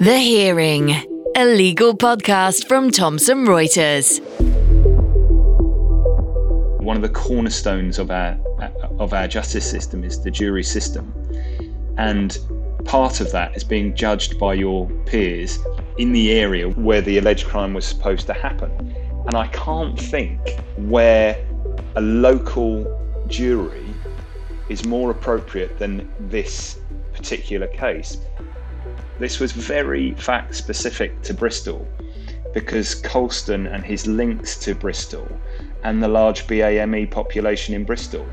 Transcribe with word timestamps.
The 0.00 0.18
Hearing, 0.18 0.90
a 1.36 1.44
legal 1.44 1.96
podcast 1.96 2.66
from 2.66 2.90
Thomson 2.90 3.46
Reuters. 3.46 4.20
One 6.80 6.96
of 6.96 7.02
the 7.02 7.08
cornerstones 7.08 7.98
of 7.98 8.10
our 8.10 8.38
of 8.98 9.12
our 9.12 9.28
justice 9.28 9.68
system 9.68 10.02
is 10.02 10.22
the 10.22 10.30
jury 10.30 10.62
system, 10.62 11.12
and 11.96 12.38
part 12.84 13.20
of 13.20 13.30
that 13.32 13.56
is 13.56 13.64
being 13.64 13.94
judged 13.94 14.38
by 14.38 14.54
your 14.54 14.88
peers 15.06 15.58
in 15.98 16.12
the 16.12 16.32
area 16.32 16.68
where 16.70 17.00
the 17.00 17.18
alleged 17.18 17.46
crime 17.46 17.72
was 17.74 17.84
supposed 17.84 18.26
to 18.26 18.32
happen. 18.32 18.70
And 19.26 19.36
I 19.36 19.46
can't 19.48 19.98
think 19.98 20.40
where 20.76 21.36
a 21.96 22.00
local 22.00 22.84
jury 23.28 23.86
is 24.68 24.84
more 24.84 25.10
appropriate 25.10 25.78
than 25.78 26.10
this 26.18 26.78
particular 27.12 27.68
case. 27.68 28.18
This 29.18 29.38
was 29.40 29.52
very 29.52 30.14
fact 30.14 30.54
specific 30.54 31.22
to 31.22 31.34
Bristol 31.34 31.88
because 32.52 32.94
Colston 32.94 33.66
and 33.66 33.84
his 33.84 34.06
links 34.06 34.58
to 34.60 34.74
Bristol 34.74 35.40
and 35.82 36.02
the 36.02 36.08
large 36.08 36.46
BAME 36.46 37.06
population 37.10 37.74
in 37.74 37.84
Bristol 37.84 38.26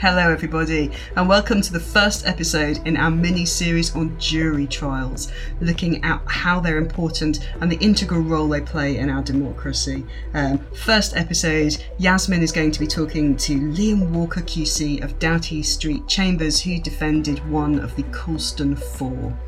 Hello, 0.00 0.32
everybody, 0.32 0.90
and 1.14 1.28
welcome 1.28 1.60
to 1.60 1.74
the 1.74 1.78
first 1.78 2.26
episode 2.26 2.80
in 2.86 2.96
our 2.96 3.10
mini 3.10 3.44
series 3.44 3.94
on 3.94 4.18
jury 4.18 4.66
trials, 4.66 5.30
looking 5.60 6.02
at 6.02 6.22
how 6.24 6.58
they're 6.58 6.78
important 6.78 7.46
and 7.60 7.70
the 7.70 7.76
integral 7.84 8.22
role 8.22 8.48
they 8.48 8.62
play 8.62 8.96
in 8.96 9.10
our 9.10 9.22
democracy. 9.22 10.06
Um, 10.32 10.56
first 10.74 11.14
episode, 11.18 11.84
Yasmin 11.98 12.40
is 12.40 12.50
going 12.50 12.70
to 12.70 12.80
be 12.80 12.86
talking 12.86 13.36
to 13.36 13.60
Liam 13.60 14.08
Walker 14.08 14.40
QC 14.40 15.04
of 15.04 15.18
Doughty 15.18 15.62
Street 15.62 16.08
Chambers, 16.08 16.62
who 16.62 16.80
defended 16.80 17.46
one 17.50 17.78
of 17.78 17.94
the 17.94 18.04
Colston 18.04 18.76
Four. 18.76 19.38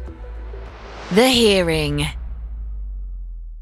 The 1.12 1.28
Hearing. 1.28 2.08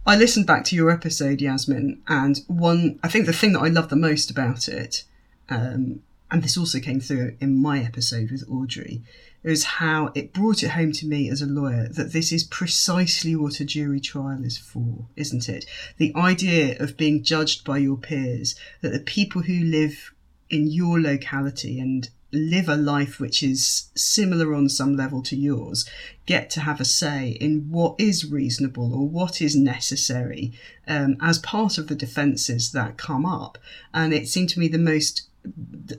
I 0.04 0.16
listened 0.16 0.48
back 0.48 0.64
to 0.64 0.74
your 0.74 0.90
episode, 0.90 1.40
Yasmin, 1.40 2.02
and 2.08 2.40
one, 2.48 2.98
I 3.04 3.06
think 3.06 3.26
the 3.26 3.32
thing 3.32 3.52
that 3.52 3.60
I 3.60 3.68
love 3.68 3.90
the 3.90 3.94
most 3.94 4.28
about 4.28 4.66
it 4.66 5.04
um, 5.48 6.02
and 6.30 6.42
this 6.42 6.56
also 6.56 6.78
came 6.78 7.00
through 7.00 7.36
in 7.40 7.60
my 7.60 7.80
episode 7.80 8.30
with 8.30 8.48
Audrey, 8.48 9.02
is 9.42 9.64
how 9.64 10.12
it 10.14 10.32
brought 10.32 10.62
it 10.62 10.70
home 10.70 10.92
to 10.92 11.06
me 11.06 11.30
as 11.30 11.40
a 11.40 11.46
lawyer 11.46 11.88
that 11.88 12.12
this 12.12 12.30
is 12.30 12.44
precisely 12.44 13.34
what 13.34 13.60
a 13.60 13.64
jury 13.64 14.00
trial 14.00 14.44
is 14.44 14.58
for, 14.58 15.06
isn't 15.16 15.48
it? 15.48 15.64
The 15.96 16.14
idea 16.14 16.76
of 16.78 16.96
being 16.96 17.24
judged 17.24 17.64
by 17.64 17.78
your 17.78 17.96
peers, 17.96 18.54
that 18.82 18.92
the 18.92 19.00
people 19.00 19.42
who 19.42 19.64
live 19.64 20.12
in 20.50 20.66
your 20.66 21.00
locality 21.00 21.80
and 21.80 22.10
live 22.32 22.68
a 22.68 22.76
life 22.76 23.18
which 23.18 23.42
is 23.42 23.90
similar 23.96 24.54
on 24.54 24.68
some 24.68 24.96
level 24.96 25.22
to 25.22 25.36
yours 25.36 25.88
get 26.26 26.48
to 26.50 26.60
have 26.60 26.80
a 26.80 26.84
say 26.84 27.30
in 27.40 27.68
what 27.70 27.96
is 27.98 28.30
reasonable 28.30 28.94
or 28.94 29.08
what 29.08 29.42
is 29.42 29.56
necessary 29.56 30.52
um, 30.86 31.16
as 31.20 31.38
part 31.38 31.76
of 31.76 31.88
the 31.88 31.94
defences 31.94 32.70
that 32.70 32.96
come 32.96 33.26
up. 33.26 33.58
And 33.92 34.12
it 34.12 34.28
seemed 34.28 34.48
to 34.50 34.60
me 34.60 34.68
the 34.68 34.78
most 34.78 35.29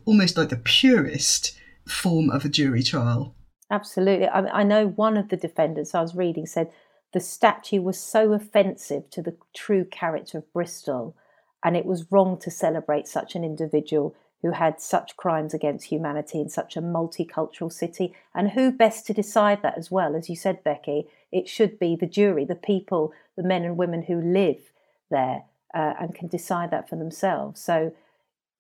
almost 0.06 0.38
like 0.38 0.50
the 0.50 0.58
purest 0.58 1.58
form 1.88 2.30
of 2.30 2.46
a 2.46 2.50
jury 2.50 2.84
trial. 2.84 3.36
Absolutely. 3.70 4.28
I, 4.28 4.62
I 4.62 4.64
know 4.64 4.88
one 4.88 5.18
of 5.18 5.30
the 5.30 5.38
defendants 5.38 5.96
I 5.96 6.02
was 6.02 6.16
reading 6.16 6.46
said 6.46 6.72
the 7.14 7.20
statue 7.20 7.82
was 7.82 8.00
so 8.00 8.34
offensive 8.34 9.10
to 9.12 9.22
the 9.22 9.36
true 9.54 9.86
character 9.86 10.38
of 10.38 10.54
Bristol, 10.54 11.16
and 11.64 11.76
it 11.76 11.86
was 11.86 12.12
wrong 12.12 12.38
to 12.40 12.52
celebrate 12.52 13.08
such 13.08 13.36
an 13.36 13.44
individual 13.44 14.16
who 14.42 14.52
had 14.52 14.82
such 14.82 15.18
crimes 15.18 15.54
against 15.54 15.86
humanity 15.86 16.40
in 16.40 16.50
such 16.50 16.76
a 16.76 16.82
multicultural 16.82 17.72
city. 17.72 18.16
And 18.34 18.52
who 18.52 18.72
best 18.72 19.06
to 19.08 19.14
decide 19.14 19.62
that 19.62 19.78
as 19.78 19.92
well? 19.92 20.16
As 20.16 20.30
you 20.30 20.36
said, 20.36 20.64
Becky, 20.64 21.08
it 21.32 21.48
should 21.48 21.78
be 21.78 21.96
the 21.96 22.08
jury, 22.08 22.44
the 22.44 22.56
people, 22.56 23.14
the 23.38 23.44
men 23.44 23.64
and 23.64 23.78
women 23.78 24.04
who 24.04 24.20
live 24.20 24.72
there 25.12 25.44
uh, 25.76 25.94
and 26.00 26.16
can 26.16 26.28
decide 26.28 26.72
that 26.72 26.90
for 26.90 26.96
themselves. 26.96 27.62
So 27.62 27.94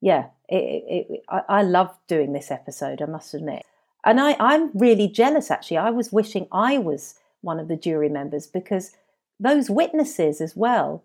yeah, 0.02 0.26
it, 0.50 0.84
it, 1.10 1.24
I, 1.30 1.42
I 1.48 1.62
love 1.62 1.96
doing 2.08 2.34
this 2.34 2.52
episode, 2.52 3.02
I 3.02 3.06
must 3.06 3.34
admit. 3.34 3.64
And 4.04 4.20
I, 4.20 4.36
I'm 4.40 4.72
really 4.74 5.08
jealous, 5.08 5.52
actually. 5.52 5.78
I 5.78 5.92
was 5.92 6.12
wishing 6.12 6.48
I 6.52 6.78
was 6.80 7.16
one 7.42 7.60
of 7.60 7.68
the 7.68 7.76
jury 7.76 8.10
members 8.10 8.48
because 8.48 8.96
those 9.40 9.70
witnesses 9.70 10.42
as 10.42 10.56
well, 10.56 11.04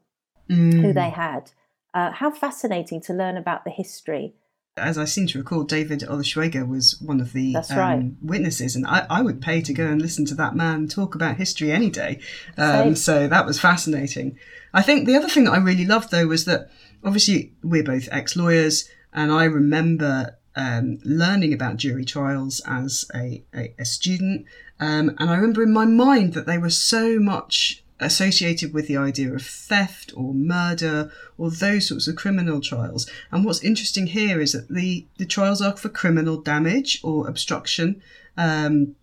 mm. 0.51 0.81
who 0.81 0.93
they 0.93 1.11
had, 1.11 1.53
uh, 1.95 2.12
how 2.12 2.31
fascinating 2.31 3.01
to 3.03 3.12
learn 3.12 3.37
about 3.37 3.65
the 3.65 3.71
history. 3.71 4.34
As 4.79 4.99
I 4.99 5.07
seem 5.07 5.27
to 5.28 5.39
recall, 5.39 5.63
David 5.63 6.01
Olusoga 6.01 6.69
was 6.69 7.01
one 7.01 7.21
of 7.21 7.33
the 7.33 7.57
um, 7.57 7.78
right. 7.78 8.13
witnesses, 8.21 8.77
and 8.77 8.87
I, 8.87 9.07
I, 9.09 9.23
would 9.23 9.41
pay 9.41 9.63
to 9.63 9.73
go 9.73 9.87
and 9.87 10.03
listen 10.03 10.27
to 10.27 10.34
that 10.34 10.55
man 10.55 10.87
talk 10.87 11.15
about 11.15 11.39
history 11.39 11.73
any 11.73 11.89
day. 11.89 12.21
Um, 12.59 12.95
so 12.95 13.27
that 13.27 13.47
was 13.47 13.59
fascinating. 13.59 14.39
I 14.75 14.83
think 14.83 15.07
the 15.07 15.17
other 15.17 15.28
thing 15.28 15.45
that 15.45 15.53
I 15.53 15.59
really 15.59 15.87
loved, 15.87 16.11
though, 16.11 16.27
was 16.27 16.45
that 16.45 16.71
obviously 17.05 17.53
we're 17.62 17.84
both 17.84 18.09
ex 18.11 18.37
lawyers, 18.37 18.89
and 19.12 19.33
I 19.33 19.45
remember 19.45 20.37
um, 20.57 20.99
learning 21.05 21.53
about 21.53 21.77
jury 21.77 22.05
trials 22.05 22.61
as 22.67 23.05
a, 23.15 23.45
a, 23.55 23.75
a 23.79 23.84
student. 23.84 24.47
Um, 24.81 25.15
and 25.19 25.31
I 25.31 25.37
remember 25.37 25.62
in 25.62 25.73
my 25.73 25.84
mind 25.84 26.34
that 26.34 26.47
they 26.47 26.59
were 26.59 26.71
so 26.71 27.19
much 27.19 27.83
associated 28.01 28.75
with 28.75 28.89
the 28.89 28.97
idea 28.97 29.33
of 29.33 29.43
theft 29.43 30.12
or 30.15 30.34
murder 30.34 31.11
or 31.39 31.51
those 31.51 31.89
sorts 31.89 32.09
of 32.09 32.17
criminal 32.17 32.61
trials. 32.61 33.09
And 33.31 33.45
what's 33.45 33.63
interesting 33.63 34.09
here 34.09 34.41
is 34.41 34.53
that 34.53 34.69
the, 34.69 35.07
the 35.19 35.25
trials 35.25 35.63
are 35.63 35.77
for 35.77 35.89
criminal 35.89 36.41
damage 36.41 37.01
or 37.03 37.28
obstruction. 37.28 38.03
Um, 38.37 38.97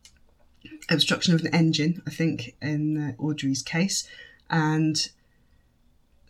obstruction 0.90 1.34
of 1.34 1.42
an 1.42 1.54
engine, 1.54 2.02
I 2.06 2.12
think, 2.12 2.56
in 2.62 3.16
uh, 3.18 3.22
Audrey's 3.22 3.64
case. 3.64 4.08
And 4.50 5.10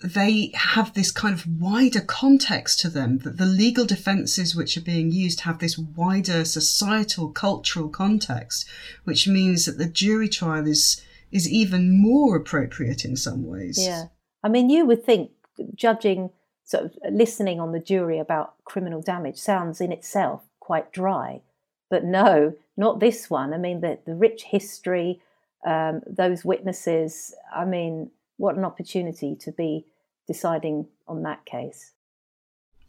they 0.04 0.52
have 0.54 0.94
this 0.94 1.12
kind 1.12 1.34
of 1.34 1.48
wider 1.62 2.02
context 2.02 2.80
to 2.82 2.90
them, 2.90 3.20
that 3.20 3.38
the 3.38 3.46
legal 3.46 3.86
defences 3.86 4.56
which 4.56 4.78
are 4.78 4.82
being 4.82 5.12
used 5.12 5.42
have 5.42 5.60
this 5.60 5.78
wider 5.78 6.44
societal, 6.44 7.30
cultural 7.30 7.88
context, 7.88 8.68
which 9.06 9.28
means 9.28 9.66
that 9.66 9.78
the 9.78 9.90
jury 9.90 10.28
trial 10.28 10.68
is 10.68 11.02
is 11.32 11.50
even 11.50 12.00
more 12.00 12.36
appropriate 12.36 13.04
in 13.04 13.16
some 13.16 13.48
ways. 13.48 13.80
Yeah. 13.82 14.06
I 14.44 14.50
mean, 14.50 14.70
you 14.70 14.86
would 14.86 15.04
think 15.04 15.32
judging, 15.74 16.30
sort 16.64 16.84
of 16.84 16.92
listening 17.12 17.60
on 17.60 17.72
the 17.72 17.80
jury 17.80 18.20
about 18.20 18.54
criminal 18.66 19.02
damage 19.02 19.38
sounds 19.38 19.82
in 19.82 19.92
itself 19.92 20.44
quite 20.60 20.92
dry. 20.92 21.42
But 21.90 22.04
no, 22.04 22.54
not 22.78 23.00
this 23.00 23.30
one. 23.30 23.54
I 23.54 23.58
mean, 23.58 23.82
the, 23.82 23.98
the 24.06 24.14
rich 24.14 24.44
history, 24.44 25.22
um, 25.66 26.02
those 26.06 26.46
witnesses, 26.46 27.34
I 27.56 27.66
mean, 27.66 28.12
what 28.38 28.56
an 28.56 28.66
opportunity 28.66 29.36
to 29.38 29.52
be 29.52 29.86
deciding 30.28 30.88
on 31.08 31.24
that 31.24 31.46
case. 31.46 31.92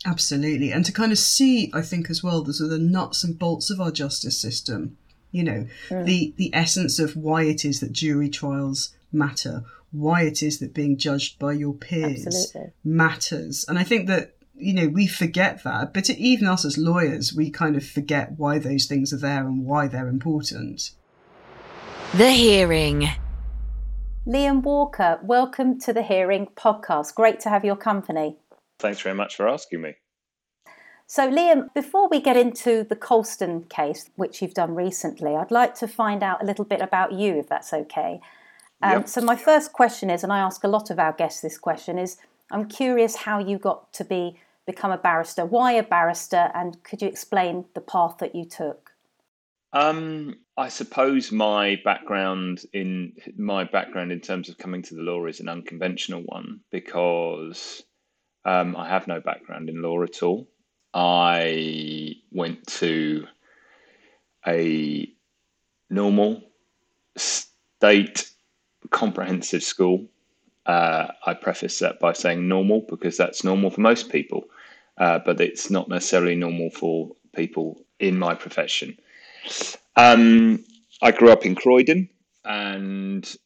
Absolutely. 0.07 0.71
And 0.71 0.85
to 0.85 0.93
kind 0.93 1.13
of 1.13 1.19
see, 1.19 1.71
I 1.73 1.81
think, 1.81 2.11
as 2.11 2.23
well, 2.23 2.43
the 2.43 2.53
sort 2.53 2.73
of 2.73 2.81
nuts 2.81 3.25
and 3.25 3.39
bolts 3.39 3.71
of 3.71 3.81
our 3.81 3.91
justice 3.91 4.39
system, 4.39 4.99
you 5.31 5.43
know, 5.43 5.67
mm. 5.89 6.05
the, 6.05 6.35
the 6.37 6.51
essence 6.53 6.99
of 6.99 7.17
why 7.17 7.45
it 7.45 7.65
is 7.65 7.81
that 7.81 7.93
jury 7.93 8.29
trials 8.29 8.95
matter, 9.13 9.65
why 9.93 10.23
it 10.23 10.43
is 10.43 10.59
that 10.59 10.75
being 10.75 10.99
judged 10.99 11.39
by 11.39 11.53
your 11.53 11.73
peers 11.73 12.27
Absolutely. 12.27 12.73
matters. 12.85 13.65
And 13.67 13.79
I 13.79 13.85
think 13.85 14.07
that, 14.09 14.37
you 14.55 14.75
know, 14.75 14.89
we 14.89 15.07
forget 15.07 15.65
that, 15.65 15.95
but 15.95 16.11
even 16.11 16.47
us 16.47 16.65
as 16.65 16.77
lawyers, 16.77 17.33
we 17.33 17.51
kind 17.51 17.75
of 17.75 17.85
forget 17.85 18.33
why 18.37 18.59
those 18.59 18.87
things 18.87 19.13
are 19.13 19.19
there 19.19 19.47
and 19.47 19.65
why 19.65 19.89
they're 19.89 20.09
important. 20.09 20.91
The 22.15 22.31
hearing. 22.31 23.09
Liam 24.27 24.63
Walker, 24.63 25.21
welcome 25.23 25.79
to 25.81 25.93
the 25.93 26.03
Hearing 26.03 26.49
podcast. 26.57 27.15
Great 27.15 27.41
to 27.41 27.51
have 27.51 27.63
your 27.63 27.77
company. 27.77 28.39
Thanks 28.79 29.03
very 29.03 29.15
much 29.15 29.37
for 29.37 29.47
asking 29.47 29.83
me. 29.83 29.97
So, 31.07 31.31
Liam, 31.31 31.69
before 31.75 32.09
we 32.09 32.23
get 32.23 32.35
into 32.35 32.85
the 32.85 32.97
Colston 32.97 33.65
case, 33.65 34.09
which 34.17 34.41
you've 34.41 34.55
done 34.55 34.75
recently, 34.75 35.37
I'd 35.37 35.51
like 35.51 35.75
to 35.75 35.87
find 35.87 36.23
out 36.23 36.43
a 36.43 36.47
little 36.47 36.65
bit 36.65 36.81
about 36.81 37.13
you, 37.13 37.39
if 37.39 37.51
that's 37.51 37.75
okay. 37.75 38.19
Um, 38.81 38.93
yep. 38.93 39.09
So, 39.11 39.21
my 39.21 39.37
first 39.37 39.75
question 39.75 40.09
is, 40.09 40.25
and 40.25 40.33
I 40.33 40.39
ask 40.39 40.65
a 40.65 40.69
lot 40.69 40.89
of 40.89 40.99
our 40.99 41.13
guests 41.13 41.43
this 41.43 41.59
question, 41.59 41.99
is 41.99 42.17
I'm 42.51 42.67
curious 42.67 43.17
how 43.17 43.41
you 43.41 43.59
got 43.59 43.93
to 43.93 44.05
be 44.05 44.41
become 44.67 44.91
a 44.91 44.97
barrister. 44.97 45.45
Why 45.45 45.73
a 45.73 45.83
barrister, 45.83 46.51
and 46.55 46.83
could 46.83 47.03
you 47.03 47.09
explain 47.09 47.67
the 47.75 47.83
path 47.83 48.17
that 48.21 48.35
you 48.35 48.47
took? 48.47 48.93
Um, 49.75 50.37
I 50.57 50.69
suppose 50.69 51.33
my 51.33 51.81
background 51.85 52.65
in 52.73 53.15
my 53.37 53.65
background 53.65 54.13
in 54.13 54.21
terms 54.21 54.49
of 54.49 54.57
coming 54.57 54.83
to 54.83 54.95
the 54.95 55.03
law 55.03 55.27
is 55.27 55.41
an 55.41 55.49
unconventional 55.49 56.23
one 56.23 56.61
because 56.71 57.83
um, 58.45 58.77
I 58.77 58.89
have 58.89 59.09
no 59.09 59.21
background 59.21 59.69
in 59.69 59.83
law 59.83 60.03
at 60.05 60.23
all. 60.23 60.47
I 60.93 62.15
went 62.31 62.65
to 62.79 63.27
a 64.47 65.11
normal 65.91 66.43
state 67.17 68.31
comprehensive 68.91 69.65
school. 69.65 70.07
Uh, 70.67 71.09
I 71.27 71.35
preface 71.35 71.81
that 71.81 71.99
by 71.99 72.13
saying 72.13 72.47
normal 72.47 72.87
because 72.89 73.17
that's 73.17 73.43
normal 73.43 73.71
for 73.71 73.81
most 73.81 74.09
people, 74.09 74.45
uh, 74.99 75.19
but 75.19 75.41
it's 75.41 75.69
not 75.69 75.89
necessarily 75.89 76.37
normal 76.37 76.71
for 76.71 77.11
people 77.35 77.85
in 77.99 78.17
my 78.17 78.37
profession. 78.37 78.97
Um, 79.97 80.65
I 81.03 81.11
grew 81.13 81.31
up 81.31 81.45
in 81.45 81.55
Croydon, 81.55 82.09
and 82.45 83.37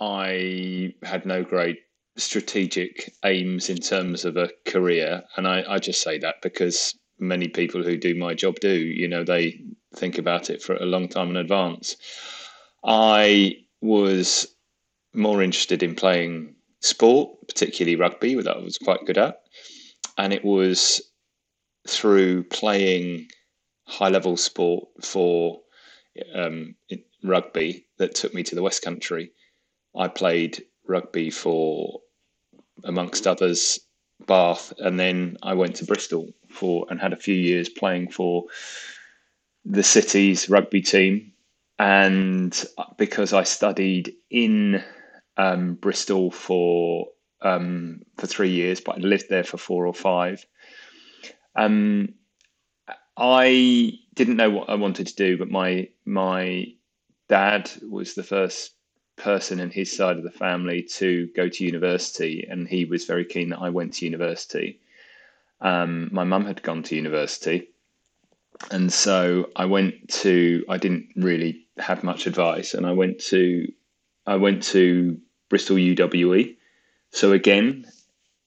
I 0.00 0.94
had 1.02 1.26
no 1.26 1.42
great 1.42 1.78
strategic 2.16 3.12
aims 3.24 3.68
in 3.68 3.78
terms 3.78 4.24
of 4.24 4.36
a 4.36 4.50
career. 4.66 5.22
And 5.36 5.46
I, 5.46 5.64
I 5.68 5.78
just 5.78 6.02
say 6.02 6.18
that 6.18 6.36
because 6.42 6.98
many 7.18 7.48
people 7.48 7.82
who 7.82 7.96
do 7.96 8.14
my 8.14 8.34
job 8.34 8.56
do, 8.60 8.72
you 8.72 9.08
know, 9.08 9.24
they 9.24 9.60
think 9.96 10.18
about 10.18 10.50
it 10.50 10.62
for 10.62 10.76
a 10.76 10.86
long 10.86 11.08
time 11.08 11.30
in 11.30 11.36
advance. 11.36 11.96
I 12.84 13.56
was 13.80 14.46
more 15.14 15.42
interested 15.42 15.82
in 15.82 15.94
playing 15.94 16.54
sport, 16.80 17.30
particularly 17.48 17.96
rugby, 17.96 18.34
that 18.34 18.56
I 18.56 18.60
was 18.60 18.78
quite 18.78 19.04
good 19.06 19.18
at. 19.18 19.40
And 20.16 20.32
it 20.32 20.44
was 20.44 21.00
through 21.88 22.44
playing 22.44 23.28
high 23.88 24.08
level 24.08 24.36
sport 24.36 24.86
for 25.02 25.60
um, 26.34 26.74
rugby 27.24 27.86
that 27.98 28.14
took 28.14 28.34
me 28.34 28.42
to 28.44 28.54
the 28.54 28.62
West 28.62 28.82
Country. 28.82 29.32
I 29.96 30.08
played 30.08 30.62
rugby 30.86 31.30
for, 31.30 32.00
amongst 32.84 33.26
others, 33.26 33.80
Bath, 34.26 34.72
and 34.78 34.98
then 34.98 35.36
I 35.42 35.54
went 35.54 35.76
to 35.76 35.84
Bristol 35.84 36.32
for 36.50 36.86
and 36.90 37.00
had 37.00 37.12
a 37.12 37.16
few 37.16 37.34
years 37.34 37.68
playing 37.68 38.10
for 38.10 38.44
the 39.64 39.82
city's 39.82 40.48
rugby 40.48 40.82
team. 40.82 41.32
And 41.78 42.64
because 42.96 43.32
I 43.32 43.44
studied 43.44 44.12
in 44.30 44.82
um, 45.36 45.74
Bristol 45.74 46.30
for 46.30 47.06
um, 47.40 48.00
for 48.16 48.26
three 48.26 48.50
years, 48.50 48.80
but 48.80 48.96
I 48.96 48.98
lived 48.98 49.26
there 49.30 49.44
for 49.44 49.58
four 49.58 49.86
or 49.86 49.94
five. 49.94 50.44
Um, 51.54 52.14
I 53.18 53.98
didn't 54.14 54.36
know 54.36 54.50
what 54.50 54.70
I 54.70 54.76
wanted 54.76 55.08
to 55.08 55.14
do, 55.16 55.36
but 55.36 55.50
my 55.50 55.88
my 56.04 56.72
dad 57.28 57.70
was 57.82 58.14
the 58.14 58.22
first 58.22 58.74
person 59.16 59.58
in 59.58 59.70
his 59.70 59.94
side 59.94 60.16
of 60.16 60.22
the 60.22 60.30
family 60.30 60.82
to 60.84 61.26
go 61.34 61.48
to 61.48 61.64
university, 61.64 62.46
and 62.48 62.68
he 62.68 62.84
was 62.84 63.04
very 63.06 63.24
keen 63.24 63.48
that 63.50 63.60
I 63.60 63.70
went 63.70 63.94
to 63.94 64.04
university. 64.04 64.80
Um, 65.60 66.08
my 66.12 66.22
mum 66.22 66.46
had 66.46 66.62
gone 66.62 66.84
to 66.84 66.94
university, 66.94 67.70
and 68.70 68.92
so 68.92 69.50
I 69.56 69.64
went 69.64 70.08
to. 70.22 70.64
I 70.68 70.78
didn't 70.78 71.08
really 71.16 71.66
have 71.78 72.04
much 72.04 72.28
advice, 72.28 72.72
and 72.74 72.86
I 72.86 72.92
went 72.92 73.18
to. 73.30 73.66
I 74.26 74.36
went 74.36 74.62
to 74.74 75.18
Bristol 75.48 75.76
UWE. 75.76 76.56
So 77.10 77.32
again, 77.32 77.86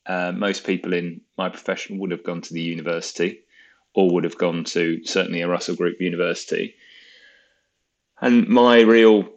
uh, 0.06 0.32
most 0.32 0.66
people 0.66 0.94
in 0.94 1.22
my 1.38 1.50
profession 1.50 1.98
would 2.00 2.12
have 2.12 2.24
gone 2.24 2.42
to 2.42 2.54
the 2.54 2.62
university, 2.62 3.42
or 3.94 4.10
would 4.12 4.24
have 4.24 4.38
gone 4.38 4.64
to 4.64 5.04
certainly 5.06 5.42
a 5.42 5.48
Russell 5.48 5.76
Group 5.76 6.00
university. 6.00 6.76
And 8.22 8.48
my 8.48 8.82
real, 8.82 9.30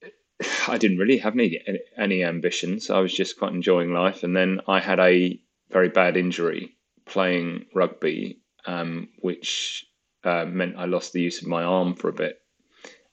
I 0.68 0.78
didn't 0.78 0.98
really 0.98 1.18
have 1.18 1.34
any 1.34 1.60
any 1.96 2.24
ambitions. 2.24 2.90
I 2.90 3.00
was 3.00 3.14
just 3.14 3.38
quite 3.38 3.52
enjoying 3.52 3.92
life. 3.92 4.22
And 4.22 4.36
then 4.36 4.60
I 4.66 4.80
had 4.80 4.98
a 4.98 5.40
very 5.70 5.88
bad 5.88 6.16
injury 6.16 6.76
playing 7.04 7.66
rugby, 7.74 8.40
um, 8.66 9.08
which 9.18 9.86
uh, 10.24 10.44
meant 10.44 10.76
I 10.76 10.86
lost 10.86 11.12
the 11.12 11.22
use 11.22 11.40
of 11.40 11.48
my 11.48 11.62
arm 11.62 11.94
for 11.94 12.08
a 12.08 12.12
bit. 12.12 12.40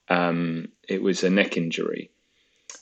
Um, 0.08 0.68
it 0.88 1.02
was 1.02 1.24
a 1.24 1.30
neck 1.30 1.56
injury, 1.56 2.10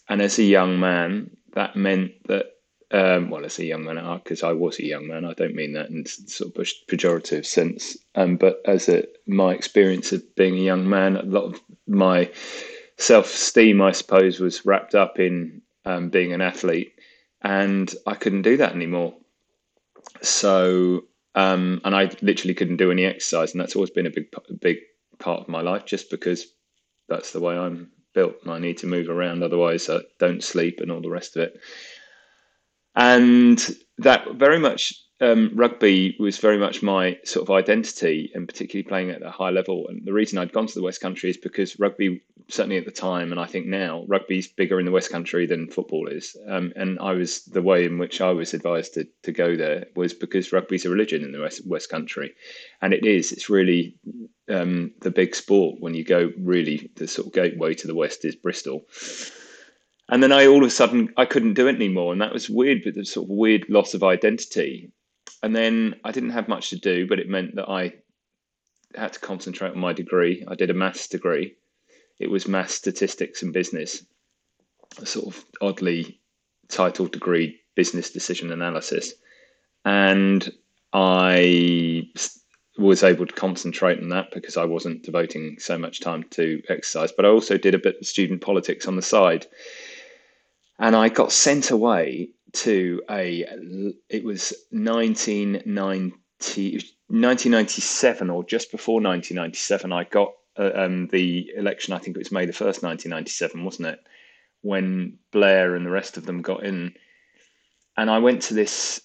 and 0.08 0.20
as 0.20 0.38
a 0.38 0.42
young 0.44 0.80
man, 0.80 1.30
that 1.54 1.76
meant 1.76 2.12
that 2.26 2.46
um, 2.92 3.30
well, 3.30 3.46
as 3.46 3.58
a 3.58 3.64
young 3.64 3.84
man, 3.84 3.96
because 4.22 4.42
I 4.42 4.52
was 4.52 4.78
a 4.78 4.84
young 4.84 5.06
man, 5.06 5.24
I 5.24 5.32
don't 5.32 5.54
mean 5.54 5.72
that 5.72 5.88
in 5.88 6.04
sort 6.04 6.54
of 6.54 6.66
pejorative 6.88 7.46
sense. 7.46 7.96
Um, 8.14 8.36
but 8.36 8.60
as 8.66 8.88
a 8.88 9.04
my 9.26 9.54
experience 9.54 10.12
of 10.12 10.22
being 10.34 10.56
a 10.56 10.62
young 10.62 10.86
man, 10.88 11.16
a 11.16 11.22
lot 11.22 11.44
of 11.44 11.60
my 11.86 12.30
self 12.98 13.32
esteem, 13.32 13.80
I 13.80 13.92
suppose, 13.92 14.40
was 14.40 14.66
wrapped 14.66 14.94
up 14.94 15.18
in 15.18 15.62
um, 15.86 16.10
being 16.10 16.34
an 16.34 16.42
athlete, 16.42 16.92
and 17.40 17.92
I 18.06 18.14
couldn't 18.14 18.42
do 18.42 18.58
that 18.58 18.74
anymore. 18.74 19.14
So, 20.20 21.04
um, 21.34 21.80
and 21.86 21.96
I 21.96 22.10
literally 22.20 22.54
couldn't 22.54 22.76
do 22.76 22.90
any 22.90 23.06
exercise, 23.06 23.52
and 23.52 23.60
that's 23.60 23.74
always 23.74 23.90
been 23.90 24.06
a 24.06 24.10
big, 24.10 24.26
big 24.60 24.78
part 25.18 25.40
of 25.40 25.48
my 25.48 25.62
life, 25.62 25.86
just 25.86 26.10
because 26.10 26.46
that's 27.08 27.32
the 27.32 27.40
way 27.40 27.56
I'm 27.56 27.90
built, 28.12 28.36
and 28.42 28.52
I 28.52 28.58
need 28.58 28.76
to 28.78 28.86
move 28.86 29.08
around, 29.08 29.42
otherwise 29.42 29.88
I 29.88 30.00
don't 30.18 30.44
sleep 30.44 30.80
and 30.80 30.92
all 30.92 31.00
the 31.00 31.08
rest 31.08 31.36
of 31.36 31.44
it 31.44 31.58
and 32.94 33.76
that 33.98 34.34
very 34.34 34.58
much 34.58 34.94
um, 35.22 35.52
rugby 35.54 36.16
was 36.18 36.38
very 36.38 36.58
much 36.58 36.82
my 36.82 37.16
sort 37.24 37.48
of 37.48 37.54
identity, 37.54 38.32
and 38.34 38.48
particularly 38.48 38.82
playing 38.82 39.10
at 39.10 39.22
a 39.22 39.30
high 39.30 39.50
level. 39.50 39.86
And 39.88 40.04
the 40.04 40.12
reason 40.12 40.36
I'd 40.36 40.52
gone 40.52 40.66
to 40.66 40.74
the 40.74 40.82
West 40.82 41.00
Country 41.00 41.30
is 41.30 41.36
because 41.36 41.78
rugby, 41.78 42.22
certainly 42.48 42.76
at 42.76 42.86
the 42.86 42.90
time, 42.90 43.30
and 43.30 43.40
I 43.40 43.46
think 43.46 43.66
now, 43.66 44.04
rugby's 44.08 44.48
bigger 44.48 44.80
in 44.80 44.84
the 44.84 44.90
West 44.90 45.12
Country 45.12 45.46
than 45.46 45.70
football 45.70 46.08
is. 46.08 46.36
Um, 46.48 46.72
and 46.74 46.98
I 46.98 47.12
was 47.12 47.44
the 47.44 47.62
way 47.62 47.84
in 47.84 47.98
which 47.98 48.20
I 48.20 48.32
was 48.32 48.52
advised 48.52 48.94
to, 48.94 49.06
to 49.22 49.30
go 49.30 49.54
there 49.54 49.86
was 49.94 50.12
because 50.12 50.52
rugby's 50.52 50.86
a 50.86 50.90
religion 50.90 51.22
in 51.22 51.30
the 51.30 51.40
West, 51.40 51.64
West 51.66 51.88
Country, 51.88 52.34
and 52.80 52.92
it 52.92 53.06
is. 53.06 53.30
It's 53.30 53.48
really 53.48 53.94
um, 54.48 54.90
the 55.02 55.12
big 55.12 55.36
sport 55.36 55.76
when 55.78 55.94
you 55.94 56.04
go. 56.04 56.32
Really, 56.36 56.90
the 56.96 57.06
sort 57.06 57.28
of 57.28 57.32
gateway 57.32 57.74
to 57.74 57.86
the 57.86 57.94
West 57.94 58.24
is 58.24 58.34
Bristol 58.34 58.82
and 60.08 60.22
then 60.22 60.32
I 60.32 60.46
all 60.46 60.62
of 60.62 60.68
a 60.68 60.70
sudden 60.70 61.12
I 61.16 61.24
couldn't 61.24 61.54
do 61.54 61.68
it 61.68 61.76
anymore, 61.76 62.12
and 62.12 62.20
that 62.20 62.32
was 62.32 62.50
weird, 62.50 62.82
but 62.84 62.94
the 62.94 63.04
sort 63.04 63.26
of 63.26 63.30
weird 63.30 63.68
loss 63.68 63.94
of 63.94 64.02
identity. 64.02 64.90
And 65.42 65.54
then 65.56 65.96
I 66.04 66.12
didn't 66.12 66.30
have 66.30 66.48
much 66.48 66.70
to 66.70 66.76
do, 66.76 67.06
but 67.06 67.18
it 67.18 67.28
meant 67.28 67.56
that 67.56 67.68
I 67.68 67.94
had 68.94 69.14
to 69.14 69.20
concentrate 69.20 69.72
on 69.72 69.78
my 69.78 69.92
degree. 69.92 70.44
I 70.46 70.54
did 70.54 70.70
a 70.70 70.74
maths 70.74 71.08
degree. 71.08 71.56
It 72.18 72.30
was 72.30 72.46
maths, 72.46 72.74
statistics, 72.74 73.42
and 73.42 73.52
business, 73.52 74.04
a 75.00 75.06
sort 75.06 75.26
of 75.26 75.44
oddly 75.60 76.20
titled 76.68 77.12
degree, 77.12 77.60
business 77.74 78.10
decision 78.10 78.52
analysis, 78.52 79.14
and 79.84 80.52
I 80.92 82.08
was 82.78 83.02
able 83.02 83.26
to 83.26 83.34
concentrate 83.34 83.98
on 83.98 84.08
that 84.10 84.30
because 84.32 84.56
I 84.56 84.64
wasn't 84.64 85.02
devoting 85.02 85.56
so 85.58 85.76
much 85.76 86.00
time 86.00 86.24
to 86.30 86.62
exercise. 86.68 87.12
But 87.12 87.26
I 87.26 87.28
also 87.28 87.58
did 87.58 87.74
a 87.74 87.78
bit 87.78 87.98
of 88.00 88.06
student 88.06 88.40
politics 88.40 88.86
on 88.86 88.96
the 88.96 89.02
side 89.02 89.46
and 90.82 90.94
I 90.96 91.08
got 91.08 91.32
sent 91.32 91.70
away 91.70 92.30
to 92.54 93.00
a 93.08 93.46
it 94.10 94.24
was 94.24 94.52
1990 94.70 96.12
1997 97.08 98.30
or 98.30 98.44
just 98.44 98.70
before 98.72 98.96
1997 98.96 99.92
I 99.92 100.04
got 100.04 100.32
uh, 100.58 100.72
um, 100.74 101.06
the 101.06 101.50
election 101.56 101.94
I 101.94 101.98
think 101.98 102.16
it 102.16 102.20
was 102.20 102.32
May 102.32 102.46
the 102.46 102.52
1st 102.52 102.82
1997 102.82 103.64
wasn't 103.64 103.88
it? 103.88 104.00
When 104.62 105.18
Blair 105.30 105.76
and 105.76 105.86
the 105.86 105.90
rest 105.90 106.16
of 106.16 106.26
them 106.26 106.42
got 106.42 106.64
in. 106.64 106.94
And 107.96 108.10
I 108.10 108.18
went 108.18 108.42
to 108.42 108.54
this 108.54 109.00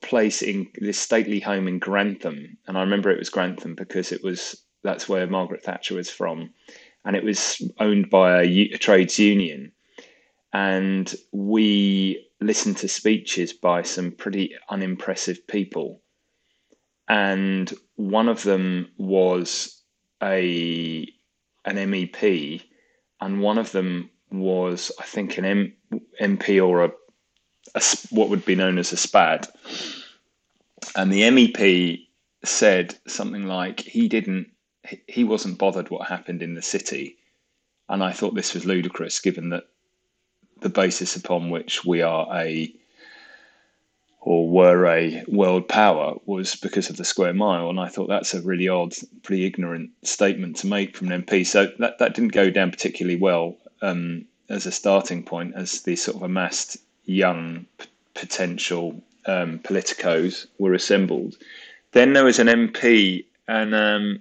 place 0.00 0.42
in 0.42 0.68
this 0.76 0.98
stately 0.98 1.40
home 1.40 1.68
in 1.68 1.78
Grantham. 1.78 2.58
And 2.66 2.76
I 2.76 2.80
remember 2.80 3.10
it 3.10 3.18
was 3.18 3.30
Grantham 3.30 3.74
because 3.74 4.12
it 4.12 4.22
was 4.22 4.62
that's 4.82 5.08
where 5.08 5.26
Margaret 5.26 5.62
Thatcher 5.62 5.94
was 5.94 6.10
from. 6.10 6.50
And 7.04 7.14
it 7.16 7.24
was 7.24 7.62
owned 7.78 8.10
by 8.10 8.42
a, 8.42 8.46
a 8.72 8.78
trades 8.78 9.18
union 9.18 9.72
and 10.54 11.16
we 11.32 12.28
listened 12.40 12.76
to 12.76 12.88
speeches 12.88 13.52
by 13.52 13.82
some 13.82 14.12
pretty 14.12 14.54
unimpressive 14.70 15.44
people. 15.48 16.00
And 17.08 17.74
one 17.96 18.28
of 18.28 18.44
them 18.44 18.88
was 18.96 19.82
a 20.22 21.06
an 21.64 21.76
MEP, 21.76 22.62
and 23.20 23.40
one 23.40 23.58
of 23.58 23.72
them 23.72 24.10
was, 24.30 24.92
I 25.00 25.04
think, 25.04 25.38
an 25.38 25.44
M, 25.44 25.72
MP 26.20 26.64
or 26.64 26.84
a, 26.84 26.90
a 27.74 27.82
what 28.10 28.28
would 28.28 28.44
be 28.44 28.54
known 28.54 28.78
as 28.78 28.92
a 28.92 28.96
SPAD. 28.96 29.48
And 30.94 31.12
the 31.12 31.22
MEP 31.22 32.06
said 32.44 32.96
something 33.08 33.46
like 33.46 33.80
he 33.80 34.08
didn't, 34.08 34.48
he 35.08 35.24
wasn't 35.24 35.58
bothered 35.58 35.90
what 35.90 36.08
happened 36.08 36.42
in 36.42 36.54
the 36.54 36.62
city. 36.62 37.16
And 37.88 38.04
I 38.04 38.12
thought 38.12 38.34
this 38.34 38.54
was 38.54 38.66
ludicrous, 38.66 39.20
given 39.20 39.48
that 39.50 39.64
the 40.60 40.68
basis 40.68 41.16
upon 41.16 41.50
which 41.50 41.84
we 41.84 42.02
are 42.02 42.26
a 42.32 42.72
or 44.24 44.48
were 44.48 44.86
a 44.86 45.22
world 45.28 45.68
power 45.68 46.14
was 46.24 46.56
because 46.56 46.88
of 46.88 46.96
the 46.96 47.04
square 47.04 47.34
mile. 47.34 47.68
And 47.68 47.78
I 47.78 47.88
thought 47.88 48.08
that's 48.08 48.32
a 48.32 48.40
really 48.40 48.68
odd, 48.68 48.94
pretty 49.22 49.44
ignorant 49.44 49.90
statement 50.02 50.56
to 50.56 50.66
make 50.66 50.96
from 50.96 51.12
an 51.12 51.22
MP. 51.22 51.46
So 51.46 51.70
that, 51.78 51.98
that 51.98 52.14
didn't 52.14 52.32
go 52.32 52.48
down 52.48 52.70
particularly 52.70 53.18
well 53.18 53.56
um, 53.82 54.24
as 54.48 54.64
a 54.64 54.72
starting 54.72 55.22
point, 55.22 55.54
as 55.54 55.82
the 55.82 55.94
sort 55.94 56.16
of 56.16 56.22
amassed 56.22 56.78
young 57.04 57.66
p- 57.76 57.86
potential 58.14 59.02
um, 59.26 59.58
politicos 59.58 60.46
were 60.58 60.72
assembled. 60.72 61.36
Then 61.92 62.14
there 62.14 62.24
was 62.24 62.38
an 62.38 62.46
MP 62.46 63.26
and 63.46 63.74
um, 63.74 64.20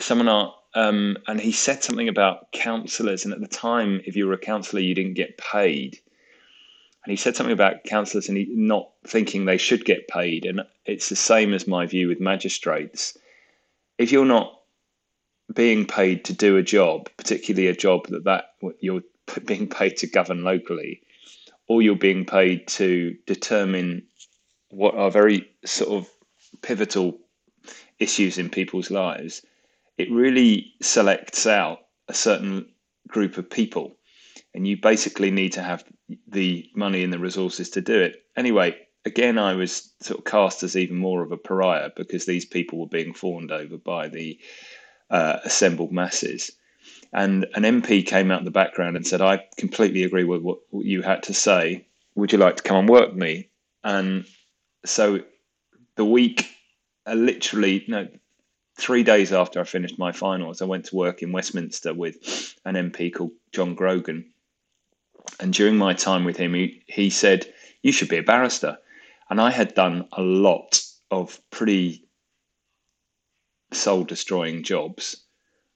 someone 0.00 0.28
um, 0.74 1.16
and 1.26 1.40
he 1.40 1.52
said 1.52 1.82
something 1.82 2.08
about 2.08 2.52
councillors, 2.52 3.24
and 3.24 3.32
at 3.32 3.40
the 3.40 3.48
time, 3.48 4.00
if 4.04 4.16
you 4.16 4.26
were 4.26 4.34
a 4.34 4.38
councillor, 4.38 4.80
you 4.80 4.94
didn't 4.94 5.14
get 5.14 5.38
paid. 5.38 5.98
And 7.04 7.10
he 7.10 7.16
said 7.16 7.36
something 7.36 7.52
about 7.52 7.84
councillors 7.84 8.28
and 8.28 8.36
he 8.36 8.46
not 8.50 8.90
thinking 9.06 9.44
they 9.44 9.56
should 9.56 9.86
get 9.86 10.08
paid. 10.08 10.44
And 10.44 10.60
it's 10.84 11.08
the 11.08 11.16
same 11.16 11.54
as 11.54 11.66
my 11.66 11.86
view 11.86 12.08
with 12.08 12.20
magistrates. 12.20 13.16
If 13.96 14.12
you're 14.12 14.26
not 14.26 14.60
being 15.54 15.86
paid 15.86 16.26
to 16.26 16.34
do 16.34 16.58
a 16.58 16.62
job, 16.62 17.08
particularly 17.16 17.68
a 17.68 17.74
job 17.74 18.08
that 18.08 18.24
that 18.24 18.50
you're 18.80 19.02
being 19.46 19.68
paid 19.68 19.96
to 19.98 20.06
govern 20.06 20.44
locally, 20.44 21.00
or 21.66 21.80
you're 21.80 21.96
being 21.96 22.26
paid 22.26 22.66
to 22.68 23.16
determine 23.26 24.02
what 24.70 24.94
are 24.94 25.10
very 25.10 25.48
sort 25.64 25.90
of 25.90 26.10
pivotal 26.60 27.18
issues 27.98 28.36
in 28.36 28.50
people's 28.50 28.90
lives, 28.90 29.42
it 29.98 30.10
really 30.10 30.74
selects 30.80 31.46
out 31.46 31.80
a 32.08 32.14
certain 32.14 32.66
group 33.08 33.36
of 33.36 33.50
people. 33.50 33.96
And 34.54 34.66
you 34.66 34.76
basically 34.80 35.30
need 35.30 35.52
to 35.52 35.62
have 35.62 35.84
the 36.26 36.70
money 36.74 37.04
and 37.04 37.12
the 37.12 37.18
resources 37.18 37.68
to 37.70 37.80
do 37.80 38.00
it. 38.00 38.22
Anyway, 38.36 38.76
again, 39.04 39.38
I 39.38 39.54
was 39.54 39.92
sort 40.00 40.20
of 40.20 40.24
cast 40.24 40.62
as 40.62 40.76
even 40.76 40.96
more 40.96 41.22
of 41.22 41.32
a 41.32 41.36
pariah 41.36 41.90
because 41.96 42.24
these 42.24 42.46
people 42.46 42.78
were 42.78 42.86
being 42.86 43.12
fawned 43.12 43.52
over 43.52 43.76
by 43.76 44.08
the 44.08 44.38
uh, 45.10 45.38
assembled 45.44 45.92
masses. 45.92 46.52
And 47.12 47.46
an 47.54 47.62
MP 47.62 48.06
came 48.06 48.30
out 48.30 48.40
in 48.40 48.44
the 48.44 48.50
background 48.50 48.96
and 48.96 49.06
said, 49.06 49.20
I 49.20 49.44
completely 49.56 50.04
agree 50.04 50.24
with 50.24 50.42
what, 50.42 50.58
you 50.72 51.02
had 51.02 51.22
to 51.24 51.34
say. 51.34 51.86
Would 52.14 52.32
you 52.32 52.38
like 52.38 52.56
to 52.56 52.62
come 52.62 52.78
and 52.78 52.88
work 52.88 53.14
me? 53.14 53.48
And 53.84 54.26
so 54.84 55.20
the 55.96 56.04
week, 56.04 56.48
uh, 57.06 57.14
literally, 57.14 57.84
no, 57.88 58.08
three 58.78 59.02
days 59.02 59.32
after 59.32 59.60
I 59.60 59.64
finished 59.64 59.98
my 59.98 60.12
finals, 60.12 60.62
I 60.62 60.64
went 60.64 60.86
to 60.86 60.96
work 60.96 61.22
in 61.22 61.32
Westminster 61.32 61.92
with 61.92 62.54
an 62.64 62.74
MP 62.74 63.12
called 63.12 63.32
John 63.52 63.74
Grogan. 63.74 64.24
And 65.40 65.52
during 65.52 65.76
my 65.76 65.92
time 65.92 66.24
with 66.24 66.36
him, 66.36 66.54
he, 66.54 66.82
he 66.86 67.10
said, 67.10 67.52
You 67.82 67.92
should 67.92 68.08
be 68.08 68.18
a 68.18 68.22
barrister. 68.22 68.78
And 69.28 69.40
I 69.40 69.50
had 69.50 69.74
done 69.74 70.08
a 70.12 70.22
lot 70.22 70.80
of 71.10 71.38
pretty 71.50 72.04
soul 73.72 74.04
destroying 74.04 74.62
jobs. 74.62 75.16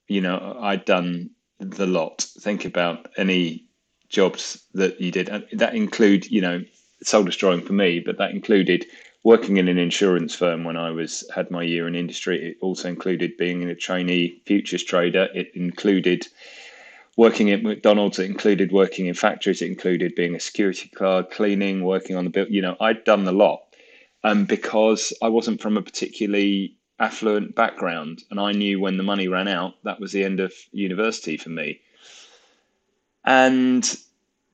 You 0.08 0.20
know, 0.20 0.56
I'd 0.60 0.84
done 0.84 1.30
the 1.58 1.86
lot. 1.86 2.22
Think 2.40 2.64
about 2.64 3.08
any 3.16 3.66
jobs 4.08 4.62
that 4.74 5.00
you 5.00 5.10
did. 5.10 5.28
And 5.28 5.44
That 5.52 5.74
include, 5.74 6.30
you 6.30 6.40
know, 6.40 6.62
soul 7.02 7.24
destroying 7.24 7.62
for 7.62 7.72
me, 7.72 8.00
but 8.00 8.18
that 8.18 8.30
included 8.30 8.86
working 9.24 9.56
in 9.56 9.68
an 9.68 9.78
insurance 9.78 10.34
firm 10.34 10.64
when 10.64 10.76
I 10.76 10.90
was 10.90 11.24
had 11.34 11.50
my 11.50 11.62
year 11.62 11.86
in 11.86 11.94
industry. 11.94 12.50
It 12.50 12.56
also 12.60 12.88
included 12.88 13.36
being 13.36 13.62
a 13.64 13.74
trainee 13.74 14.42
futures 14.46 14.82
trader. 14.82 15.28
It 15.34 15.52
included 15.54 16.26
working 17.16 17.50
at 17.50 17.62
McDonald's. 17.62 18.18
It 18.18 18.30
included 18.30 18.72
working 18.72 19.06
in 19.06 19.14
factories. 19.14 19.62
It 19.62 19.68
included 19.68 20.14
being 20.14 20.34
a 20.34 20.40
security 20.40 20.90
guard, 20.94 21.30
cleaning, 21.30 21.84
working 21.84 22.16
on 22.16 22.24
the 22.24 22.30
bill. 22.30 22.46
You 22.48 22.62
know, 22.62 22.76
I'd 22.80 23.04
done 23.04 23.24
the 23.24 23.32
lot. 23.32 23.60
Um, 24.24 24.44
because 24.44 25.12
I 25.20 25.28
wasn't 25.28 25.60
from 25.60 25.76
a 25.76 25.82
particularly 25.82 26.76
affluent 27.00 27.56
background, 27.56 28.22
and 28.30 28.38
I 28.38 28.52
knew 28.52 28.78
when 28.78 28.96
the 28.96 29.02
money 29.02 29.26
ran 29.26 29.48
out, 29.48 29.74
that 29.82 29.98
was 29.98 30.12
the 30.12 30.22
end 30.22 30.38
of 30.38 30.52
university 30.70 31.36
for 31.36 31.48
me. 31.48 31.80
And 33.24 33.84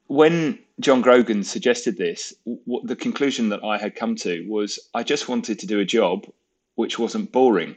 when 0.09 0.59
John 0.81 1.03
Grogan 1.03 1.45
suggested 1.45 1.97
this, 1.97 2.35
the 2.83 2.97
conclusion 2.97 3.51
that 3.51 3.63
I 3.63 3.79
had 3.79 3.95
come 3.95 4.17
to 4.17 4.45
was 4.49 4.79
I 4.95 5.03
just 5.03 5.29
wanted 5.29 5.59
to 5.61 5.67
do 5.67 5.81
a 5.81 5.85
job 5.85 6.27
which 6.75 6.99
wasn't 6.99 7.31
boring 7.31 7.77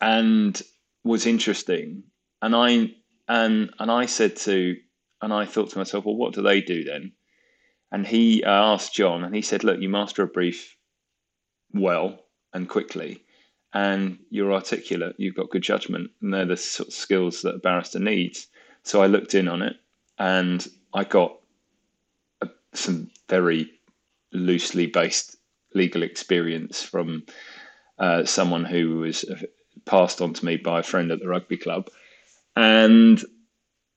and 0.00 0.60
was 1.04 1.26
interesting. 1.26 2.04
And 2.42 2.56
I 2.56 2.94
and 3.28 3.70
and 3.78 3.90
I 3.90 4.06
said 4.06 4.36
to 4.36 4.76
and 5.20 5.32
I 5.32 5.44
thought 5.44 5.70
to 5.70 5.78
myself, 5.78 6.06
well, 6.06 6.16
what 6.16 6.32
do 6.32 6.42
they 6.42 6.62
do 6.62 6.82
then? 6.82 7.12
And 7.92 8.06
he 8.06 8.42
uh, 8.42 8.50
asked 8.50 8.94
John, 8.94 9.24
and 9.24 9.34
he 9.34 9.42
said, 9.42 9.64
look, 9.64 9.80
you 9.80 9.88
master 9.88 10.22
a 10.22 10.26
brief 10.26 10.76
well 11.74 12.20
and 12.54 12.68
quickly, 12.68 13.22
and 13.74 14.18
you're 14.30 14.52
articulate, 14.52 15.16
you've 15.18 15.34
got 15.34 15.50
good 15.50 15.62
judgment, 15.62 16.10
and 16.22 16.32
they're 16.32 16.46
the 16.46 16.56
sort 16.56 16.88
of 16.88 16.94
skills 16.94 17.42
that 17.42 17.56
a 17.56 17.58
barrister 17.58 17.98
needs. 17.98 18.46
So 18.84 19.02
I 19.02 19.08
looked 19.08 19.34
in 19.34 19.48
on 19.48 19.60
it, 19.60 19.76
and 20.20 20.68
I 20.92 21.04
got 21.04 21.36
a, 22.42 22.48
some 22.74 23.10
very 23.28 23.72
loosely 24.32 24.86
based 24.86 25.36
legal 25.74 26.02
experience 26.02 26.82
from 26.82 27.24
uh, 27.98 28.24
someone 28.24 28.64
who 28.64 28.98
was 28.98 29.24
passed 29.86 30.20
on 30.20 30.34
to 30.34 30.44
me 30.44 30.56
by 30.56 30.80
a 30.80 30.84
friend 30.84 31.10
at 31.10 31.20
the 31.20 31.28
rugby 31.28 31.56
club. 31.56 31.88
And 32.54 33.24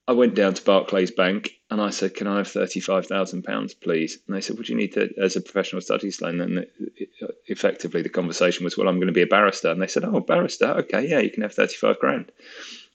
I 0.08 0.12
went 0.12 0.34
down 0.34 0.54
to 0.54 0.64
Barclays 0.64 1.10
Bank 1.10 1.50
and 1.70 1.80
I 1.80 1.90
said, 1.90 2.14
"Can 2.14 2.26
I 2.26 2.38
have 2.38 2.48
thirty-five 2.48 3.06
thousand 3.06 3.42
pounds, 3.42 3.74
please?" 3.74 4.18
And 4.26 4.34
they 4.34 4.40
said, 4.40 4.56
"Would 4.56 4.68
you 4.68 4.76
need 4.76 4.94
to 4.94 5.10
as 5.22 5.36
a 5.36 5.42
professional 5.42 5.82
studies 5.82 6.22
loan?" 6.22 6.40
And 6.40 6.58
it, 6.58 6.72
it, 6.96 7.08
effectively, 7.48 8.00
the 8.00 8.08
conversation 8.08 8.64
was, 8.64 8.78
"Well, 8.78 8.88
I'm 8.88 8.96
going 8.96 9.08
to 9.08 9.12
be 9.12 9.22
a 9.22 9.26
barrister." 9.26 9.70
And 9.70 9.82
they 9.82 9.86
said, 9.88 10.04
"Oh, 10.04 10.20
barrister? 10.20 10.66
Okay, 10.66 11.06
yeah, 11.06 11.18
you 11.20 11.30
can 11.30 11.42
have 11.42 11.54
thirty-five 11.54 11.98
grand." 11.98 12.32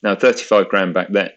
Now, 0.01 0.15
thirty-five 0.15 0.69
grand 0.69 0.93
back 0.93 1.09
then 1.09 1.31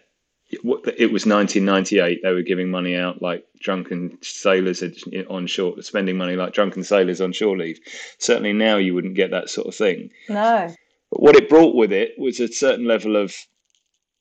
it 0.61 1.11
was 1.11 1.25
1998. 1.25 2.21
They 2.21 2.31
were 2.33 2.41
giving 2.41 2.69
money 2.69 2.95
out 2.95 3.21
like 3.21 3.45
drunken 3.59 4.17
sailors 4.21 4.83
on 5.29 5.47
shore, 5.47 5.81
spending 5.81 6.17
money 6.17 6.35
like 6.35 6.53
drunken 6.53 6.83
sailors 6.83 7.21
on 7.21 7.31
shore 7.31 7.57
leave. 7.57 7.79
Certainly 8.19 8.53
now 8.53 8.77
you 8.77 8.93
wouldn't 8.93 9.15
get 9.15 9.31
that 9.31 9.49
sort 9.49 9.67
of 9.67 9.75
thing. 9.75 10.09
No. 10.29 10.73
But 11.11 11.21
what 11.21 11.35
it 11.35 11.49
brought 11.49 11.75
with 11.75 11.91
it 11.91 12.11
was 12.17 12.39
a 12.39 12.47
certain 12.47 12.85
level 12.85 13.15
of, 13.15 13.35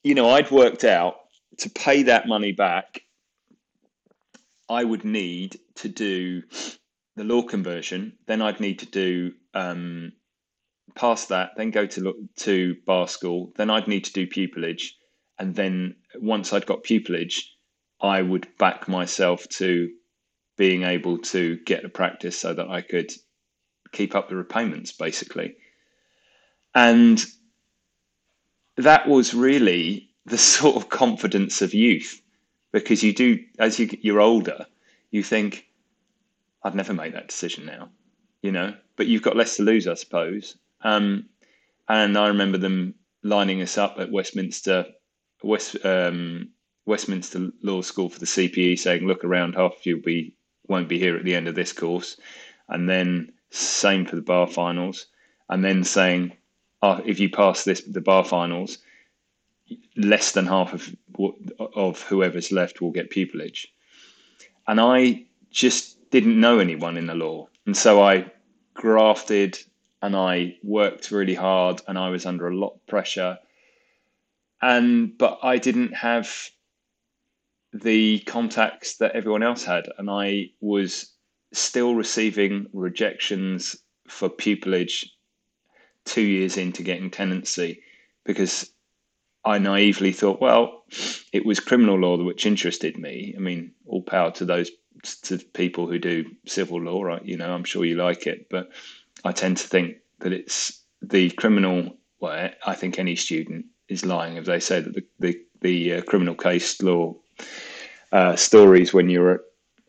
you 0.03 0.15
know, 0.15 0.31
I'd 0.31 0.51
worked 0.51 0.85
out 0.85 1.17
to 1.59 1.71
pay 1.71 2.05
that 2.05 2.29
money 2.29 2.53
back, 2.53 3.03
I 4.69 4.85
would 4.85 5.05
need 5.05 5.59
to 5.77 5.89
do 5.89 6.43
the 7.17 7.25
law 7.25 7.43
conversion. 7.43 8.19
Then 8.27 8.43
I'd 8.43 8.61
need 8.61 8.79
to 8.81 8.87
do 8.87 9.33
um, 9.55 10.13
past 10.95 11.29
that, 11.29 11.51
then 11.57 11.71
go 11.71 11.87
to 11.87 12.15
to 12.37 12.77
bar 12.87 13.09
school. 13.09 13.53
Then 13.57 13.71
I'd 13.71 13.89
need 13.89 14.05
to 14.05 14.13
do 14.13 14.27
pupillage 14.27 14.93
and 15.39 15.55
then 15.55 15.97
once 16.17 16.53
I'd 16.53 16.67
got 16.67 16.85
pupillage, 16.85 17.41
I 18.01 18.21
would 18.23 18.49
back 18.59 18.89
myself 18.89 19.49
to 19.51 19.91
being 20.57 20.83
able 20.83 21.19
to 21.19 21.57
get 21.65 21.83
the 21.83 21.89
practice 21.89 22.39
so 22.39 22.53
that 22.53 22.69
I 22.69 22.83
could 22.83 23.13
keep 23.93 24.15
up 24.15 24.29
the 24.29 24.37
repayments, 24.37 24.93
basically. 24.93 25.57
And 26.75 27.25
that 28.77 29.09
was 29.09 29.35
really 29.35 30.11
the 30.27 30.39
sort 30.57 30.77
of 30.77 30.89
confidence 30.89 31.63
of 31.63 31.75
youth, 31.75 32.21
because 32.73 33.03
you 33.03 33.13
do, 33.13 33.39
as 33.59 33.79
you, 33.79 33.89
you're 34.03 34.21
older, 34.21 34.67
you 35.11 35.23
think, 35.23 35.67
I'd 36.65 36.75
never 36.75 36.95
make 36.95 37.13
that 37.15 37.29
decision 37.29 37.67
now, 37.67 37.91
you 38.41 38.53
know, 38.53 38.75
but 38.97 39.07
you've 39.07 39.23
got 39.23 39.37
less 39.37 39.57
to 39.57 39.63
lose, 39.63 39.87
I 39.89 39.95
suppose. 39.95 40.57
Um, 40.83 41.27
and 41.89 42.17
I 42.17 42.29
remember 42.29 42.59
them 42.59 42.95
lining 43.23 43.63
us 43.63 43.79
up 43.79 43.99
at 43.99 44.11
Westminster 44.11 44.87
West 45.43 45.77
um, 45.85 46.51
Westminster 46.87 47.51
Law 47.63 47.83
School 47.83 48.09
for 48.09 48.19
the 48.19 48.27
CPE 48.27 48.79
saying, 48.79 49.07
look 49.07 49.25
around, 49.25 49.55
half 49.55 49.77
of 49.77 49.87
you 49.87 50.01
be 50.01 50.35
won't 50.69 50.89
be 50.89 50.99
here 50.99 51.17
at 51.17 51.25
the 51.25 51.35
end 51.35 51.49
of 51.49 51.55
this 51.55 51.73
course, 51.73 52.17
and 52.69 52.89
then 52.89 53.33
same 53.51 54.07
for 54.07 54.17
the 54.17 54.23
bar 54.23 54.47
finals, 54.47 55.07
and 55.49 55.65
then 55.65 55.85
saying, 55.85 56.37
oh, 56.83 57.03
if 57.05 57.21
you 57.21 57.29
pass 57.29 57.65
this 57.65 57.83
the 57.83 58.01
bar 58.01 58.25
finals, 58.25 58.79
less 59.97 60.33
than 60.33 60.47
half 60.47 60.73
of 60.73 60.97
of 61.77 62.03
whoever's 62.03 62.53
left 62.53 62.81
will 62.81 62.91
get 62.91 63.11
pupillage, 63.11 63.67
and 64.67 64.81
I 64.81 65.25
just 65.51 66.11
didn't 66.11 66.41
know 66.41 66.59
anyone 66.59 66.97
in 66.97 67.07
the 67.07 67.15
law, 67.15 67.49
and 67.67 67.77
so 67.77 68.03
I 68.03 68.31
grafted 68.75 69.59
and 70.01 70.17
I 70.17 70.57
worked 70.65 71.13
really 71.13 71.35
hard, 71.35 71.81
and 71.87 71.97
I 71.97 72.09
was 72.09 72.27
under 72.27 72.49
a 72.49 72.57
lot 72.57 72.75
of 72.75 72.87
pressure 72.87 73.39
and 74.63 75.19
but 75.19 75.41
I 75.43 75.59
didn't 75.59 75.95
have 75.95 76.33
the 77.73 78.21
contacts 78.21 78.97
that 78.99 79.13
everyone 79.13 79.43
else 79.43 79.65
had, 79.65 79.89
and 79.99 80.09
I 80.11 80.51
was 80.61 81.13
still 81.53 81.95
receiving 81.95 82.67
rejections 82.73 83.77
for 84.09 84.29
pupillage 84.29 85.05
two 86.05 86.23
years 86.23 86.57
into 86.57 86.83
getting 86.83 87.11
tenancy 87.11 87.83
because 88.25 88.73
I 89.45 89.59
naively 89.59 90.13
thought, 90.13 90.41
well, 90.41 90.85
it 91.33 91.45
was 91.45 91.61
criminal 91.61 91.99
law 91.99 92.23
which 92.23 92.47
interested 92.47 92.97
me. 92.97 93.35
I 93.37 93.41
mean, 93.41 93.73
all 93.87 94.03
power 94.03 94.31
to 94.33 94.45
those 94.45 94.71
to 95.23 95.39
people 95.39 95.89
who 95.89 95.99
do 95.99 96.25
civil 96.47 96.81
law, 96.81 97.03
right? 97.03 97.25
You 97.25 97.37
know, 97.37 97.53
I'm 97.53 97.65
sure 97.65 97.85
you 97.85 97.97
like 97.97 98.27
it, 98.27 98.49
but 98.51 98.71
I 99.25 99.33
tend 99.33 99.57
to 99.57 99.67
think 99.67 99.97
that 100.21 100.33
it's 100.33 100.85
the 101.01 101.31
criminal. 101.31 101.97
Well, 102.21 102.51
I 102.65 102.75
think 102.75 102.99
any 102.99 103.17
student 103.17 103.67
is 103.93 104.05
lying 104.05 104.37
if 104.37 104.45
they 104.47 104.61
say 104.61 104.81
that 104.81 104.95
the 104.95 105.05
the, 105.21 105.41
the 105.61 105.95
uh, 105.95 106.03
criminal 106.03 106.35
case 106.35 106.83
law 106.83 107.15
uh, 108.13 108.37
stories 108.37 108.93
when 108.93 109.09
you're 109.09 109.43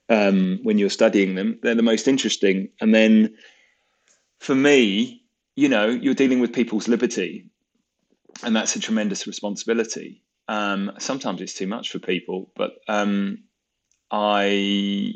um, 0.09 0.59
when 0.63 0.77
you're 0.77 0.89
studying 0.89 1.35
them 1.35 1.59
they're 1.63 1.75
the 1.75 1.81
most 1.81 2.07
interesting. 2.07 2.69
And 2.81 2.93
then 2.93 3.35
for 4.43 4.55
me, 4.55 5.23
you 5.55 5.69
know, 5.69 5.87
you're 5.87 6.13
dealing 6.13 6.41
with 6.41 6.53
people's 6.53 6.87
liberty, 6.87 7.49
and 8.43 8.55
that's 8.55 8.75
a 8.75 8.79
tremendous 8.79 9.25
responsibility. 9.25 10.21
Um, 10.49 10.91
sometimes 10.99 11.41
it's 11.41 11.53
too 11.53 11.67
much 11.67 11.89
for 11.89 11.99
people, 11.99 12.51
but 12.55 12.73
um, 12.89 13.43
I 14.11 15.13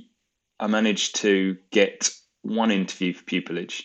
I 0.60 0.67
managed 0.67 1.17
to 1.17 1.58
get 1.72 2.10
one 2.41 2.72
interview 2.72 3.13
for 3.13 3.25
pupillage, 3.25 3.84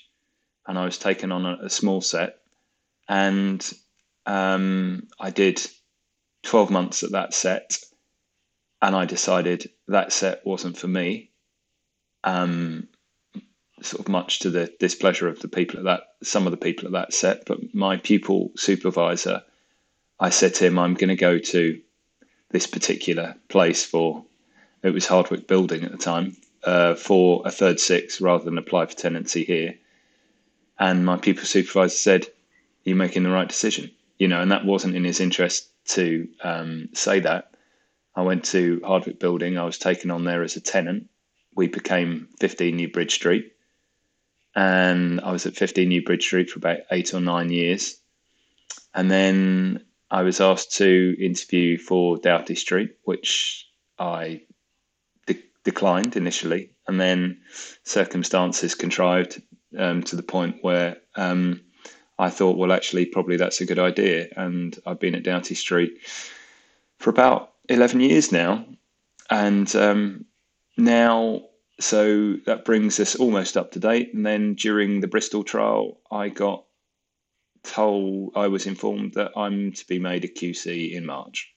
and 0.68 0.78
I 0.78 0.84
was 0.84 0.98
taken 0.98 1.32
on 1.32 1.44
a, 1.44 1.58
a 1.64 1.70
small 1.70 2.00
set, 2.00 2.38
and 3.08 3.72
um, 4.26 5.08
I 5.18 5.30
did 5.30 5.64
12 6.44 6.70
months 6.70 7.02
at 7.02 7.12
that 7.12 7.34
set 7.34 7.78
and 8.80 8.96
I 8.96 9.04
decided 9.04 9.70
that 9.88 10.12
set 10.12 10.44
wasn't 10.44 10.76
for 10.76 10.88
me. 10.88 11.30
Um, 12.24 12.88
sort 13.80 14.00
of 14.00 14.08
much 14.08 14.40
to 14.40 14.50
the 14.50 14.72
displeasure 14.78 15.28
of 15.28 15.40
the 15.40 15.48
people 15.48 15.78
at 15.78 15.84
that, 15.84 16.02
some 16.22 16.46
of 16.46 16.50
the 16.50 16.56
people 16.56 16.86
at 16.86 16.92
that 16.92 17.12
set, 17.12 17.44
but 17.46 17.74
my 17.74 17.96
pupil 17.96 18.52
supervisor, 18.56 19.42
I 20.20 20.30
said 20.30 20.54
to 20.54 20.66
him, 20.66 20.78
I'm 20.78 20.94
going 20.94 21.08
to 21.08 21.16
go 21.16 21.38
to 21.38 21.80
this 22.50 22.66
particular 22.66 23.36
place 23.48 23.84
for, 23.84 24.24
it 24.82 24.90
was 24.90 25.06
Hardwick 25.06 25.48
Building 25.48 25.84
at 25.84 25.92
the 25.92 25.98
time, 25.98 26.36
uh, 26.64 26.94
for 26.94 27.42
a 27.44 27.50
third 27.50 27.80
six 27.80 28.20
rather 28.20 28.44
than 28.44 28.58
apply 28.58 28.86
for 28.86 28.94
tenancy 28.94 29.44
here. 29.44 29.74
And 30.78 31.04
my 31.04 31.16
pupil 31.16 31.44
supervisor 31.44 31.96
said, 31.96 32.26
You're 32.84 32.96
making 32.96 33.24
the 33.24 33.30
right 33.30 33.48
decision. 33.48 33.90
You 34.22 34.28
know, 34.28 34.40
and 34.40 34.52
that 34.52 34.64
wasn't 34.64 34.94
in 34.94 35.02
his 35.02 35.18
interest 35.18 35.68
to 35.96 36.28
um, 36.44 36.90
say 36.94 37.18
that. 37.18 37.56
I 38.14 38.22
went 38.22 38.44
to 38.44 38.80
Hardwick 38.86 39.18
Building. 39.18 39.58
I 39.58 39.64
was 39.64 39.78
taken 39.78 40.12
on 40.12 40.22
there 40.22 40.44
as 40.44 40.54
a 40.54 40.60
tenant. 40.60 41.08
We 41.56 41.66
became 41.66 42.28
15 42.38 42.76
New 42.76 42.88
Bridge 42.88 43.14
Street. 43.14 43.50
And 44.54 45.20
I 45.22 45.32
was 45.32 45.44
at 45.46 45.56
15 45.56 45.88
New 45.88 46.04
Bridge 46.04 46.22
Street 46.22 46.50
for 46.50 46.60
about 46.60 46.82
eight 46.92 47.12
or 47.12 47.20
nine 47.20 47.50
years. 47.50 47.96
And 48.94 49.10
then 49.10 49.84
I 50.08 50.22
was 50.22 50.40
asked 50.40 50.76
to 50.76 51.16
interview 51.18 51.76
for 51.76 52.16
Doughty 52.16 52.54
Street, 52.54 52.92
which 53.02 53.66
I 53.98 54.42
de- 55.26 55.42
declined 55.64 56.14
initially. 56.14 56.70
And 56.86 57.00
then 57.00 57.40
circumstances 57.82 58.76
contrived 58.76 59.42
um, 59.76 60.04
to 60.04 60.14
the 60.14 60.22
point 60.22 60.58
where 60.60 60.98
um, 61.16 61.62
I 62.22 62.30
thought, 62.30 62.56
well, 62.56 62.72
actually, 62.72 63.06
probably 63.06 63.36
that's 63.36 63.60
a 63.60 63.66
good 63.66 63.80
idea. 63.80 64.28
And 64.36 64.78
I've 64.86 65.00
been 65.00 65.16
at 65.16 65.24
Doughty 65.24 65.56
Street 65.56 65.98
for 66.98 67.10
about 67.10 67.54
11 67.68 67.98
years 67.98 68.30
now. 68.30 68.64
And 69.28 69.74
um, 69.74 70.24
now, 70.76 71.42
so 71.80 72.34
that 72.46 72.64
brings 72.64 73.00
us 73.00 73.16
almost 73.16 73.56
up 73.56 73.72
to 73.72 73.80
date. 73.80 74.14
And 74.14 74.24
then 74.24 74.54
during 74.54 75.00
the 75.00 75.08
Bristol 75.08 75.42
trial, 75.42 75.98
I 76.12 76.28
got 76.28 76.64
told, 77.64 78.34
I 78.36 78.46
was 78.46 78.66
informed 78.66 79.14
that 79.14 79.32
I'm 79.36 79.72
to 79.72 79.84
be 79.88 79.98
made 79.98 80.24
a 80.24 80.28
QC 80.28 80.92
in 80.92 81.04
March. 81.04 81.52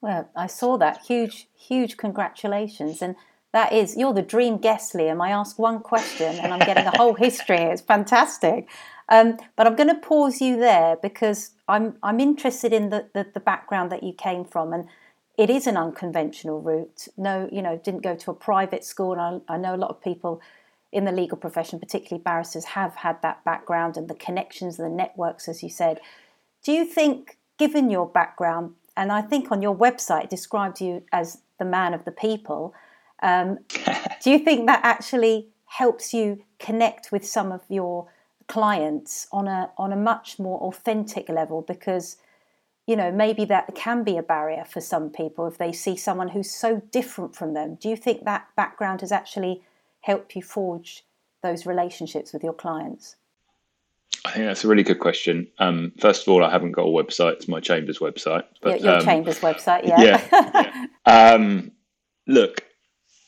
Well, 0.00 0.28
I 0.34 0.48
saw 0.48 0.76
that. 0.78 1.02
Huge, 1.06 1.46
huge 1.54 1.96
congratulations. 1.96 3.00
And 3.00 3.14
that 3.52 3.72
is, 3.72 3.96
you're 3.96 4.12
the 4.12 4.22
dream 4.22 4.58
guest, 4.58 4.94
Liam. 4.94 5.24
I 5.24 5.30
ask 5.30 5.56
one 5.56 5.78
question 5.78 6.34
and 6.40 6.52
I'm 6.52 6.58
getting 6.58 6.84
a 6.84 6.96
whole 6.96 7.14
history. 7.14 7.58
It's 7.58 7.80
fantastic. 7.80 8.68
Um, 9.08 9.36
but 9.56 9.66
I'm 9.66 9.76
going 9.76 9.88
to 9.88 10.00
pause 10.00 10.40
you 10.40 10.56
there 10.56 10.96
because 11.02 11.50
I'm 11.68 11.96
I'm 12.02 12.20
interested 12.20 12.72
in 12.72 12.90
the, 12.90 13.08
the, 13.12 13.26
the 13.34 13.40
background 13.40 13.92
that 13.92 14.02
you 14.02 14.12
came 14.12 14.44
from, 14.44 14.72
and 14.72 14.88
it 15.36 15.50
is 15.50 15.66
an 15.66 15.76
unconventional 15.76 16.60
route. 16.60 17.08
No, 17.16 17.48
you 17.52 17.60
know, 17.60 17.80
didn't 17.82 18.02
go 18.02 18.14
to 18.16 18.30
a 18.30 18.34
private 18.34 18.84
school. 18.84 19.12
And 19.12 19.42
I, 19.48 19.54
I 19.54 19.56
know 19.58 19.74
a 19.74 19.76
lot 19.76 19.90
of 19.90 20.00
people 20.00 20.40
in 20.92 21.04
the 21.04 21.12
legal 21.12 21.36
profession, 21.36 21.80
particularly 21.80 22.22
barristers, 22.22 22.64
have 22.64 22.94
had 22.94 23.20
that 23.22 23.44
background 23.44 23.96
and 23.96 24.08
the 24.08 24.14
connections 24.14 24.78
and 24.78 24.90
the 24.90 24.96
networks, 24.96 25.48
as 25.48 25.62
you 25.62 25.68
said. 25.68 26.00
Do 26.62 26.72
you 26.72 26.84
think, 26.84 27.36
given 27.58 27.90
your 27.90 28.06
background, 28.06 28.74
and 28.96 29.10
I 29.10 29.20
think 29.20 29.50
on 29.50 29.60
your 29.60 29.76
website 29.76 30.28
described 30.28 30.80
you 30.80 31.02
as 31.12 31.38
the 31.58 31.64
man 31.64 31.94
of 31.94 32.04
the 32.04 32.12
people, 32.12 32.74
um, 33.22 33.58
do 34.22 34.30
you 34.30 34.38
think 34.38 34.66
that 34.66 34.80
actually 34.84 35.48
helps 35.66 36.14
you 36.14 36.44
connect 36.60 37.10
with 37.10 37.26
some 37.26 37.50
of 37.50 37.62
your 37.68 38.08
clients 38.46 39.26
on 39.32 39.48
a 39.48 39.70
on 39.78 39.92
a 39.92 39.96
much 39.96 40.38
more 40.38 40.60
authentic 40.60 41.28
level? 41.28 41.62
Because 41.62 42.16
you 42.86 42.96
know 42.96 43.10
maybe 43.10 43.44
that 43.46 43.74
can 43.74 44.04
be 44.04 44.16
a 44.16 44.22
barrier 44.22 44.64
for 44.64 44.80
some 44.80 45.10
people 45.10 45.46
if 45.46 45.58
they 45.58 45.72
see 45.72 45.96
someone 45.96 46.28
who's 46.28 46.50
so 46.50 46.82
different 46.90 47.34
from 47.34 47.54
them. 47.54 47.76
Do 47.76 47.88
you 47.88 47.96
think 47.96 48.24
that 48.24 48.48
background 48.56 49.00
has 49.00 49.12
actually 49.12 49.62
helped 50.00 50.36
you 50.36 50.42
forge 50.42 51.04
those 51.42 51.66
relationships 51.66 52.32
with 52.32 52.42
your 52.42 52.52
clients? 52.52 53.16
I 54.24 54.30
think 54.30 54.46
that's 54.46 54.64
a 54.64 54.68
really 54.68 54.82
good 54.82 55.00
question. 55.00 55.48
Um, 55.58 55.92
first 55.98 56.22
of 56.22 56.32
all, 56.32 56.42
I 56.42 56.50
haven't 56.50 56.72
got 56.72 56.82
a 56.82 56.90
website; 56.90 57.34
it's 57.34 57.48
my 57.48 57.60
chamber's 57.60 57.98
website. 57.98 58.44
But, 58.62 58.80
your, 58.80 58.90
your 58.90 58.98
um, 58.98 59.04
chamber's 59.04 59.40
website, 59.40 59.86
yeah. 59.86 60.00
yeah, 60.00 60.28
yeah. 60.32 60.86
Um, 61.34 61.72
look, 62.26 62.64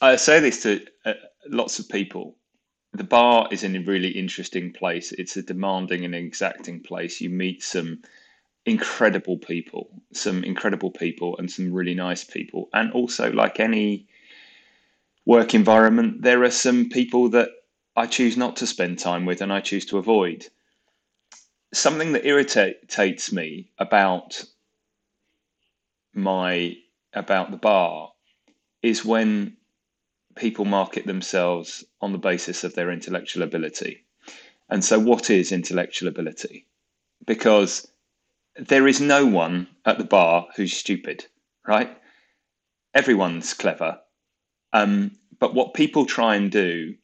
I 0.00 0.16
say 0.16 0.40
this 0.40 0.62
to 0.62 0.80
uh, 1.04 1.12
lots 1.48 1.78
of 1.78 1.88
people. 1.88 2.35
The 2.96 3.04
bar 3.04 3.48
is 3.50 3.62
in 3.62 3.76
a 3.76 3.80
really 3.80 4.08
interesting 4.08 4.72
place. 4.72 5.12
It's 5.12 5.36
a 5.36 5.42
demanding 5.42 6.06
and 6.06 6.14
exacting 6.14 6.80
place. 6.80 7.20
You 7.20 7.28
meet 7.28 7.62
some 7.62 8.02
incredible 8.64 9.36
people, 9.36 9.90
some 10.14 10.42
incredible 10.42 10.90
people, 10.90 11.36
and 11.36 11.50
some 11.50 11.74
really 11.74 11.94
nice 11.94 12.24
people. 12.24 12.70
And 12.72 12.90
also, 12.92 13.30
like 13.30 13.60
any 13.60 14.06
work 15.26 15.54
environment, 15.54 16.22
there 16.22 16.42
are 16.42 16.50
some 16.50 16.88
people 16.88 17.28
that 17.30 17.50
I 17.96 18.06
choose 18.06 18.38
not 18.38 18.56
to 18.56 18.66
spend 18.66 18.98
time 18.98 19.26
with 19.26 19.42
and 19.42 19.52
I 19.52 19.60
choose 19.60 19.84
to 19.86 19.98
avoid. 19.98 20.46
Something 21.74 22.12
that 22.12 22.24
irritates 22.24 23.30
me 23.30 23.72
about 23.78 24.42
my 26.14 26.76
about 27.12 27.50
the 27.50 27.58
bar 27.58 28.12
is 28.82 29.04
when 29.04 29.55
people 30.36 30.64
market 30.64 31.06
themselves 31.06 31.84
on 32.00 32.12
the 32.12 32.18
basis 32.18 32.64
of 32.64 32.74
their 32.74 32.90
intellectual 32.90 33.42
ability. 33.42 34.04
And 34.68 34.84
so, 34.84 34.98
what 34.98 35.30
is 35.30 35.52
intellectual 35.52 36.08
ability? 36.08 36.66
Because 37.26 37.88
there 38.56 38.86
is 38.86 39.00
no 39.00 39.26
one 39.26 39.68
at 39.84 39.98
the 39.98 40.04
bar 40.04 40.48
who's 40.56 40.72
stupid, 40.72 41.26
right? 41.66 41.96
Everyone's 42.94 43.54
clever. 43.54 44.00
Um, 44.72 45.12
but 45.38 45.54
what 45.54 45.74
people 45.74 46.06
try 46.06 46.36
and 46.36 46.50
do 46.50 46.94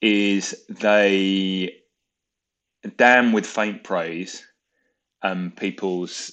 is 0.00 0.64
they 0.68 1.76
damn 2.96 3.32
with 3.32 3.46
faint 3.46 3.84
praise 3.84 4.44
um, 5.22 5.52
people's 5.56 6.32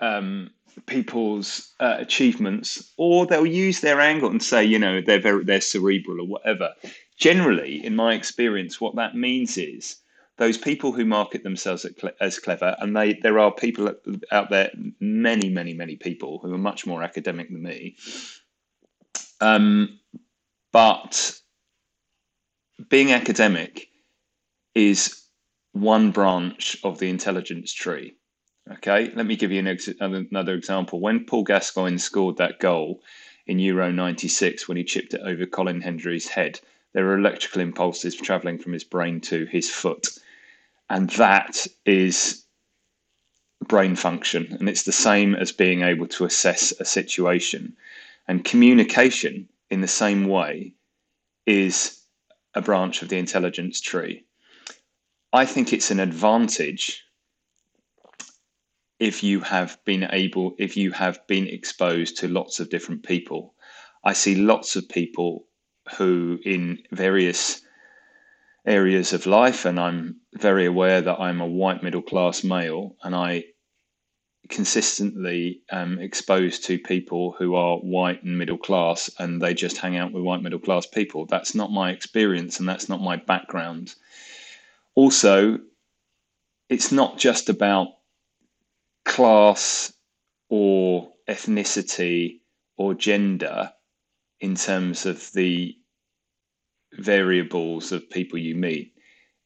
um, 0.00 0.50
people's 0.86 1.72
uh, 1.80 1.96
achievements, 1.98 2.92
or 2.96 3.26
they'll 3.26 3.46
use 3.46 3.80
their 3.80 4.00
angle 4.00 4.30
and 4.30 4.42
say, 4.42 4.64
you 4.64 4.78
know, 4.78 5.00
they're 5.00 5.20
very 5.20 5.44
they're 5.44 5.60
cerebral 5.60 6.20
or 6.20 6.26
whatever. 6.26 6.70
Generally, 7.18 7.84
in 7.84 7.94
my 7.94 8.14
experience, 8.14 8.80
what 8.80 8.96
that 8.96 9.14
means 9.14 9.58
is 9.58 9.96
those 10.38 10.58
people 10.58 10.92
who 10.92 11.04
market 11.04 11.42
themselves 11.42 11.86
as 12.20 12.38
clever, 12.38 12.76
and 12.80 12.96
they 12.96 13.14
there 13.14 13.38
are 13.38 13.52
people 13.52 13.94
out 14.30 14.50
there, 14.50 14.70
many, 15.00 15.48
many, 15.48 15.74
many 15.74 15.96
people 15.96 16.38
who 16.42 16.52
are 16.52 16.58
much 16.58 16.86
more 16.86 17.02
academic 17.02 17.50
than 17.50 17.62
me. 17.62 17.96
Um, 19.40 20.00
but 20.72 21.38
being 22.88 23.12
academic 23.12 23.88
is 24.74 25.22
one 25.72 26.10
branch 26.10 26.76
of 26.84 26.98
the 26.98 27.10
intelligence 27.10 27.72
tree. 27.72 28.14
Okay, 28.70 29.10
let 29.14 29.26
me 29.26 29.36
give 29.36 29.50
you 29.50 29.58
an 29.58 29.66
ex- 29.66 29.88
another 30.00 30.54
example. 30.54 31.00
When 31.00 31.24
Paul 31.24 31.42
Gascoigne 31.42 31.98
scored 31.98 32.36
that 32.36 32.60
goal 32.60 33.02
in 33.46 33.58
Euro 33.58 33.90
96 33.90 34.68
when 34.68 34.76
he 34.76 34.84
chipped 34.84 35.14
it 35.14 35.20
over 35.20 35.46
Colin 35.46 35.80
Hendry's 35.80 36.28
head, 36.28 36.60
there 36.92 37.04
were 37.04 37.18
electrical 37.18 37.60
impulses 37.60 38.14
traveling 38.14 38.58
from 38.58 38.72
his 38.72 38.84
brain 38.84 39.20
to 39.22 39.46
his 39.46 39.68
foot. 39.68 40.08
And 40.88 41.10
that 41.10 41.66
is 41.84 42.44
brain 43.66 43.96
function. 43.96 44.56
And 44.58 44.68
it's 44.68 44.84
the 44.84 44.92
same 44.92 45.34
as 45.34 45.50
being 45.50 45.82
able 45.82 46.06
to 46.08 46.24
assess 46.24 46.72
a 46.78 46.84
situation. 46.84 47.76
And 48.28 48.44
communication, 48.44 49.48
in 49.70 49.80
the 49.80 49.88
same 49.88 50.28
way, 50.28 50.74
is 51.46 51.98
a 52.54 52.62
branch 52.62 53.02
of 53.02 53.08
the 53.08 53.18
intelligence 53.18 53.80
tree. 53.80 54.24
I 55.32 55.46
think 55.46 55.72
it's 55.72 55.90
an 55.90 55.98
advantage 55.98 57.02
if 59.02 59.24
you 59.24 59.40
have 59.40 59.76
been 59.84 60.06
able, 60.10 60.54
if 60.58 60.76
you 60.76 60.92
have 60.92 61.26
been 61.26 61.48
exposed 61.48 62.18
to 62.18 62.28
lots 62.28 62.60
of 62.60 62.70
different 62.70 63.02
people. 63.02 63.52
I 64.04 64.12
see 64.12 64.36
lots 64.36 64.76
of 64.76 64.88
people 64.88 65.48
who, 65.96 66.38
in 66.44 66.84
various 66.92 67.62
areas 68.64 69.12
of 69.12 69.26
life, 69.26 69.64
and 69.64 69.80
I'm 69.80 70.20
very 70.34 70.66
aware 70.66 71.00
that 71.00 71.18
I'm 71.18 71.40
a 71.40 71.46
white 71.48 71.82
middle 71.82 72.00
class 72.00 72.44
male, 72.44 72.94
and 73.02 73.12
I 73.12 73.46
consistently 74.48 75.62
um, 75.72 75.98
exposed 75.98 76.62
to 76.66 76.78
people 76.78 77.34
who 77.36 77.56
are 77.56 77.78
white 77.78 78.22
and 78.22 78.38
middle 78.38 78.56
class, 78.56 79.10
and 79.18 79.42
they 79.42 79.52
just 79.52 79.78
hang 79.78 79.96
out 79.96 80.12
with 80.12 80.22
white 80.22 80.42
middle 80.42 80.60
class 80.60 80.86
people. 80.86 81.26
That's 81.26 81.56
not 81.56 81.72
my 81.72 81.90
experience, 81.90 82.60
and 82.60 82.68
that's 82.68 82.88
not 82.88 83.00
my 83.00 83.16
background. 83.16 83.96
Also, 84.94 85.58
it's 86.68 86.92
not 86.92 87.18
just 87.18 87.48
about 87.48 87.88
class 89.04 89.92
or 90.48 91.12
ethnicity 91.28 92.40
or 92.76 92.94
gender 92.94 93.72
in 94.40 94.54
terms 94.54 95.06
of 95.06 95.30
the 95.32 95.76
variables 96.94 97.92
of 97.92 98.10
people 98.10 98.38
you 98.38 98.54
meet 98.54 98.92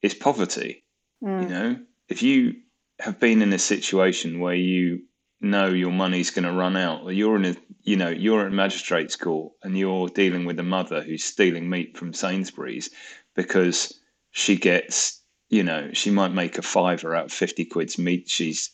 is 0.03 0.15
poverty. 0.15 0.85
Mm. 1.23 1.43
You 1.43 1.49
know, 1.49 1.79
if 2.09 2.23
you 2.23 2.55
have 3.01 3.21
been 3.21 3.43
in 3.43 3.53
a 3.53 3.59
situation 3.59 4.41
where 4.41 4.55
you 4.55 5.03
know 5.41 5.69
your 5.69 5.93
money's 5.93 6.31
going 6.31 6.45
to 6.45 6.53
run 6.53 6.77
out, 6.77 7.03
or 7.03 7.13
you're 7.13 7.37
in 7.37 7.45
a 7.45 7.57
you 7.83 7.97
know 7.97 8.09
you're 8.09 8.47
at 8.47 8.53
magistrate's 8.53 9.17
court 9.17 9.53
and 9.63 9.77
you're 9.79 10.09
dealing 10.09 10.45
with 10.45 10.59
a 10.59 10.65
mother 10.65 11.03
who's 11.03 11.25
stealing 11.25 11.69
meat 11.69 11.97
from 11.97 12.13
Sainsbury's 12.13 12.91
because 13.35 14.01
she 14.31 14.57
gets 14.57 15.23
you 15.49 15.63
know 15.63 15.91
she 15.93 16.11
might 16.11 16.33
make 16.33 16.59
a 16.59 16.63
fiver 16.63 17.15
out 17.15 17.27
of 17.27 17.33
50 17.33 17.65
quid's 17.67 17.99
meat 17.99 18.29
she's 18.29 18.71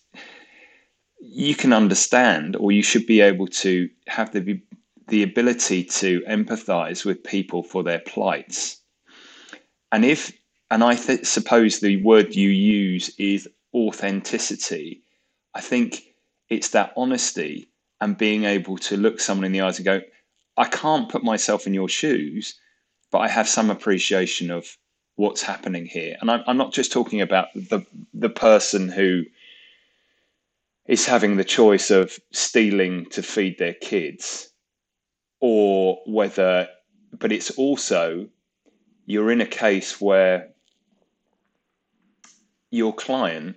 you 1.23 1.57
can 1.57 1.73
understand 1.75 2.57
or 2.57 2.73
you 2.73 2.83
should 2.85 3.07
be 3.07 3.23
able 3.23 3.49
to 3.49 3.91
have 4.09 4.33
the 4.33 4.61
the 5.09 5.25
ability 5.25 5.85
to 5.85 6.23
empathize 6.29 7.05
with 7.05 7.25
people 7.25 7.63
for 7.65 7.83
their 7.85 8.01
plights. 8.01 8.79
And 9.93 10.05
if 10.05 10.33
and 10.71 10.85
i 10.85 10.97
th- 10.97 11.27
suppose 11.27 11.81
the 11.81 12.03
word 12.05 12.37
you 12.37 12.51
use 12.51 13.15
is 13.19 13.49
authenticity 13.75 15.03
i 15.55 15.63
think 15.63 16.03
it's 16.51 16.71
that 16.71 16.93
honesty 16.97 17.69
and 18.01 18.19
being 18.19 18.45
able 18.45 18.79
to 18.79 18.97
look 18.99 19.21
someone 19.21 19.47
in 19.47 19.53
the 19.53 19.63
eyes 19.63 19.79
and 19.79 19.87
go 19.87 20.03
i 20.59 20.67
can't 20.67 21.11
put 21.11 21.25
myself 21.25 21.67
in 21.69 21.75
your 21.75 21.89
shoes 21.91 22.57
but 23.13 23.21
i 23.21 23.29
have 23.29 23.49
some 23.49 23.71
appreciation 23.71 24.51
of 24.51 24.67
what's 25.17 25.43
happening 25.43 25.87
here. 25.87 26.17
And 26.21 26.31
i'm, 26.31 26.43
I'm 26.47 26.59
not 26.59 26.73
just 26.75 26.93
talking 26.93 27.21
about 27.23 27.49
the 27.55 27.87
the 28.15 28.31
person 28.31 28.89
who 28.89 29.25
is 30.87 31.07
having 31.07 31.37
the 31.37 31.45
choice 31.45 31.91
of 31.91 32.19
stealing 32.33 33.07
to 33.11 33.23
feed 33.23 33.59
their 33.59 33.75
kids 33.75 34.51
or 35.41 36.01
whether 36.07 36.69
but 37.19 37.33
it's 37.33 37.51
also 37.53 38.27
you're 39.07 39.31
in 39.31 39.41
a 39.41 39.47
case 39.47 40.01
where 40.01 40.49
your 42.71 42.95
client 42.95 43.57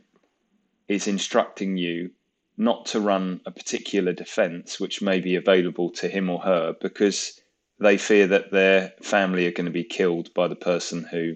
is 0.88 1.08
instructing 1.08 1.78
you 1.78 2.12
not 2.58 2.86
to 2.86 3.00
run 3.00 3.42
a 3.46 3.52
particular 3.52 4.14
defense 4.14 4.80
which 4.80 5.02
may 5.02 5.20
be 5.20 5.36
available 5.36 5.90
to 5.90 6.08
him 6.08 6.30
or 6.30 6.40
her 6.40 6.76
because 6.82 7.40
they 7.80 7.98
fear 7.98 8.28
that 8.28 8.52
their 8.52 8.94
family 9.02 9.46
are 9.48 9.52
going 9.52 9.66
to 9.66 9.72
be 9.72 9.84
killed 9.84 10.34
by 10.34 10.48
the 10.48 10.56
person 10.56 11.04
who 11.04 11.36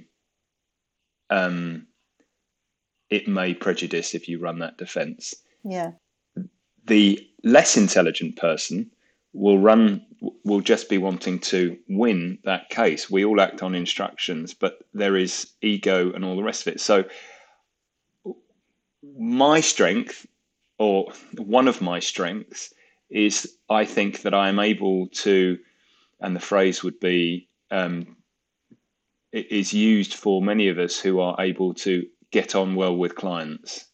um, 1.30 1.88
it 3.10 3.28
may 3.28 3.54
prejudice 3.54 4.16
if 4.16 4.30
you 4.30 4.40
run 4.40 4.60
that 4.60 4.78
defense. 4.78 5.36
Yeah. 5.64 5.92
The 6.86 7.28
less 7.44 7.78
intelligent 7.78 8.38
person 8.38 8.92
will 9.34 9.60
run 9.60 10.06
will 10.44 10.62
just 10.62 10.90
be 10.90 10.98
wanting 10.98 11.40
to 11.40 11.78
win 11.88 12.40
that 12.44 12.70
case. 12.70 13.10
We 13.10 13.24
all 13.24 13.40
act 13.40 13.64
on 13.64 13.76
instructions, 13.76 14.54
but 14.54 14.80
there 14.94 15.16
is 15.16 15.52
ego 15.62 16.12
and 16.12 16.26
all 16.26 16.36
the 16.36 16.44
rest 16.44 16.68
of 16.68 16.74
it. 16.74 16.82
So 16.82 17.06
my 19.18 19.62
strength 19.62 20.26
or 20.78 21.12
one 21.38 21.68
of 21.68 21.82
my 21.82 22.00
strengths 22.00 22.74
is 23.10 23.56
I 23.70 23.86
think 23.86 24.24
that 24.24 24.34
I 24.34 24.50
am 24.50 24.60
able 24.60 25.08
to 25.08 25.58
and 26.20 26.36
the 26.36 26.42
phrase 26.42 26.84
would 26.84 27.00
be 27.00 27.48
um, 27.72 28.18
is 29.32 29.74
used 29.74 30.14
for 30.14 30.42
many 30.42 30.68
of 30.68 30.80
us 30.80 31.00
who 31.00 31.20
are 31.20 31.36
able 31.40 31.74
to 31.76 32.06
get 32.32 32.56
on 32.56 32.76
well 32.76 32.96
with 32.96 33.16
clients. 33.16 33.86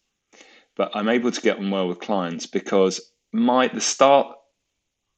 But 0.75 0.91
I'm 0.93 1.09
able 1.09 1.31
to 1.31 1.41
get 1.41 1.57
on 1.57 1.71
well 1.71 1.87
with 1.87 1.99
clients 1.99 2.45
because 2.45 3.11
my 3.31 3.67
the 3.67 3.81
start, 3.81 4.35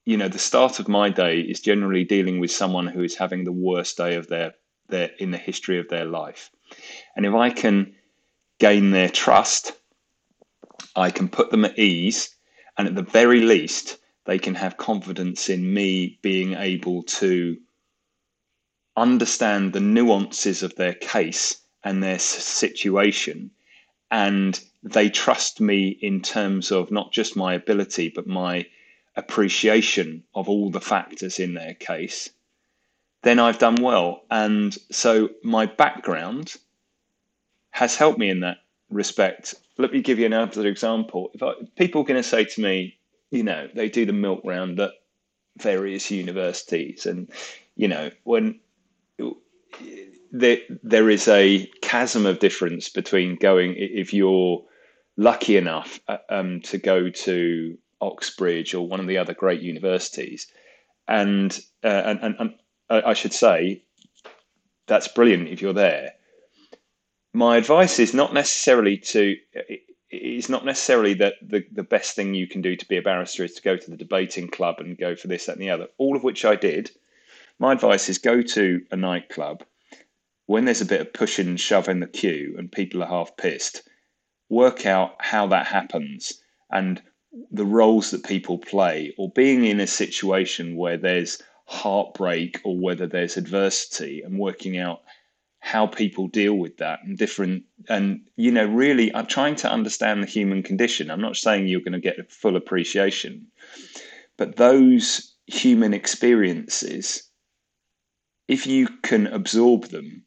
you 0.06 0.17
know, 0.17 0.28
the 0.28 0.39
start 0.39 0.80
of 0.80 0.88
my 0.88 1.10
day 1.10 1.39
is 1.39 1.60
generally 1.60 2.04
dealing 2.04 2.39
with 2.39 2.52
someone 2.52 2.88
who 2.88 3.04
is 3.04 3.15
having 3.15 3.43
the 3.43 3.52
worst 3.52 3.98
day 3.98 4.15
of 4.15 4.28
their 4.28 4.54
their 4.89 5.12
in 5.20 5.32
the 5.32 5.38
history 5.38 5.80
of 5.80 5.89
their 5.89 6.06
life. 6.06 6.50
And 7.15 7.26
if 7.26 7.34
I 7.34 7.50
can 7.50 7.96
gain 8.60 8.91
their 8.91 9.10
trust, 9.10 9.74
I 10.96 11.12
can 11.12 11.28
put 11.28 11.52
them 11.52 11.65
at 11.65 11.78
ease, 11.78 12.36
and 12.78 12.88
at 12.88 12.96
the 12.96 13.02
very 13.02 13.41
least, 13.41 13.98
they 14.26 14.39
can 14.39 14.56
have 14.56 14.78
confidence 14.78 15.50
in 15.50 15.74
me 15.74 16.20
being 16.22 16.54
able 16.54 17.04
to 17.04 17.58
understand 18.96 19.74
the 19.74 19.80
nuances 19.80 20.63
of 20.63 20.76
their 20.76 20.93
case 20.93 21.62
and 21.84 22.02
their 22.02 22.20
situation. 22.20 23.52
And 24.10 24.60
they 24.84 25.10
trust 25.10 25.60
me 25.60 25.89
in 26.02 26.22
terms 26.22 26.72
of 26.72 26.91
not 26.91 27.12
just 27.12 27.36
my 27.36 27.54
ability, 27.54 28.10
but 28.15 28.28
my 28.28 28.65
appreciation 29.15 30.24
of 30.36 30.48
all 30.48 30.70
the 30.70 30.82
factors 30.82 31.39
in 31.39 31.54
their 31.54 31.74
case. 31.74 32.30
Then 33.24 33.39
I've 33.39 33.60
done 33.60 33.76
well. 33.82 34.22
And 34.30 34.78
so 34.91 35.30
my 35.43 35.65
background 35.65 36.56
has 37.72 37.96
helped 37.96 38.20
me 38.20 38.30
in 38.30 38.41
that 38.41 38.58
respect. 38.89 39.56
Let 39.78 39.91
me 39.91 40.02
give 40.02 40.20
you 40.20 40.26
another 40.26 40.67
example. 40.67 41.32
If 41.34 41.43
I, 41.43 41.54
people 41.76 42.02
are 42.02 42.06
going 42.06 42.22
to 42.22 42.28
say 42.28 42.46
to 42.46 42.62
me, 42.62 42.98
you 43.32 43.43
know, 43.43 43.67
they 43.74 43.89
do 43.89 44.06
the 44.06 44.13
milk 44.13 44.41
round 44.43 44.80
at 44.80 44.91
various 45.58 46.10
universities, 46.12 47.06
and 47.06 47.30
you 47.76 47.88
know, 47.88 48.12
when 48.24 48.60
there 50.32 50.58
there 50.84 51.10
is 51.10 51.28
a 51.28 51.70
chasm 51.82 52.26
of 52.26 52.40
difference 52.40 52.90
between 52.90 53.36
going 53.36 53.76
if 53.78 54.13
you're 54.13 54.63
lucky 55.18 55.58
enough 55.58 56.00
uh, 56.08 56.18
um, 56.30 56.62
to 56.62 56.78
go 56.78 57.10
to 57.10 57.78
Oxbridge 58.02 58.74
or 58.74 58.88
one 58.88 59.00
of 59.00 59.08
the 59.08 59.18
other 59.18 59.34
great 59.34 59.62
universities, 59.62 60.48
and 61.08 61.60
uh, 61.84 61.88
and, 61.88 62.20
and, 62.22 62.36
and 62.40 62.54
I 62.90 63.13
should 63.13 63.34
say 63.34 63.84
that's 64.88 65.08
brilliant 65.08 65.50
if 65.50 65.62
you're 65.62 65.74
there. 65.74 66.13
My 67.34 67.58
advice 67.58 68.00
is 68.00 68.13
not 68.13 68.34
necessarily 68.34 68.98
to 68.98 69.36
it's 70.10 70.50
not 70.50 70.66
necessarily 70.66 71.13
that 71.16 71.34
the, 71.42 71.66
the 71.72 71.84
best 71.84 72.16
thing 72.16 72.34
you 72.34 72.48
can 72.48 72.62
do 72.62 72.76
to 72.76 72.88
be 72.88 72.98
a 72.98 73.02
barrister 73.02 73.44
is 73.44 73.54
to 73.56 73.62
go 73.62 73.76
to 73.76 73.92
the 73.92 73.98
debating 73.98 74.48
club 74.48 74.76
and 74.80 74.98
go 74.98 75.16
for 75.16 75.28
this, 75.28 75.46
that, 75.46 75.54
and 75.54 75.62
the 75.62 75.70
other. 75.70 75.88
All 75.98 76.16
of 76.16 76.24
which 76.24 76.46
I 76.46 76.56
did. 76.56 76.92
My 77.60 77.74
advice 77.74 78.08
is 78.08 78.18
go 78.18 78.42
to 78.42 78.82
a 78.92 78.96
nightclub 78.96 79.63
when 80.47 80.65
there's 80.65 80.81
a 80.81 80.86
bit 80.86 81.01
of 81.01 81.13
push 81.13 81.39
and 81.39 81.60
shove 81.60 81.88
in 81.88 81.99
the 81.99 82.07
queue 82.07 82.55
and 82.57 82.71
people 82.71 83.03
are 83.03 83.07
half 83.07 83.38
pissed. 83.38 83.88
Work 84.49 84.86
out 84.86 85.15
how 85.19 85.47
that 85.47 85.67
happens 85.67 86.41
and 86.71 87.01
the 87.51 87.65
roles 87.65 88.12
that 88.12 88.23
people 88.25 88.57
play, 88.57 89.13
or 89.17 89.29
being 89.31 89.65
in 89.65 89.79
a 89.79 89.88
situation 89.88 90.75
where 90.75 90.97
there's 90.97 91.41
heartbreak 91.65 92.60
or 92.63 92.77
whether 92.77 93.05
there's 93.05 93.38
adversity, 93.38 94.21
and 94.21 94.39
working 94.39 94.77
out 94.77 95.01
how 95.60 95.86
people 95.86 96.27
deal 96.27 96.53
with 96.53 96.77
that 96.77 96.99
and 97.03 97.17
different 97.17 97.63
and 97.89 98.21
you 98.38 98.51
know 98.51 98.65
really 98.65 99.13
i'm 99.15 99.25
trying 99.25 99.55
to 99.55 99.69
understand 99.69 100.21
the 100.21 100.27
human 100.27 100.62
condition 100.62 101.10
i'm 101.10 101.19
not 101.19 101.36
saying 101.36 101.67
you're 101.67 101.81
going 101.81 101.91
to 101.91 101.99
get 101.99 102.19
a 102.19 102.23
full 102.29 102.55
appreciation 102.55 103.45
but 104.38 104.55
those 104.55 105.36
human 105.47 105.93
experiences 105.93 107.23
if 108.47 108.65
you 108.67 108.88
can 109.01 109.27
absorb 109.27 109.86
them 109.86 110.23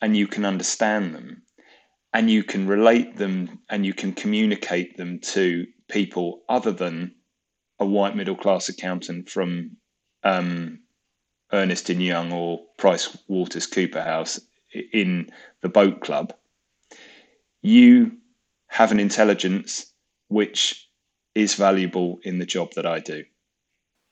and 0.00 0.16
you 0.16 0.26
can 0.26 0.44
understand 0.44 1.14
them 1.14 1.42
and 2.12 2.30
you 2.30 2.42
can 2.42 2.66
relate 2.66 3.16
them 3.16 3.60
and 3.68 3.84
you 3.84 3.92
can 3.92 4.12
communicate 4.12 4.96
them 4.96 5.18
to 5.20 5.66
people 5.88 6.42
other 6.48 6.72
than 6.72 7.14
a 7.78 7.86
white 7.86 8.16
middle 8.16 8.36
class 8.36 8.68
accountant 8.68 9.28
from 9.28 9.76
um, 10.24 10.80
Ernst 11.52 11.90
and 11.90 12.02
Young 12.02 12.32
or 12.32 12.60
Price 12.76 13.16
Waters 13.28 13.66
Cooper 13.66 14.02
House 14.02 14.40
in 14.92 15.30
the 15.62 15.68
boat 15.68 16.00
club, 16.00 16.34
you 17.62 18.12
have 18.68 18.92
an 18.92 19.00
intelligence 19.00 19.92
which 20.28 20.88
is 21.34 21.54
valuable 21.54 22.18
in 22.22 22.38
the 22.38 22.46
job 22.46 22.72
that 22.74 22.86
I 22.86 23.00
do. 23.00 23.24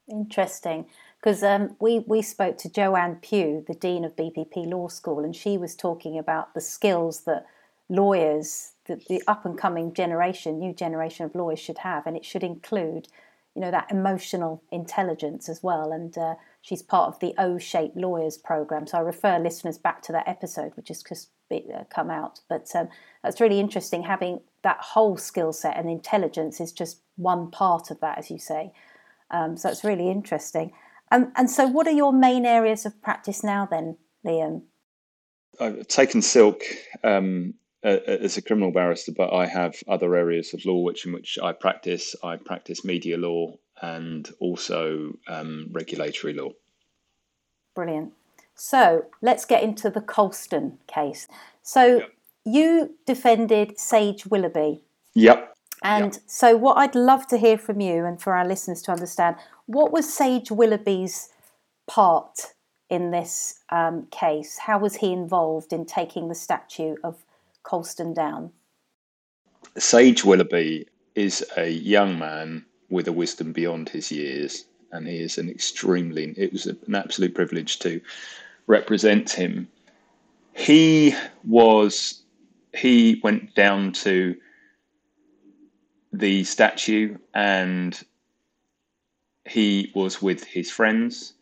Interesting 0.09 0.87
because 1.27 1.43
um, 1.43 1.75
we 1.81 2.05
we 2.07 2.23
spoke 2.23 2.57
to 2.59 2.71
Joanne 2.71 3.17
Pugh, 3.17 3.65
the 3.67 3.75
dean 3.75 4.05
of 4.05 4.15
BPP 4.15 4.65
Law 4.65 4.87
School, 4.87 5.25
and 5.25 5.35
she 5.35 5.59
was 5.59 5.75
talking 5.75 6.17
about 6.17 6.55
the 6.55 6.61
skills 6.61 7.23
that 7.23 7.47
lawyers, 7.89 8.75
the, 8.85 9.03
the 9.09 9.21
up 9.27 9.45
and 9.45 9.59
coming 9.59 9.93
generation, 9.93 10.61
new 10.61 10.73
generation 10.73 11.27
of 11.27 11.35
lawyers 11.35 11.59
should 11.59 11.79
have, 11.79 12.07
and 12.07 12.17
it 12.17 12.25
should 12.25 12.45
include, 12.45 13.09
you 13.57 13.61
know, 13.61 13.73
that 13.73 13.91
emotional 13.91 14.63
intelligence 14.71 15.49
as 15.49 15.65
well. 15.65 15.91
And 15.91 16.17
uh, 16.17 16.37
she's 16.63 16.81
part 16.81 17.09
of 17.09 17.19
the 17.19 17.35
O-shaped 17.39 17.97
lawyers 17.97 18.39
program, 18.39 18.87
so 18.87 18.99
I 18.99 19.01
refer 19.01 19.41
listeners 19.41 19.79
back 19.79 20.03
to 20.03 20.13
that 20.13 20.29
episode, 20.29 20.77
which 20.77 20.87
has 20.89 21.03
just 21.03 21.31
uh, 21.51 21.83
come 21.93 22.09
out. 22.09 22.39
But 22.49 22.71
um, 22.77 22.89
that's 23.25 23.41
really 23.41 23.59
interesting. 23.59 24.05
Having 24.05 24.43
that 24.63 24.79
whole 24.79 25.17
skill 25.17 25.53
set 25.53 25.77
and 25.77 25.91
intelligence 25.91 26.61
is 26.61 26.71
just 26.71 26.99
one 27.17 27.51
part 27.51 27.91
of 27.91 27.99
that, 27.99 28.17
as 28.17 28.31
you 28.31 28.39
say. 28.39 28.71
Um, 29.33 29.57
so 29.57 29.69
it's 29.69 29.83
really 29.83 30.09
interesting. 30.09 30.73
Um, 31.17 31.33
and 31.35 31.51
so, 31.51 31.67
what 31.67 31.87
are 31.87 31.93
your 31.93 32.13
main 32.13 32.45
areas 32.45 32.85
of 32.85 33.01
practice 33.01 33.43
now, 33.43 33.67
then, 33.71 33.97
Liam? 34.25 34.63
I've 35.59 35.89
taken 35.89 36.21
silk 36.21 36.63
um, 37.03 37.55
as 37.83 38.37
a 38.37 38.43
criminal 38.43 38.71
barrister, 38.71 39.13
but 39.17 39.33
I 39.33 39.47
have 39.47 39.77
other 39.89 40.15
areas 40.15 40.53
of 40.53 40.67
law 40.67 40.83
which 40.83 41.07
in 41.07 41.15
which 41.15 41.39
I 41.43 41.53
practice. 41.53 42.15
I 42.23 42.37
practice 42.37 42.85
media 42.85 43.17
law 43.17 43.55
and 43.81 44.29
also 44.41 45.17
um, 45.27 45.69
regulatory 45.71 46.35
law. 46.35 46.51
Brilliant. 47.75 48.13
So 48.55 49.07
let's 49.23 49.47
get 49.47 49.63
into 49.63 49.89
the 49.89 50.03
Colston 50.03 50.79
case. 50.87 51.29
So 51.63 52.03
you 52.45 52.95
defended 53.07 53.79
Sage 53.79 54.27
Willoughby 54.27 54.83
Yep. 55.17 55.56
And 55.87 56.19
so, 56.27 56.57
what 56.57 56.79
I'd 56.79 56.97
love 56.97 57.29
to 57.29 57.39
hear 57.39 57.57
from 57.57 57.81
you 57.81 58.05
and 58.05 58.21
for 58.21 58.35
our 58.35 58.45
listeners 58.45 58.83
to 58.83 58.93
understand 58.93 59.37
what 59.67 59.93
was 59.93 60.13
Sage 60.13 60.51
Willoughby's 60.51 61.29
part 61.87 62.55
in 62.91 63.13
this 63.13 63.61
um, 63.71 64.07
case? 64.11 64.59
How 64.59 64.81
was 64.81 64.97
he 64.97 65.13
involved 65.13 65.73
in 65.73 65.87
taking 65.87 66.29
the 66.29 66.35
statue 66.35 66.97
of 67.05 67.25
Colston 67.63 68.15
down? 68.15 68.51
Sage 69.79 70.25
Willoughby 70.25 70.89
is 71.15 71.45
a 71.57 71.71
young 71.71 72.19
man 72.19 72.65
with 72.91 73.07
a 73.07 73.13
wisdom 73.13 73.53
beyond 73.53 73.89
his 73.89 74.11
years, 74.11 74.65
and 74.91 75.07
he 75.07 75.19
is 75.21 75.39
an 75.39 75.49
extremely, 75.49 76.35
it 76.37 76.53
was 76.53 76.67
an 76.67 76.97
absolute 76.97 77.35
privilege 77.35 77.79
to 77.81 78.01
represent 78.67 79.31
him. 79.31 79.69
He 80.53 81.15
was, 81.45 82.23
he 82.75 83.21
went 83.23 83.55
down 83.55 83.93
to 83.93 84.35
the 86.19 86.45
statue 86.45 87.17
and 87.35 88.03
he 89.45 89.93
was 89.95 90.21
with 90.21 90.45
his 90.45 90.71
friends 90.71 91.35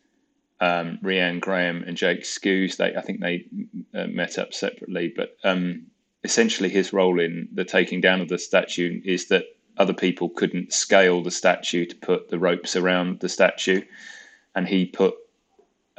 um, 0.59 0.99
Graham 1.01 1.83
and 1.83 1.97
Jake 1.97 2.23
Skuse. 2.23 2.77
They, 2.77 2.95
I 2.95 3.01
think 3.01 3.19
they 3.19 3.45
uh, 3.93 4.07
met 4.07 4.37
up 4.37 4.53
separately, 4.53 5.13
but 5.15 5.35
um, 5.43 5.87
essentially 6.23 6.69
his 6.69 6.93
role 6.93 7.19
in 7.19 7.47
the 7.53 7.65
taking 7.65 8.01
down 8.01 8.21
of 8.21 8.29
the 8.29 8.37
statue 8.37 9.01
is 9.03 9.27
that 9.27 9.45
other 9.77 9.93
people 9.93 10.29
couldn't 10.29 10.71
scale 10.71 11.21
the 11.21 11.31
statue 11.31 11.85
to 11.85 11.95
put 11.95 12.29
the 12.29 12.39
ropes 12.39 12.75
around 12.75 13.19
the 13.19 13.29
statue, 13.29 13.81
and 14.55 14.67
he 14.67 14.85
put 14.85 15.15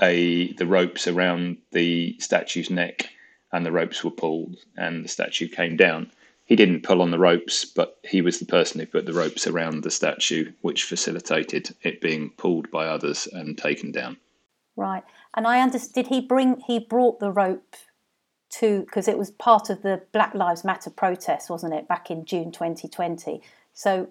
a 0.01 0.53
the 0.55 0.67
ropes 0.67 1.07
around 1.07 1.59
the 1.73 2.17
statue's 2.19 2.71
neck, 2.71 3.11
and 3.53 3.65
the 3.67 3.73
ropes 3.73 4.03
were 4.03 4.11
pulled, 4.11 4.57
and 4.77 5.05
the 5.05 5.09
statue 5.09 5.49
came 5.49 5.77
down. 5.77 6.11
He 6.47 6.55
didn't 6.55 6.85
pull 6.85 7.03
on 7.03 7.11
the 7.11 7.19
ropes, 7.19 7.65
but 7.65 7.99
he 8.05 8.23
was 8.23 8.39
the 8.39 8.47
person 8.47 8.79
who 8.81 8.87
put 8.87 9.05
the 9.05 9.13
ropes 9.13 9.49
around 9.49 9.83
the 9.83 9.91
statue, 9.91 10.53
which 10.61 10.85
facilitated 10.85 11.75
it 11.83 12.01
being 12.01 12.31
pulled 12.31 12.71
by 12.71 12.87
others 12.87 13.29
and 13.33 13.59
taken 13.59 13.91
down. 13.91 14.17
Right. 14.77 15.03
And 15.35 15.47
I 15.47 15.61
understood, 15.61 15.95
did 15.95 16.07
he 16.07 16.21
bring, 16.21 16.61
he 16.61 16.79
brought 16.79 17.19
the 17.19 17.33
rope 17.33 17.75
to, 18.61 18.83
because 18.83 19.09
it 19.09 19.19
was 19.19 19.33
part 19.33 19.71
of 19.71 19.83
the 19.83 20.03
Black 20.13 20.35
Lives 20.35 20.65
Matter 20.65 20.89
protest, 20.89 21.51
wasn't 21.51 21.75
it, 21.75 21.89
back 21.89 22.13
in 22.13 22.25
June 22.25 22.53
2020? 22.53 23.43
So, 23.75 24.09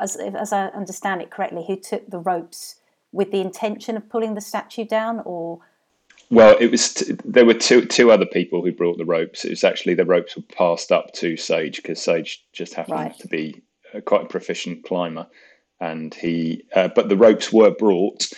as, 0.00 0.16
as 0.16 0.52
I 0.52 0.66
understand 0.66 1.22
it 1.22 1.30
correctly, 1.30 1.62
he 1.62 1.76
took 1.76 2.10
the 2.10 2.18
ropes 2.18 2.76
with 3.12 3.30
the 3.30 3.40
intention 3.40 3.96
of 3.96 4.08
pulling 4.08 4.34
the 4.34 4.40
statue 4.40 4.84
down 4.84 5.22
or? 5.24 5.60
Well, 6.30 6.56
it 6.60 6.70
was. 6.70 6.94
T- 6.94 7.16
there 7.24 7.46
were 7.46 7.54
two 7.54 7.86
two 7.86 8.10
other 8.10 8.26
people 8.26 8.62
who 8.62 8.72
brought 8.72 8.98
the 8.98 9.04
ropes. 9.04 9.44
It 9.44 9.50
was 9.50 9.64
actually 9.64 9.94
the 9.94 10.04
ropes 10.04 10.36
were 10.36 10.42
passed 10.42 10.92
up 10.92 11.12
to 11.14 11.36
Sage 11.36 11.76
because 11.76 12.02
Sage 12.02 12.44
just 12.52 12.74
happened 12.74 12.98
right. 12.98 13.18
to 13.20 13.28
be 13.28 13.62
a, 13.94 14.02
quite 14.02 14.24
a 14.24 14.28
proficient 14.28 14.84
climber, 14.84 15.26
and 15.80 16.12
he. 16.12 16.64
Uh, 16.74 16.88
but 16.94 17.08
the 17.08 17.16
ropes 17.16 17.52
were 17.52 17.70
brought 17.70 18.30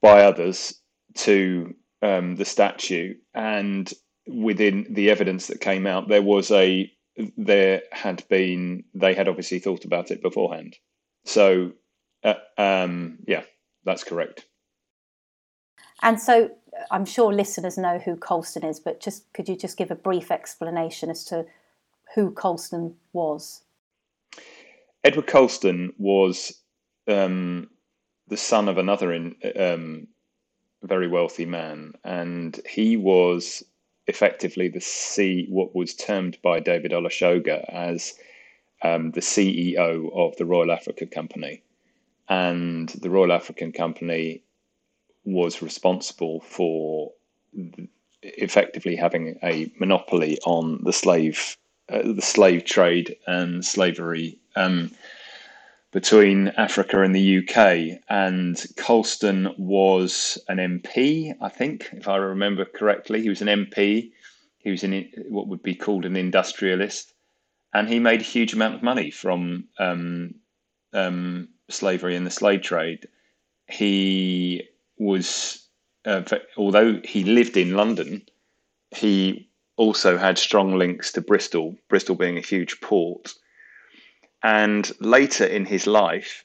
by 0.00 0.22
others 0.22 0.80
to 1.14 1.74
um, 2.02 2.36
the 2.36 2.44
statue, 2.44 3.14
and 3.34 3.92
within 4.28 4.86
the 4.90 5.10
evidence 5.10 5.48
that 5.48 5.60
came 5.60 5.86
out, 5.88 6.08
there 6.08 6.22
was 6.22 6.52
a 6.52 6.90
there 7.36 7.82
had 7.92 8.22
been 8.28 8.84
they 8.94 9.14
had 9.14 9.28
obviously 9.28 9.58
thought 9.58 9.84
about 9.84 10.10
it 10.10 10.22
beforehand. 10.22 10.76
So, 11.24 11.72
uh, 12.22 12.34
um, 12.56 13.18
yeah, 13.26 13.42
that's 13.84 14.04
correct. 14.04 14.44
And 16.02 16.20
so, 16.20 16.50
I'm 16.90 17.04
sure 17.04 17.32
listeners 17.32 17.78
know 17.78 17.98
who 17.98 18.16
Colston 18.16 18.64
is, 18.64 18.80
but 18.80 19.00
just 19.00 19.32
could 19.32 19.48
you 19.48 19.56
just 19.56 19.76
give 19.76 19.90
a 19.90 19.96
brief 19.96 20.30
explanation 20.30 21.10
as 21.10 21.24
to 21.24 21.46
who 22.14 22.30
Colston 22.30 22.94
was? 23.12 23.62
Edward 25.04 25.26
Colston 25.26 25.92
was 25.98 26.60
um, 27.08 27.68
the 28.28 28.36
son 28.36 28.68
of 28.68 28.78
another 28.78 29.12
in, 29.12 29.36
um, 29.58 30.08
very 30.82 31.08
wealthy 31.08 31.46
man, 31.46 31.94
and 32.04 32.60
he 32.68 32.96
was 32.96 33.62
effectively 34.06 34.68
the 34.68 34.80
C, 34.80 35.46
what 35.48 35.74
was 35.74 35.94
termed 35.94 36.38
by 36.42 36.60
David 36.60 36.92
Olusoga 36.92 37.64
as 37.68 38.14
um, 38.82 39.10
the 39.12 39.20
CEO 39.20 40.10
of 40.14 40.36
the 40.36 40.44
Royal 40.44 40.70
Africa 40.70 41.06
Company, 41.06 41.62
and 42.28 42.88
the 42.88 43.10
Royal 43.10 43.32
African 43.32 43.72
Company 43.72 44.42
was 45.26 45.60
responsible 45.60 46.40
for 46.40 47.12
effectively 48.22 48.96
having 48.96 49.38
a 49.42 49.70
monopoly 49.78 50.38
on 50.46 50.82
the 50.84 50.92
slave, 50.92 51.56
uh, 51.90 52.02
the 52.02 52.22
slave 52.22 52.64
trade 52.64 53.16
and 53.26 53.64
slavery. 53.64 54.38
Um, 54.54 54.90
between 55.96 56.48
Africa 56.58 57.00
and 57.00 57.14
the 57.16 57.38
UK. 57.38 57.98
And 58.10 58.62
Colston 58.76 59.48
was 59.56 60.36
an 60.46 60.58
MP, 60.58 61.34
I 61.40 61.48
think, 61.48 61.88
if 61.92 62.06
I 62.06 62.16
remember 62.16 62.66
correctly. 62.66 63.22
He 63.22 63.30
was 63.30 63.40
an 63.40 63.48
MP. 63.48 64.12
He 64.58 64.70
was 64.70 64.84
in 64.84 65.10
what 65.30 65.48
would 65.48 65.62
be 65.62 65.74
called 65.74 66.04
an 66.04 66.14
industrialist, 66.14 67.14
and 67.72 67.88
he 67.88 67.98
made 67.98 68.20
a 68.20 68.24
huge 68.24 68.52
amount 68.52 68.74
of 68.74 68.82
money 68.82 69.10
from 69.10 69.68
um, 69.78 70.34
um, 70.92 71.48
slavery 71.70 72.14
and 72.14 72.26
the 72.26 72.30
slave 72.30 72.60
trade. 72.60 73.08
He 73.66 74.68
was, 74.98 75.66
uh, 76.04 76.22
although 76.56 77.00
he 77.04 77.24
lived 77.24 77.56
in 77.56 77.74
London, 77.74 78.22
he 78.94 79.48
also 79.76 80.16
had 80.16 80.38
strong 80.38 80.76
links 80.76 81.12
to 81.12 81.20
Bristol. 81.20 81.76
Bristol 81.88 82.14
being 82.14 82.38
a 82.38 82.42
huge 82.42 82.80
port 82.80 83.34
and 84.46 84.92
later 85.00 85.44
in 85.44 85.64
his 85.64 85.88
life, 85.88 86.44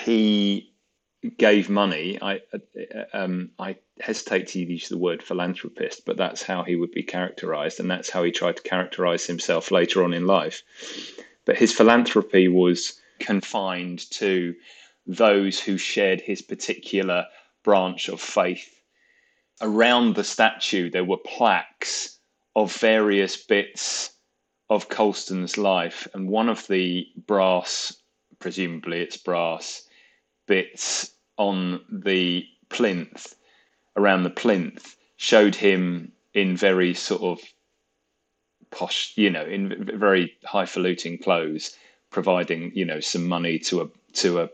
he 0.00 0.72
gave 1.36 1.68
money. 1.68 2.18
I 2.20 2.40
um, 3.12 3.50
I 3.60 3.76
hesitate 4.00 4.48
to 4.48 4.58
use 4.58 4.88
the 4.88 4.98
word 4.98 5.22
philanthropist, 5.22 6.04
but 6.04 6.16
that's 6.16 6.42
how 6.42 6.64
he 6.64 6.74
would 6.74 6.90
be 6.90 7.04
characterized, 7.04 7.78
and 7.78 7.88
that's 7.88 8.10
how 8.10 8.24
he 8.24 8.32
tried 8.32 8.56
to 8.56 8.62
characterize 8.62 9.24
himself 9.24 9.70
later 9.70 10.02
on 10.02 10.14
in 10.14 10.26
life. 10.26 10.64
But 11.44 11.56
his 11.56 11.72
philanthropy 11.72 12.48
was 12.48 13.00
confined 13.20 14.10
to 14.12 14.56
those 15.06 15.60
who 15.60 15.78
shared 15.78 16.20
his 16.20 16.42
particular 16.42 17.26
branch 17.62 18.08
of 18.08 18.20
faith. 18.20 18.82
Around 19.60 20.14
the 20.14 20.24
statue, 20.24 20.90
there 20.90 21.04
were 21.04 21.16
plaques 21.16 22.18
of 22.54 22.72
various 22.74 23.36
bits 23.36 24.12
of 24.70 24.88
Colston's 24.88 25.56
life, 25.56 26.06
and 26.14 26.28
one 26.28 26.48
of 26.48 26.66
the 26.66 27.06
brass, 27.26 27.96
presumably 28.38 29.00
it's 29.00 29.16
brass, 29.16 29.88
bits 30.46 31.12
on 31.36 31.80
the 31.90 32.44
plinth, 32.68 33.34
around 33.96 34.22
the 34.24 34.30
plinth, 34.30 34.96
showed 35.16 35.54
him 35.54 36.12
in 36.34 36.56
very 36.56 36.94
sort 36.94 37.22
of 37.22 37.40
posh, 38.70 39.12
you 39.16 39.30
know, 39.30 39.44
in 39.44 39.90
very 39.98 40.36
highfalutin 40.44 41.18
clothes, 41.18 41.74
providing, 42.10 42.70
you 42.74 42.84
know, 42.84 43.00
some 43.00 43.26
money 43.26 43.58
to 43.58 43.80
a 43.80 43.88
to 44.14 44.40
a 44.40 44.50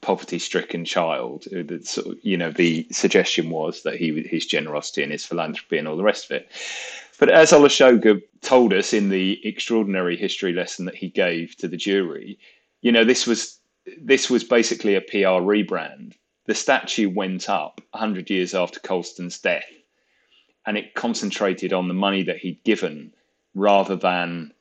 poverty-stricken 0.00 0.84
child. 0.84 1.44
Uh, 1.48 1.62
that 1.66 1.86
sort 1.86 2.08
of, 2.08 2.18
you 2.22 2.36
know, 2.36 2.50
the 2.50 2.86
suggestion 2.90 3.50
was 3.50 3.82
that 3.82 3.96
he 3.96 4.22
his 4.22 4.46
generosity 4.46 5.02
and 5.02 5.12
his 5.12 5.24
philanthropy 5.24 5.78
and 5.78 5.88
all 5.88 5.96
the 5.96 6.02
rest 6.02 6.24
of 6.26 6.32
it. 6.32 6.48
But 7.18 7.30
as 7.30 7.52
Olusoga 7.52 8.20
told 8.40 8.72
us 8.72 8.92
in 8.92 9.08
the 9.08 9.40
extraordinary 9.46 10.16
history 10.16 10.52
lesson 10.52 10.86
that 10.86 10.96
he 10.96 11.08
gave 11.08 11.56
to 11.58 11.68
the 11.68 11.76
jury, 11.76 12.38
you 12.80 12.90
know, 12.90 13.04
this 13.04 13.26
was 13.26 13.60
this 14.00 14.30
was 14.30 14.44
basically 14.44 14.94
a 14.94 15.00
PR 15.00 15.40
rebrand. 15.42 16.14
The 16.46 16.54
statue 16.54 17.08
went 17.08 17.48
up 17.48 17.80
100 17.92 18.30
years 18.30 18.54
after 18.54 18.80
Colston's 18.80 19.38
death, 19.38 19.70
and 20.66 20.76
it 20.76 20.94
concentrated 20.94 21.72
on 21.72 21.88
the 21.88 21.94
money 21.94 22.22
that 22.24 22.38
he'd 22.38 22.64
given 22.64 23.14
rather 23.54 23.96
than 23.96 24.52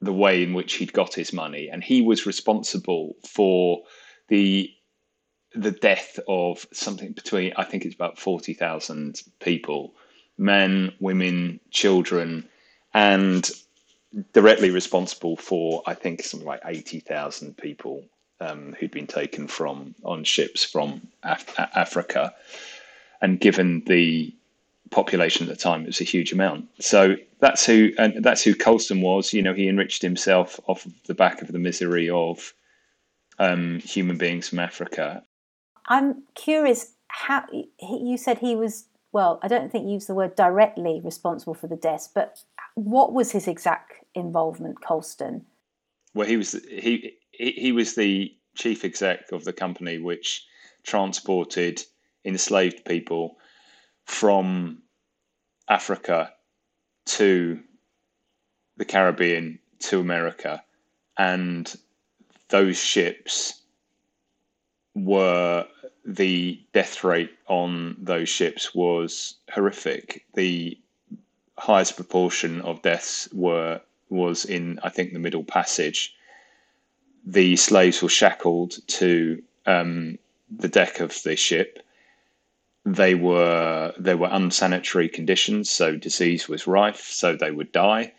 the 0.00 0.12
way 0.12 0.42
in 0.42 0.52
which 0.52 0.74
he'd 0.74 0.92
got 0.92 1.14
his 1.14 1.32
money. 1.32 1.68
And 1.70 1.82
he 1.82 2.02
was 2.02 2.26
responsible 2.26 3.14
for 3.26 3.82
the 4.28 4.72
the 5.54 5.70
death 5.70 6.18
of 6.28 6.66
something 6.72 7.12
between 7.12 7.52
I 7.56 7.64
think 7.64 7.84
it's 7.84 7.94
about 7.94 8.18
40,000 8.18 9.22
people 9.40 9.94
men, 10.38 10.92
women, 10.98 11.60
children, 11.70 12.48
and 12.94 13.50
directly 14.32 14.70
responsible 14.70 15.36
for, 15.36 15.82
I 15.86 15.94
think, 15.94 16.22
something 16.22 16.46
like 16.46 16.60
80,000 16.64 17.56
people 17.56 18.04
um, 18.40 18.74
who'd 18.78 18.90
been 18.90 19.06
taken 19.06 19.46
from 19.46 19.94
on 20.04 20.24
ships 20.24 20.64
from 20.64 21.08
Af- 21.22 21.54
Africa. 21.58 22.34
And 23.20 23.40
given 23.40 23.82
the 23.86 24.34
population 24.90 25.48
at 25.48 25.50
the 25.50 25.62
time, 25.62 25.82
it 25.82 25.86
was 25.86 26.00
a 26.00 26.04
huge 26.04 26.32
amount. 26.32 26.68
So 26.80 27.16
that's 27.38 27.64
who, 27.64 27.92
and 27.98 28.22
that's 28.22 28.42
who 28.42 28.54
Colston 28.54 29.00
was. 29.00 29.32
You 29.32 29.42
know, 29.42 29.54
he 29.54 29.68
enriched 29.68 30.02
himself 30.02 30.60
off 30.66 30.86
the 31.06 31.14
back 31.14 31.40
of 31.40 31.48
the 31.48 31.58
misery 31.58 32.10
of 32.10 32.52
um, 33.38 33.80
human 33.80 34.18
beings 34.18 34.48
from 34.48 34.58
Africa. 34.58 35.22
I'm 35.86 36.22
curious 36.34 36.92
how 37.08 37.44
you 37.80 38.16
said 38.16 38.38
he 38.38 38.56
was 38.56 38.86
well, 39.12 39.38
I 39.42 39.48
don't 39.48 39.70
think 39.70 39.84
you 39.84 39.92
used 39.92 40.08
the 40.08 40.14
word 40.14 40.36
directly 40.36 40.98
responsible 41.04 41.52
for 41.52 41.66
the 41.66 41.76
deaths, 41.76 42.08
but 42.14 42.38
what 42.76 43.12
was 43.12 43.32
his 43.32 43.46
exact 43.46 43.92
involvement, 44.14 44.80
Colston? 44.80 45.44
well, 46.14 46.26
he 46.26 46.36
was 46.36 46.52
he 46.68 47.16
he 47.30 47.72
was 47.72 47.94
the 47.94 48.34
chief 48.54 48.84
exec 48.84 49.32
of 49.32 49.44
the 49.44 49.52
company 49.52 49.98
which 49.98 50.44
transported 50.82 51.82
enslaved 52.24 52.84
people 52.84 53.36
from 54.04 54.82
Africa 55.68 56.32
to 57.06 57.60
the 58.76 58.84
Caribbean 58.84 59.58
to 59.80 60.00
America, 60.00 60.62
and 61.18 61.74
those 62.52 62.76
ships 62.76 63.62
were 64.94 65.66
the 66.04 66.60
death 66.74 67.02
rate 67.02 67.32
on 67.48 67.96
those 67.98 68.28
ships 68.28 68.74
was 68.74 69.36
horrific. 69.50 70.26
The 70.34 70.78
highest 71.56 71.96
proportion 71.96 72.60
of 72.60 72.82
deaths 72.82 73.28
were 73.32 73.80
was 74.10 74.44
in 74.44 74.78
I 74.82 74.90
think 74.90 75.12
the 75.12 75.18
Middle 75.18 75.44
Passage. 75.44 76.14
The 77.24 77.56
slaves 77.56 78.02
were 78.02 78.10
shackled 78.10 78.76
to 78.98 79.42
um, 79.64 80.18
the 80.54 80.68
deck 80.68 81.00
of 81.00 81.22
the 81.22 81.36
ship. 81.36 81.78
They 82.84 83.14
were 83.14 83.94
there 83.98 84.18
were 84.18 84.28
unsanitary 84.30 85.08
conditions, 85.08 85.70
so 85.70 85.96
disease 85.96 86.48
was 86.48 86.66
rife, 86.66 87.00
so 87.00 87.34
they 87.34 87.50
would 87.50 87.72
die. 87.72 88.12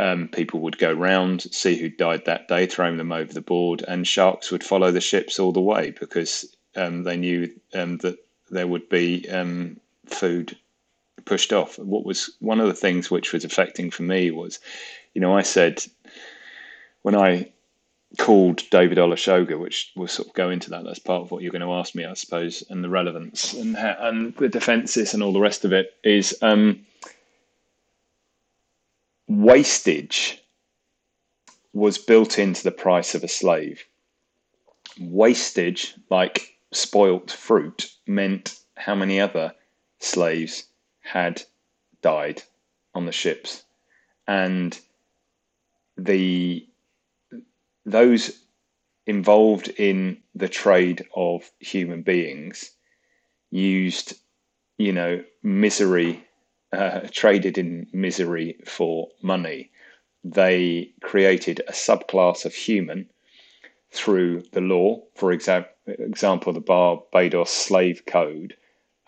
Um, 0.00 0.28
people 0.28 0.60
would 0.60 0.78
go 0.78 0.92
round, 0.92 1.42
see 1.52 1.76
who 1.76 1.90
died 1.90 2.24
that 2.24 2.48
day, 2.48 2.64
throwing 2.64 2.96
them 2.96 3.12
over 3.12 3.34
the 3.34 3.42
board, 3.42 3.84
and 3.86 4.06
sharks 4.06 4.50
would 4.50 4.64
follow 4.64 4.90
the 4.90 5.00
ships 5.00 5.38
all 5.38 5.52
the 5.52 5.60
way 5.60 5.90
because 5.90 6.56
um, 6.74 7.02
they 7.02 7.18
knew 7.18 7.50
um, 7.74 7.98
that 7.98 8.16
there 8.50 8.66
would 8.66 8.88
be 8.88 9.28
um, 9.28 9.78
food 10.06 10.56
pushed 11.26 11.52
off. 11.52 11.78
What 11.78 12.06
was 12.06 12.30
one 12.40 12.60
of 12.60 12.66
the 12.66 12.72
things 12.72 13.10
which 13.10 13.34
was 13.34 13.44
affecting 13.44 13.90
for 13.90 14.02
me 14.02 14.30
was, 14.30 14.58
you 15.12 15.20
know, 15.20 15.36
I 15.36 15.42
said 15.42 15.84
when 17.02 17.14
I 17.14 17.50
called 18.18 18.62
David 18.70 18.96
Olusoga, 18.96 19.58
which 19.58 19.92
will 19.94 20.08
sort 20.08 20.28
of 20.28 20.34
go 20.34 20.48
into 20.48 20.70
that. 20.70 20.84
That's 20.84 20.98
part 20.98 21.22
of 21.22 21.30
what 21.30 21.42
you're 21.42 21.52
going 21.52 21.60
to 21.60 21.74
ask 21.74 21.94
me, 21.94 22.06
I 22.06 22.14
suppose, 22.14 22.64
and 22.70 22.82
the 22.82 22.88
relevance 22.88 23.52
and 23.52 23.76
and 23.76 24.34
the 24.36 24.48
defences 24.48 25.14
and 25.14 25.22
all 25.22 25.32
the 25.32 25.40
rest 25.40 25.64
of 25.64 25.72
it 25.72 25.94
is 26.02 26.36
um, 26.42 26.80
wastage 29.42 30.42
was 31.72 31.98
built 31.98 32.38
into 32.38 32.62
the 32.62 32.70
price 32.70 33.14
of 33.14 33.24
a 33.24 33.28
slave. 33.28 33.84
Wastage, 34.98 35.94
like 36.10 36.56
spoilt 36.72 37.30
fruit, 37.30 37.90
meant 38.06 38.58
how 38.76 38.94
many 38.94 39.20
other 39.20 39.54
slaves 39.98 40.64
had 41.00 41.42
died 42.02 42.42
on 42.94 43.06
the 43.06 43.12
ships, 43.12 43.64
and 44.26 44.78
the 45.96 46.66
those 47.86 48.42
involved 49.06 49.68
in 49.68 50.18
the 50.34 50.48
trade 50.48 51.06
of 51.14 51.50
human 51.58 52.02
beings 52.02 52.70
used, 53.50 54.14
you 54.78 54.92
know, 54.92 55.24
misery, 55.42 56.24
uh, 56.72 57.00
traded 57.10 57.58
in 57.58 57.86
misery 57.92 58.56
for 58.64 59.08
money. 59.22 59.70
They 60.22 60.92
created 61.02 61.60
a 61.66 61.72
subclass 61.72 62.44
of 62.44 62.54
human 62.54 63.08
through 63.90 64.42
the 64.52 64.60
law. 64.60 65.02
For 65.14 65.34
exa- 65.34 65.66
example, 65.86 66.52
the 66.52 66.60
Barbados 66.60 67.50
Slave 67.50 68.04
Code 68.06 68.56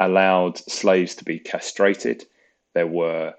allowed 0.00 0.58
slaves 0.58 1.14
to 1.16 1.24
be 1.24 1.38
castrated. 1.38 2.26
There 2.74 2.86
were 2.86 3.34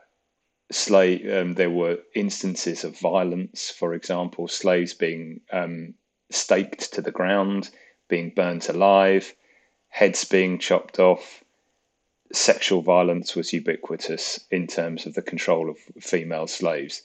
slave 0.72 1.32
um, 1.32 1.54
there 1.54 1.70
were 1.70 2.00
instances 2.16 2.84
of 2.84 2.98
violence 2.98 3.70
for 3.70 3.94
example 3.94 4.48
slaves 4.48 4.94
being 4.94 5.40
um, 5.52 5.94
staked 6.32 6.94
to 6.94 7.02
the 7.02 7.12
ground 7.12 7.70
being 8.08 8.32
burnt 8.36 8.70
alive 8.70 9.36
heads 9.90 10.26
being 10.26 10.58
chopped 10.58 11.00
off 11.00 11.44
sexual 12.34 12.82
violence 12.82 13.36
was 13.36 13.54
ubiquitous 13.54 14.40
in 14.52 14.68
terms 14.68 15.06
of 15.06 15.14
the 15.14 15.22
control 15.22 15.70
of 15.70 15.78
female 16.02 16.48
slaves 16.48 17.04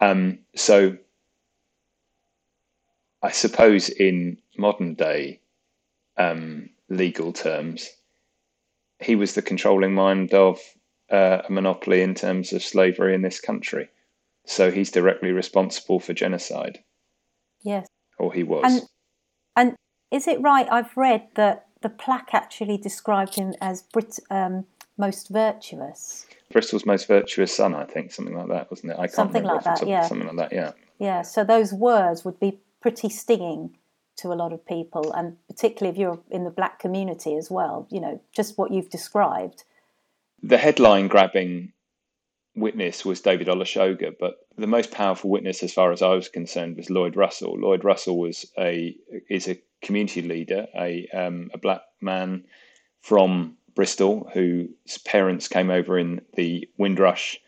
um, 0.00 0.38
so 0.54 0.96
i 3.22 3.30
suppose 3.30 3.88
in 3.88 4.36
modern 4.56 4.94
day 4.94 5.40
um, 6.16 6.68
legal 6.88 7.32
terms 7.32 7.90
he 9.00 9.14
was 9.14 9.34
the 9.34 9.42
controlling 9.42 9.94
mind 9.94 10.34
of 10.34 10.60
uh, 11.10 11.42
a 11.48 11.52
monopoly 11.52 12.02
in 12.02 12.14
terms 12.14 12.52
of 12.52 12.62
slavery 12.62 13.14
in 13.14 13.22
this 13.22 13.40
country. 13.40 13.88
So 14.46 14.70
he's 14.70 14.90
directly 14.90 15.32
responsible 15.32 16.00
for 16.00 16.14
genocide. 16.14 16.82
Yes. 17.62 17.86
Or 18.18 18.32
he 18.32 18.42
was. 18.42 18.64
And, 18.64 18.82
and 19.56 19.76
is 20.10 20.26
it 20.26 20.40
right? 20.40 20.66
I've 20.70 20.96
read 20.96 21.28
that 21.34 21.66
the 21.80 21.88
plaque 21.88 22.30
actually 22.32 22.76
described 22.76 23.34
him 23.34 23.54
as 23.60 23.82
Brit- 23.82 24.20
um, 24.30 24.66
most 24.96 25.28
virtuous. 25.28 26.26
Bristol's 26.50 26.86
most 26.86 27.06
virtuous 27.06 27.54
son, 27.54 27.74
I 27.74 27.84
think, 27.84 28.12
something 28.12 28.36
like 28.36 28.48
that, 28.48 28.70
wasn't 28.70 28.92
it? 28.92 28.98
I 28.98 29.02
can't 29.02 29.12
something 29.12 29.44
like 29.44 29.64
that, 29.64 29.86
yeah. 29.86 30.06
Something 30.06 30.28
like 30.28 30.50
that, 30.50 30.52
yeah. 30.52 30.72
Yeah, 30.98 31.22
so 31.22 31.44
those 31.44 31.72
words 31.72 32.24
would 32.24 32.40
be 32.40 32.58
pretty 32.80 33.08
stinging 33.08 33.76
to 34.16 34.32
a 34.32 34.34
lot 34.34 34.52
of 34.52 34.66
people, 34.66 35.12
and 35.12 35.36
particularly 35.46 35.94
if 35.94 36.00
you're 36.00 36.18
in 36.30 36.44
the 36.44 36.50
black 36.50 36.80
community 36.80 37.36
as 37.36 37.50
well. 37.50 37.86
You 37.90 38.00
know, 38.00 38.20
just 38.32 38.58
what 38.58 38.72
you've 38.72 38.90
described 38.90 39.62
the 40.42 40.58
headline 40.58 41.08
grabbing 41.08 41.72
witness 42.54 43.04
was 43.04 43.20
David 43.20 43.48
Olusoga, 43.48 44.14
but 44.18 44.46
the 44.56 44.66
most 44.66 44.90
powerful 44.90 45.30
witness, 45.30 45.62
as 45.62 45.72
far 45.72 45.92
as 45.92 46.02
I 46.02 46.14
was 46.14 46.28
concerned, 46.28 46.76
was 46.76 46.90
Lloyd 46.90 47.16
Russell. 47.16 47.58
Lloyd 47.58 47.84
Russell 47.84 48.18
was 48.18 48.46
a 48.58 48.96
is 49.28 49.48
a 49.48 49.60
community 49.82 50.22
leader, 50.22 50.66
a 50.74 51.08
um, 51.08 51.50
a 51.54 51.58
black 51.58 51.82
man 52.00 52.44
from 53.00 53.56
Bristol 53.74 54.30
whose 54.34 54.98
parents 55.04 55.48
came 55.48 55.70
over 55.70 55.98
in 55.98 56.20
the 56.34 56.68
Windrush 56.76 57.38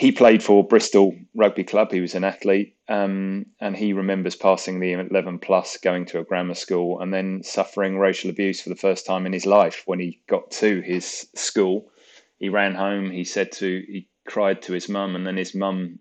he 0.00 0.12
played 0.12 0.42
for 0.42 0.66
Bristol 0.66 1.14
Rugby 1.34 1.62
Club. 1.62 1.92
He 1.92 2.00
was 2.00 2.14
an 2.14 2.24
athlete, 2.24 2.74
um, 2.88 3.44
and 3.60 3.76
he 3.76 3.92
remembers 3.92 4.34
passing 4.34 4.80
the 4.80 4.92
11 4.92 5.40
plus, 5.40 5.76
going 5.76 6.06
to 6.06 6.20
a 6.20 6.24
grammar 6.24 6.54
school, 6.54 7.00
and 7.00 7.12
then 7.12 7.42
suffering 7.42 7.98
racial 7.98 8.30
abuse 8.30 8.62
for 8.62 8.70
the 8.70 8.76
first 8.76 9.04
time 9.04 9.26
in 9.26 9.34
his 9.34 9.44
life. 9.44 9.82
When 9.84 10.00
he 10.00 10.22
got 10.26 10.50
to 10.52 10.80
his 10.80 11.28
school, 11.34 11.90
he 12.38 12.48
ran 12.48 12.74
home. 12.74 13.10
He 13.10 13.24
said 13.24 13.52
to, 13.52 13.84
he 13.86 14.08
cried 14.26 14.62
to 14.62 14.72
his 14.72 14.88
mum, 14.88 15.16
and 15.16 15.26
then 15.26 15.36
his 15.36 15.54
mum 15.54 15.98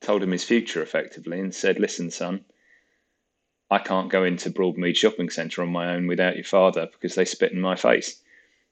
told 0.00 0.20
him 0.20 0.32
his 0.32 0.42
future 0.42 0.82
effectively, 0.82 1.38
and 1.38 1.54
said, 1.54 1.78
"Listen, 1.78 2.10
son." 2.10 2.44
I 3.70 3.78
can't 3.78 4.10
go 4.10 4.24
into 4.24 4.50
Broadmead 4.50 4.96
Shopping 4.96 5.30
Centre 5.30 5.62
on 5.62 5.70
my 5.70 5.94
own 5.94 6.06
without 6.06 6.36
your 6.36 6.44
father 6.44 6.88
because 6.92 7.14
they 7.14 7.24
spit 7.24 7.52
in 7.52 7.60
my 7.60 7.74
face. 7.76 8.20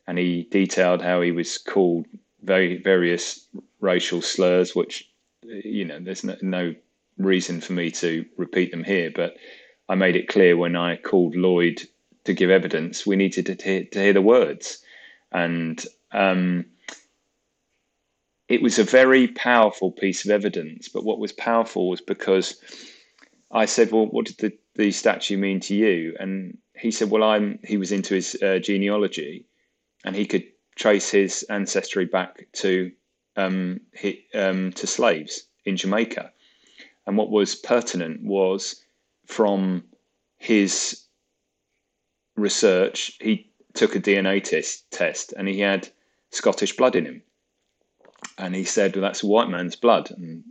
And 0.07 0.19
he 0.19 0.47
detailed 0.51 1.03
how 1.03 1.21
he 1.21 1.33
was 1.33 1.59
called 1.59 2.07
very 2.43 2.77
various 2.81 3.47
racial 3.81 4.23
slurs, 4.23 4.75
which 4.75 5.11
you 5.43 5.85
know 5.85 5.99
there's 6.01 6.25
no, 6.25 6.37
no 6.43 6.75
reason 7.19 7.61
for 7.61 7.73
me 7.73 7.91
to 7.91 8.25
repeat 8.37 8.71
them 8.71 8.85
here, 8.85 9.11
but 9.15 9.37
I 9.89 9.95
made 9.95 10.17
it 10.17 10.29
clear 10.29 10.57
when 10.57 10.77
I 10.77 10.97
called 10.97 11.37
Lloyd 11.37 11.83
to 12.25 12.33
give 12.33 12.51
evidence, 12.51 13.07
we 13.07 13.17
needed 13.17 13.47
to, 13.47 13.85
to 13.85 13.99
hear 13.99 14.13
the 14.13 14.23
words, 14.23 14.83
and 15.33 15.85
um, 16.13 16.65
it 18.49 18.63
was 18.63 18.79
a 18.79 18.85
very 18.85 19.29
powerful 19.29 19.91
piece 19.91 20.25
of 20.25 20.31
evidence. 20.31 20.89
But 20.89 21.05
what 21.05 21.19
was 21.19 21.33
powerful 21.33 21.89
was 21.89 22.01
because 22.01 22.57
I 23.51 23.67
said, 23.67 23.93
"Well, 23.93 24.07
what 24.07 24.27
did 24.27 24.39
the, 24.39 24.53
the 24.77 24.91
statue 24.91 25.37
mean 25.37 25.61
to 25.61 25.75
you?" 25.75 26.17
And 26.19 26.59
he 26.77 26.91
said, 26.91 27.11
"Well, 27.11 27.23
I'm." 27.23 27.59
He 27.65 27.77
was 27.77 27.93
into 27.93 28.15
his 28.15 28.37
uh, 28.43 28.59
genealogy, 28.59 29.47
and 30.05 30.17
he 30.17 30.27
could 30.27 30.45
trace 30.77 31.11
his 31.11 31.45
ancestry 31.45 32.05
back 32.05 32.47
to 32.55 32.93
um, 33.37 33.81
um, 34.35 34.73
to 34.73 34.87
slaves 34.87 35.45
in 35.65 35.77
Jamaica. 35.77 36.33
And 37.07 37.17
what 37.17 37.31
was 37.31 37.55
pertinent 37.55 38.23
was 38.23 38.83
from 39.27 39.85
his 40.39 41.05
research, 42.37 43.17
he 43.21 43.51
took 43.75 43.97
a 43.97 44.01
DNA 44.01 44.43
test, 44.43 44.91
test 44.91 45.33
and 45.37 45.49
he 45.49 45.61
had 45.61 45.89
Scottish 46.31 46.77
blood 46.77 46.97
in 46.97 47.07
him. 47.07 47.23
And 48.39 48.55
he 48.55 48.65
said, 48.65 48.95
well, 48.95 49.03
that's 49.03 49.23
white 49.23 49.49
man's 49.49 49.77
blood. 49.77 50.11
And 50.11 50.45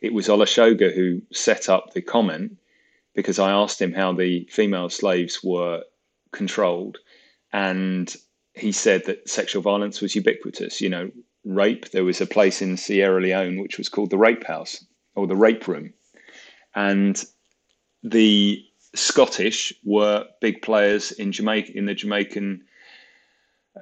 it 0.00 0.12
was 0.12 0.28
Olusoga 0.28 0.94
who 0.94 1.22
set 1.32 1.68
up 1.68 1.92
the 1.92 2.02
comment 2.02 2.56
because 3.14 3.38
I 3.38 3.50
asked 3.50 3.80
him 3.80 3.92
how 3.92 4.12
the 4.12 4.48
female 4.50 4.88
slaves 4.88 5.40
were 5.42 5.82
controlled. 6.32 6.98
And 7.52 8.14
he 8.54 8.72
said 8.72 9.06
that 9.06 9.28
sexual 9.28 9.62
violence 9.62 10.00
was 10.00 10.14
ubiquitous. 10.14 10.80
You 10.80 10.88
know, 10.90 11.10
rape. 11.44 11.90
There 11.90 12.04
was 12.04 12.20
a 12.20 12.26
place 12.26 12.62
in 12.62 12.76
Sierra 12.76 13.20
Leone 13.20 13.58
which 13.58 13.78
was 13.78 13.88
called 13.88 14.10
the 14.10 14.18
Rape 14.18 14.44
House 14.44 14.84
or 15.14 15.26
the 15.26 15.36
Rape 15.36 15.66
Room, 15.66 15.92
and 16.74 17.24
the 18.02 18.64
Scottish 18.94 19.72
were 19.84 20.26
big 20.40 20.62
players 20.62 21.12
in 21.12 21.32
Jamaica 21.32 21.76
in 21.76 21.86
the 21.86 21.94
Jamaican 21.94 22.64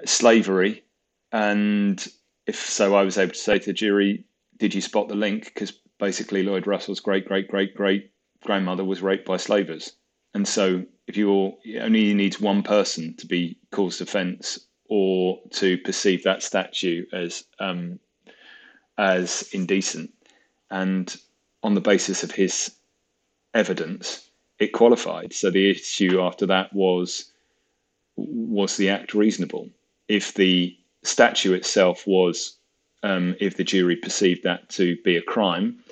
slavery, 0.05 0.85
and 1.33 2.07
if 2.47 2.57
so, 2.57 2.95
I 2.95 3.03
was 3.03 3.18
able 3.18 3.33
to 3.33 3.39
say 3.39 3.59
to 3.59 3.66
the 3.66 3.72
jury, 3.72 4.24
"Did 4.57 4.74
you 4.74 4.81
spot 4.81 5.09
the 5.09 5.14
link?" 5.14 5.47
Because 5.47 5.72
basically 5.99 6.43
Lloyd 6.43 6.66
Russell's 6.66 7.01
great 7.01 7.27
great 7.27 7.49
great 7.49 7.74
great 7.74 8.11
grandmother 8.47 8.84
was 8.84 9.03
raped 9.03 9.26
by 9.26 9.36
slavers. 9.36 9.92
And 10.34 10.47
so 10.47 10.84
if 11.07 11.16
you're 11.16 11.55
only 11.80 12.14
needs 12.14 12.40
one 12.40 12.62
person 12.62 13.14
to 13.16 13.26
be 13.26 13.59
caused 13.70 14.01
offence 14.01 14.59
or 14.88 15.40
to 15.51 15.78
perceive 15.78 16.22
that 16.24 16.42
statue 16.42 17.07
as 17.12 17.44
um, 17.59 17.99
as 18.99 19.49
indecent, 19.53 20.11
and 20.70 21.16
on 21.62 21.74
the 21.74 21.80
basis 21.80 22.22
of 22.22 22.30
his 22.30 22.72
evidence, 23.55 24.30
it 24.59 24.72
qualified. 24.72 25.32
So 25.32 25.51
the 25.51 25.70
issue 25.70 26.20
after 26.20 26.47
that 26.47 26.72
was 26.72 27.32
was 28.16 28.76
the 28.76 28.90
act 28.90 29.14
reasonable? 29.14 29.68
If 30.09 30.34
the 30.34 30.76
statue 31.03 31.53
itself 31.53 32.07
was, 32.07 32.57
um, 33.03 33.36
if 33.40 33.57
the 33.57 33.64
jury 33.64 33.97
perceived 33.97 34.42
that 34.44 34.68
to 34.70 34.97
be 35.05 35.16
a 35.16 35.22
crime, 35.22 35.82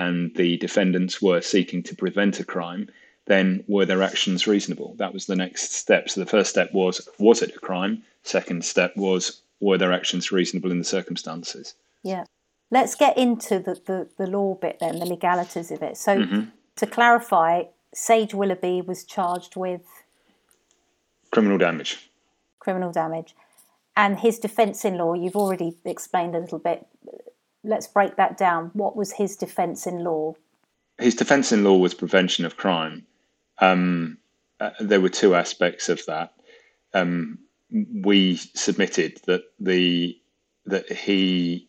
and 0.00 0.34
the 0.34 0.56
defendants 0.56 1.20
were 1.20 1.42
seeking 1.42 1.82
to 1.84 1.94
prevent 1.94 2.40
a 2.40 2.44
crime, 2.44 2.88
then 3.26 3.62
were 3.68 3.86
their 3.86 4.02
actions 4.02 4.46
reasonable? 4.46 4.94
That 4.96 5.12
was 5.12 5.26
the 5.26 5.36
next 5.36 5.74
step. 5.74 6.08
So 6.08 6.20
the 6.20 6.32
first 6.34 6.50
step 6.50 6.72
was, 6.72 7.08
was 7.18 7.42
it 7.42 7.54
a 7.54 7.60
crime? 7.60 8.02
Second 8.22 8.64
step 8.64 8.96
was, 8.96 9.42
were 9.60 9.78
their 9.78 9.92
actions 9.92 10.32
reasonable 10.32 10.70
in 10.70 10.78
the 10.78 10.84
circumstances? 10.96 11.74
Yeah. 12.02 12.24
Let's 12.70 12.94
get 12.94 13.18
into 13.18 13.58
the, 13.58 13.74
the, 13.84 14.08
the 14.16 14.26
law 14.26 14.54
bit 14.54 14.78
then, 14.80 14.98
the 14.98 15.06
legalities 15.06 15.70
of 15.70 15.82
it. 15.82 15.96
So 15.96 16.18
mm-hmm. 16.18 16.40
to 16.76 16.86
clarify, 16.86 17.64
Sage 17.92 18.32
Willoughby 18.32 18.80
was 18.80 19.04
charged 19.04 19.54
with 19.56 19.82
criminal 21.30 21.58
damage. 21.58 22.10
Criminal 22.58 22.92
damage. 22.92 23.34
And 23.96 24.20
his 24.20 24.38
defence 24.38 24.84
in 24.84 24.96
law, 24.96 25.14
you've 25.14 25.36
already 25.36 25.76
explained 25.84 26.34
a 26.34 26.38
little 26.38 26.60
bit 26.60 26.86
let's 27.64 27.86
break 27.86 28.16
that 28.16 28.36
down. 28.36 28.70
What 28.74 28.96
was 28.96 29.12
his 29.12 29.36
defence 29.36 29.86
in 29.86 30.04
law? 30.04 30.34
His 30.98 31.14
defence 31.14 31.52
in 31.52 31.64
law 31.64 31.76
was 31.76 31.94
prevention 31.94 32.44
of 32.44 32.56
crime. 32.56 33.06
Um, 33.58 34.18
uh, 34.58 34.70
there 34.80 35.00
were 35.00 35.08
two 35.08 35.34
aspects 35.34 35.88
of 35.88 36.04
that. 36.06 36.32
Um, 36.92 37.38
we 37.70 38.36
submitted 38.36 39.20
that 39.26 39.42
the 39.58 40.18
that 40.66 40.90
he 40.92 41.68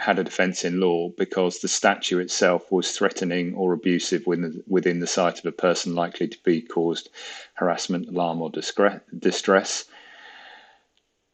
had 0.00 0.18
a 0.18 0.24
defence 0.24 0.64
in 0.64 0.80
law 0.80 1.10
because 1.10 1.58
the 1.58 1.68
statue 1.68 2.18
itself 2.18 2.72
was 2.72 2.92
threatening 2.92 3.54
or 3.54 3.72
abusive 3.72 4.26
within, 4.26 4.62
within 4.66 4.98
the 4.98 5.06
sight 5.06 5.38
of 5.38 5.44
a 5.44 5.52
person 5.52 5.94
likely 5.94 6.26
to 6.26 6.38
be 6.42 6.62
caused 6.62 7.10
harassment, 7.54 8.08
alarm, 8.08 8.40
or 8.40 8.50
distress. 8.50 9.84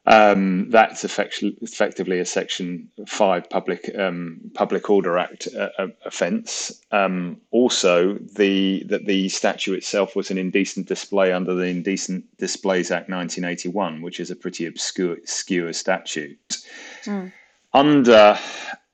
Um, 0.08 0.70
that's 0.70 1.04
effectively 1.04 2.20
a 2.20 2.24
Section 2.24 2.88
Five 3.08 3.50
Public 3.50 3.90
um, 3.98 4.40
Public 4.54 4.88
Order 4.88 5.18
Act 5.18 5.48
uh, 5.56 5.70
uh, 5.78 5.88
offence. 6.04 6.80
Um, 6.92 7.40
also, 7.50 8.14
the 8.14 8.84
that 8.84 9.06
the 9.06 9.28
statue 9.28 9.74
itself 9.74 10.14
was 10.14 10.30
an 10.30 10.38
indecent 10.38 10.86
display 10.86 11.32
under 11.32 11.54
the 11.54 11.66
Indecent 11.66 12.24
Displays 12.38 12.92
Act 12.92 13.10
1981, 13.10 14.00
which 14.00 14.20
is 14.20 14.30
a 14.30 14.36
pretty 14.36 14.66
obscure, 14.66 15.14
obscure 15.14 15.72
statute. 15.72 16.58
Mm. 17.04 17.32
Under 17.74 18.38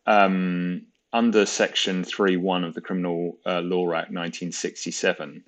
um, 0.06 0.86
under 1.12 1.44
Section 1.44 2.04
Three 2.04 2.38
One 2.38 2.64
of 2.64 2.72
the 2.72 2.80
Criminal 2.80 3.36
uh, 3.44 3.60
Law 3.60 3.92
Act 3.92 4.10
1967 4.10 5.44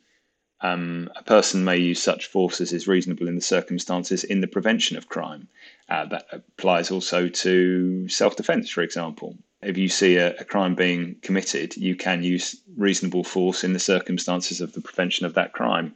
um, 0.64 1.10
a 1.14 1.22
person 1.22 1.62
may 1.62 1.76
use 1.76 2.02
such 2.02 2.26
force 2.26 2.58
as 2.58 2.72
is 2.72 2.88
reasonable 2.88 3.28
in 3.28 3.34
the 3.34 3.42
circumstances 3.42 4.24
in 4.24 4.40
the 4.40 4.46
prevention 4.46 4.96
of 4.96 5.10
crime. 5.10 5.46
Uh, 5.90 6.06
that 6.06 6.26
applies 6.32 6.90
also 6.90 7.28
to 7.28 8.08
self 8.08 8.34
defense, 8.36 8.70
for 8.70 8.80
example. 8.80 9.36
If 9.60 9.76
you 9.76 9.88
see 9.88 10.16
a, 10.16 10.34
a, 10.36 10.44
crime 10.44 10.74
being 10.74 11.16
committed, 11.20 11.76
you 11.76 11.94
can 11.96 12.22
use 12.22 12.56
reasonable 12.78 13.24
force 13.24 13.62
in 13.62 13.74
the 13.74 13.78
circumstances 13.78 14.62
of 14.62 14.72
the 14.72 14.80
prevention 14.80 15.26
of 15.26 15.34
that 15.34 15.52
crime. 15.52 15.94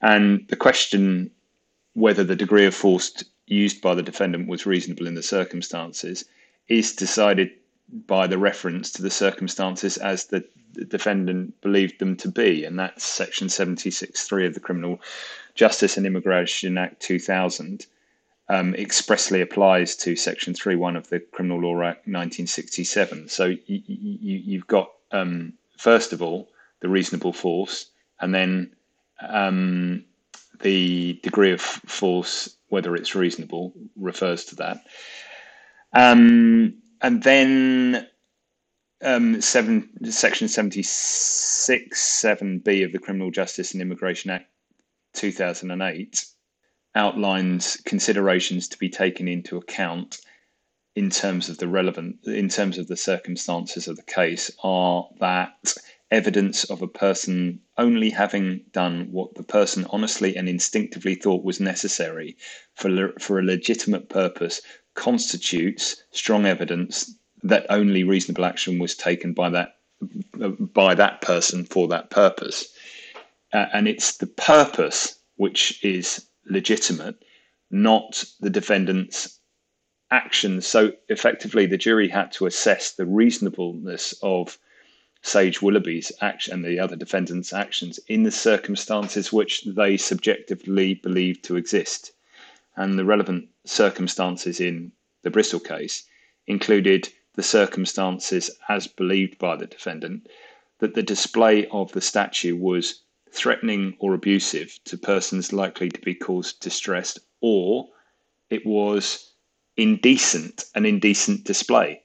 And 0.00 0.46
the 0.48 0.56
question 0.56 1.32
whether 1.94 2.22
the 2.22 2.36
degree 2.36 2.66
of 2.66 2.74
force 2.74 3.24
used 3.46 3.82
by 3.82 3.94
the 3.94 4.02
defendant 4.02 4.48
was 4.48 4.64
reasonable 4.64 5.08
in 5.08 5.14
the 5.14 5.22
circumstances 5.22 6.24
is 6.68 6.94
decided 6.94 7.50
by 8.06 8.28
the 8.28 8.38
reference 8.38 8.92
to 8.92 9.02
the 9.02 9.10
circumstances 9.10 9.96
as 9.96 10.26
the, 10.26 10.44
the 10.74 10.84
defendant 10.84 11.60
believed 11.60 11.98
them 11.98 12.16
to 12.16 12.28
be, 12.28 12.64
and 12.64 12.78
that's 12.78 13.04
Section 13.04 13.48
76.3 13.48 14.46
of 14.46 14.54
the 14.54 14.60
Criminal 14.60 15.00
Justice 15.54 15.96
and 15.96 16.06
Immigration 16.06 16.78
Act 16.78 17.00
2000. 17.00 17.86
Um, 18.50 18.74
expressly 18.74 19.40
applies 19.40 19.96
to 19.96 20.16
Section 20.16 20.52
3.1 20.52 20.98
of 20.98 21.08
the 21.08 21.20
Criminal 21.20 21.60
Law 21.60 21.82
Act 21.82 22.06
1967. 22.06 23.28
So 23.28 23.46
you, 23.46 23.58
you, 23.66 24.38
you've 24.44 24.66
got, 24.66 24.90
um, 25.12 25.54
first 25.78 26.12
of 26.12 26.20
all, 26.20 26.50
the 26.80 26.90
reasonable 26.90 27.32
force, 27.32 27.86
and 28.20 28.34
then 28.34 28.70
um, 29.26 30.04
the 30.60 31.18
degree 31.22 31.52
of 31.52 31.62
force, 31.62 32.56
whether 32.68 32.94
it's 32.94 33.14
reasonable, 33.14 33.72
refers 33.96 34.44
to 34.46 34.56
that. 34.56 34.84
Um, 35.94 36.74
and 37.00 37.22
then 37.22 38.06
um, 39.04 39.40
seven, 39.40 39.88
section 40.10 40.48
76 40.48 42.22
7b 42.24 42.84
of 42.84 42.92
the 42.92 42.98
Criminal 42.98 43.30
Justice 43.30 43.72
and 43.72 43.82
Immigration 43.82 44.30
Act 44.30 44.46
2008 45.14 46.24
outlines 46.96 47.76
considerations 47.84 48.68
to 48.68 48.78
be 48.78 48.88
taken 48.88 49.28
into 49.28 49.56
account 49.56 50.20
in 50.96 51.10
terms 51.10 51.48
of 51.48 51.58
the 51.58 51.68
relevant 51.68 52.16
in 52.24 52.48
terms 52.48 52.78
of 52.78 52.86
the 52.86 52.96
circumstances 52.96 53.88
of 53.88 53.96
the 53.96 54.02
case 54.02 54.50
are 54.62 55.08
that 55.20 55.74
evidence 56.10 56.64
of 56.64 56.82
a 56.82 56.88
person 56.88 57.60
only 57.78 58.10
having 58.10 58.60
done 58.72 59.08
what 59.10 59.34
the 59.34 59.42
person 59.42 59.84
honestly 59.90 60.36
and 60.36 60.48
instinctively 60.48 61.16
thought 61.16 61.42
was 61.42 61.58
necessary 61.58 62.36
for, 62.76 63.12
for 63.18 63.38
a 63.38 63.44
legitimate 63.44 64.08
purpose 64.08 64.60
constitutes 64.94 66.04
strong 66.12 66.46
evidence 66.46 67.16
that 67.44 67.66
only 67.68 68.02
reasonable 68.02 68.44
action 68.44 68.78
was 68.78 68.96
taken 68.96 69.32
by 69.32 69.50
that 69.50 69.76
by 70.74 70.94
that 70.94 71.20
person 71.20 71.64
for 71.64 71.86
that 71.88 72.10
purpose. 72.10 72.74
Uh, 73.52 73.66
and 73.72 73.86
it's 73.86 74.16
the 74.16 74.26
purpose 74.26 75.18
which 75.36 75.82
is 75.84 76.26
legitimate, 76.46 77.16
not 77.70 78.24
the 78.40 78.50
defendant's 78.50 79.38
actions. 80.10 80.66
So 80.66 80.92
effectively, 81.08 81.66
the 81.66 81.78
jury 81.78 82.08
had 82.08 82.32
to 82.32 82.46
assess 82.46 82.92
the 82.92 83.06
reasonableness 83.06 84.14
of 84.22 84.58
Sage 85.22 85.62
Willoughby's 85.62 86.12
action 86.20 86.52
and 86.54 86.64
the 86.64 86.78
other 86.78 86.96
defendants' 86.96 87.52
actions 87.52 87.98
in 88.08 88.24
the 88.24 88.30
circumstances 88.30 89.32
which 89.32 89.64
they 89.64 89.96
subjectively 89.96 90.94
believed 90.94 91.44
to 91.44 91.56
exist. 91.56 92.12
And 92.76 92.98
the 92.98 93.04
relevant 93.04 93.48
circumstances 93.64 94.60
in 94.60 94.92
the 95.22 95.30
Bristol 95.30 95.60
case 95.60 96.04
included 96.46 97.08
the 97.34 97.42
circumstances 97.42 98.50
as 98.68 98.86
believed 98.86 99.38
by 99.38 99.56
the 99.56 99.66
defendant 99.66 100.28
that 100.78 100.94
the 100.94 101.02
display 101.02 101.66
of 101.68 101.92
the 101.92 102.00
statue 102.00 102.56
was 102.56 103.02
threatening 103.30 103.96
or 103.98 104.14
abusive 104.14 104.78
to 104.84 104.96
persons 104.96 105.52
likely 105.52 105.88
to 105.88 106.00
be 106.00 106.14
caused 106.14 106.60
distress, 106.60 107.18
or 107.40 107.88
it 108.50 108.64
was 108.64 109.32
indecent, 109.76 110.64
an 110.74 110.86
indecent 110.86 111.44
display. 111.44 112.02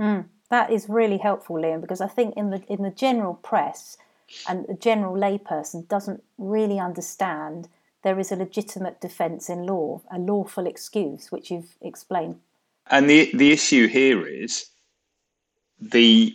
Mm, 0.00 0.26
that 0.50 0.70
is 0.70 0.88
really 0.88 1.18
helpful, 1.18 1.56
Liam, 1.56 1.80
because 1.80 2.00
I 2.00 2.08
think 2.08 2.36
in 2.36 2.50
the 2.50 2.62
in 2.68 2.82
the 2.82 2.90
general 2.90 3.34
press 3.34 3.96
and 4.48 4.66
the 4.66 4.74
general 4.74 5.14
layperson 5.14 5.86
doesn't 5.88 6.22
really 6.38 6.78
understand 6.78 7.68
there 8.02 8.18
is 8.18 8.32
a 8.32 8.36
legitimate 8.36 9.00
defence 9.00 9.48
in 9.48 9.66
law, 9.66 10.02
a 10.10 10.18
lawful 10.18 10.66
excuse, 10.66 11.30
which 11.30 11.50
you've 11.50 11.76
explained. 11.80 12.40
And 12.90 13.08
the 13.08 13.30
the 13.34 13.52
issue 13.52 13.86
here 13.86 14.26
is 14.26 14.66
the 15.80 16.34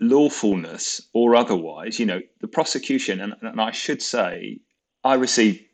lawfulness 0.00 1.00
or 1.12 1.36
otherwise, 1.36 1.98
you 1.98 2.06
know, 2.06 2.20
the 2.40 2.48
prosecution, 2.48 3.20
and, 3.20 3.34
and 3.42 3.60
I 3.60 3.70
should 3.70 4.02
say, 4.02 4.60
I 5.04 5.14
received 5.14 5.64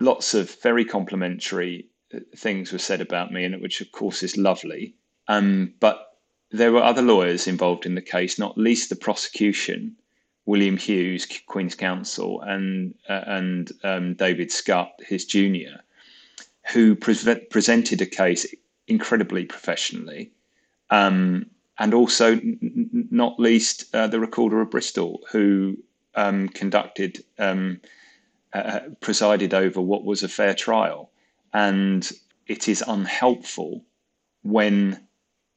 lots 0.00 0.34
of 0.34 0.50
very 0.62 0.84
complimentary 0.84 1.86
uh, 2.14 2.18
things 2.36 2.72
were 2.72 2.78
said 2.78 3.00
about 3.00 3.32
me, 3.32 3.44
and 3.44 3.60
which 3.62 3.80
of 3.80 3.92
course 3.92 4.22
is 4.22 4.36
lovely. 4.36 4.94
Um, 5.28 5.74
but 5.80 6.18
there 6.50 6.72
were 6.72 6.82
other 6.82 7.02
lawyers 7.02 7.46
involved 7.46 7.86
in 7.86 7.94
the 7.94 8.02
case, 8.02 8.38
not 8.38 8.58
least 8.58 8.90
the 8.90 8.96
prosecution, 8.96 9.96
William 10.44 10.76
Hughes, 10.76 11.26
Queen's 11.46 11.74
Counsel, 11.74 12.42
and 12.42 12.94
uh, 13.08 13.24
and 13.26 13.72
um, 13.84 14.14
David 14.14 14.52
Scott, 14.52 14.92
his 15.00 15.24
junior, 15.24 15.80
who 16.72 16.94
pre- 16.94 17.46
presented 17.50 18.00
a 18.02 18.06
case 18.06 18.46
incredibly 18.86 19.44
professionally, 19.44 20.32
um, 20.90 21.46
and 21.78 21.94
also 21.94 22.32
n- 22.32 23.08
not 23.10 23.40
least 23.40 23.94
uh, 23.94 24.06
the 24.06 24.20
Recorder 24.20 24.60
of 24.60 24.70
Bristol, 24.70 25.20
who 25.30 25.76
um, 26.14 26.48
conducted 26.48 27.24
um, 27.38 27.80
uh, 28.52 28.80
presided 29.00 29.54
over 29.54 29.80
what 29.80 30.04
was 30.04 30.22
a 30.22 30.28
fair 30.28 30.54
trial, 30.54 31.10
and 31.52 32.10
it 32.46 32.68
is 32.68 32.84
unhelpful 32.86 33.84
when 34.42 35.06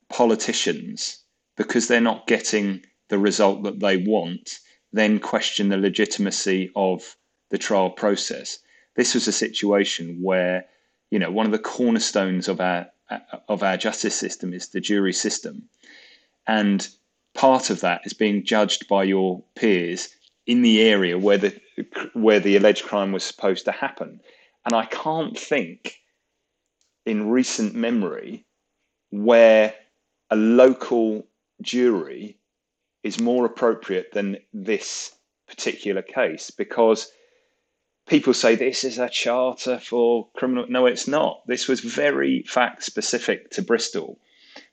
politicians, 0.09 1.23
because 1.57 1.87
they're 1.87 2.01
not 2.01 2.27
getting 2.27 2.81
the 3.09 3.17
result 3.17 3.63
that 3.63 3.79
they 3.79 3.97
want, 3.97 4.59
then 4.93 5.19
question 5.19 5.69
the 5.69 5.77
legitimacy 5.77 6.71
of 6.75 7.17
the 7.49 7.57
trial 7.57 7.89
process. 7.89 8.59
This 8.95 9.13
was 9.13 9.27
a 9.27 9.31
situation 9.31 10.19
where, 10.21 10.65
you 11.11 11.19
know, 11.19 11.31
one 11.31 11.45
of 11.45 11.51
the 11.51 11.59
cornerstones 11.59 12.47
of 12.47 12.61
our 12.61 12.87
Uh, 13.09 13.19
of 13.49 13.61
our 13.61 13.77
justice 13.77 14.15
system 14.15 14.53
is 14.53 14.69
the 14.69 14.81
jury 14.81 15.13
system, 15.13 15.69
and 16.47 16.89
part 17.35 17.69
of 17.69 17.81
that 17.81 18.01
is 18.03 18.13
being 18.13 18.43
judged 18.43 18.87
by 18.87 19.03
your 19.03 19.43
peers 19.55 20.09
in 20.47 20.63
the 20.63 20.81
area 20.81 21.17
where 21.17 21.37
the 21.37 21.61
where 22.13 22.39
the 22.39 22.55
alleged 22.55 22.83
crime 22.83 23.11
was 23.11 23.23
supposed 23.23 23.65
to 23.65 23.71
happen. 23.71 24.19
And 24.65 24.73
I 24.73 24.85
can't 24.85 25.37
think 25.37 25.97
in 27.05 27.29
recent 27.29 27.75
memory 27.75 28.45
where 29.11 29.75
a 30.31 30.35
local 30.35 31.27
jury 31.61 32.39
is 33.03 33.19
more 33.19 33.45
appropriate 33.45 34.11
than 34.13 34.37
this 34.51 35.15
particular 35.47 36.01
case 36.01 36.49
because 36.49 37.11
people 38.07 38.33
say 38.33 38.55
this 38.55 38.83
is 38.83 38.99
a 38.99 39.09
charter 39.09 39.79
for 39.79 40.27
criminal 40.35 40.65
no 40.69 40.85
it's 40.85 41.07
not. 41.07 41.41
This 41.47 41.67
was 41.67 41.79
very 41.79 42.43
fact 42.43 42.83
specific 42.83 43.51
to 43.51 43.61
bristol 43.61 44.19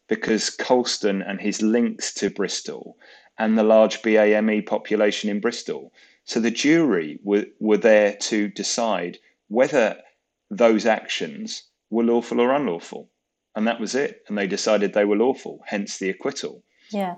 because 0.09 0.51
colston 0.51 1.23
and 1.23 1.41
his 1.41 1.63
links 1.63 2.13
to 2.15 2.31
bristol 2.31 2.97
and 3.39 3.57
the 3.57 3.63
large 3.63 4.03
bame 4.03 4.63
population 4.63 5.31
in 5.31 5.41
bristol. 5.41 5.93
So 6.25 6.41
the 6.41 6.51
jury 6.51 7.19
were, 7.23 7.47
were 7.59 7.79
there 7.79 8.15
to 8.15 8.49
decide 8.49 9.19
whether 9.49 10.01
those 10.51 10.87
actions 10.87 11.65
were 11.91 12.05
lawful 12.05 12.41
or 12.41 12.53
unlawful. 12.53 13.11
And 13.57 13.67
that 13.67 13.81
was 13.81 13.95
it. 13.95 14.23
And 14.29 14.39
they 14.39 14.47
decided 14.47 14.93
they 14.93 15.05
were 15.05 15.17
lawful 15.17 15.63
hence 15.67 15.99
the 15.99 16.11
acquittal. 16.11 16.63
Yeah 16.91 17.17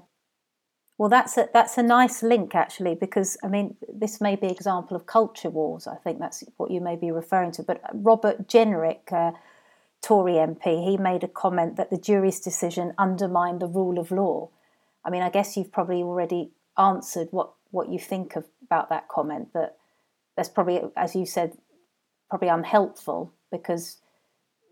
well, 0.97 1.09
that's 1.09 1.37
a 1.37 1.49
that's 1.53 1.77
a 1.77 1.83
nice 1.83 2.23
link 2.23 2.55
actually, 2.55 2.95
because 2.95 3.37
I 3.43 3.49
mean, 3.49 3.77
this 3.93 4.21
may 4.21 4.37
be 4.37 4.47
example 4.47 4.97
of 4.97 5.07
culture 5.07 5.51
wars. 5.51 5.89
I 5.89 5.97
think 5.97 6.21
that's 6.21 6.45
what 6.57 6.71
you 6.71 6.81
may 6.81 6.95
be 6.95 7.11
referring 7.11 7.51
to. 7.53 7.65
But 7.65 7.83
Robert 7.93 8.47
Jenrick, 8.47 9.13
uh, 9.13 9.33
Tory 10.03 10.35
MP, 10.35 10.89
he 10.89 10.97
made 10.97 11.25
a 11.25 11.29
comment 11.29 11.77
that 11.77 11.91
the 11.91 11.99
jury's 11.99 12.39
decision 12.39 12.93
undermined 12.97 13.61
the 13.61 13.67
rule 13.67 13.99
of 13.99 14.13
law. 14.13 14.51
I 15.05 15.11
mean, 15.11 15.23
I 15.23 15.31
guess 15.31 15.57
you've 15.57 15.73
probably 15.73 16.03
already 16.03 16.53
answered 16.79 17.29
what 17.33 17.53
what 17.73 17.89
you 17.89 17.99
think 17.99 18.37
of 18.37 18.45
about 18.63 18.89
that 18.91 19.09
comment. 19.09 19.53
That 19.53 19.77
that's 20.37 20.49
probably, 20.49 20.81
as 20.97 21.17
you 21.17 21.27
said, 21.27 21.59
probably 22.31 22.49
unhelpful 22.49 23.33
because 23.51 23.99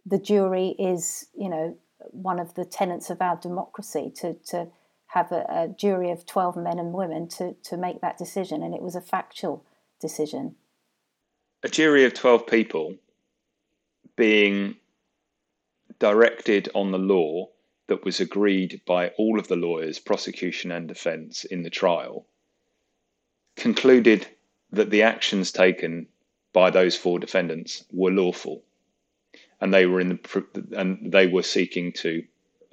the 0.06 0.18
jury 0.18 0.76
is, 0.78 1.26
you 1.36 1.48
know, 1.48 1.76
one 2.10 2.38
of 2.38 2.54
the 2.54 2.64
tenets 2.64 3.10
of 3.10 3.20
our 3.20 3.36
democracy 3.36 4.12
to 4.16 4.34
to 4.46 4.68
have 5.12 5.30
a, 5.30 5.44
a, 5.50 5.68
jury 5.68 6.10
of 6.10 6.24
12 6.24 6.56
men 6.56 6.78
and 6.78 6.94
women 6.94 7.28
to, 7.28 7.54
to 7.62 7.76
make 7.76 8.00
that 8.00 8.16
decision, 8.16 8.62
and 8.62 8.74
it 8.74 8.80
was 8.80 8.96
a 8.96 9.00
factual 9.00 9.62
decision. 10.00 10.54
A 11.62 11.68
jury 11.68 12.06
of 12.06 12.14
12 12.14 12.46
people 12.46 12.94
being 14.16 14.74
directed 15.98 16.70
on 16.74 16.92
the 16.92 16.98
law 16.98 17.46
that 17.88 18.02
was 18.06 18.20
agreed 18.20 18.80
by 18.86 19.08
all 19.18 19.38
of 19.38 19.48
the 19.48 19.56
lawyers, 19.56 19.98
prosecution 19.98 20.72
and 20.72 20.88
defence, 20.88 21.44
in 21.44 21.62
the 21.62 21.68
trial, 21.68 22.24
concluded 23.56 24.26
that 24.70 24.88
the 24.88 25.02
actions 25.02 25.52
taken 25.52 26.06
by 26.54 26.70
those 26.70 26.96
four 26.96 27.18
defendants 27.18 27.84
were 27.92 28.10
lawful, 28.10 28.62
and 29.60 29.74
they 29.74 29.84
were 29.84 30.00
in 30.00 30.08
the 30.08 30.66
and 30.74 31.12
they 31.12 31.26
were 31.26 31.42
seeking 31.42 31.92
to 31.92 32.24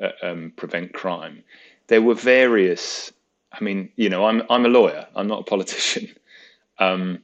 uh, 0.01 0.11
um, 0.21 0.53
prevent 0.55 0.93
crime 0.93 1.43
there 1.89 2.01
were 2.01 2.15
various. 2.15 3.11
I 3.51 3.63
mean, 3.63 3.91
you 3.97 4.09
know, 4.09 4.25
I'm 4.25 4.43
I'm 4.49 4.65
a 4.65 4.69
lawyer. 4.69 5.07
I'm 5.15 5.27
not 5.27 5.41
a 5.41 5.43
politician, 5.43 6.07
um, 6.79 7.19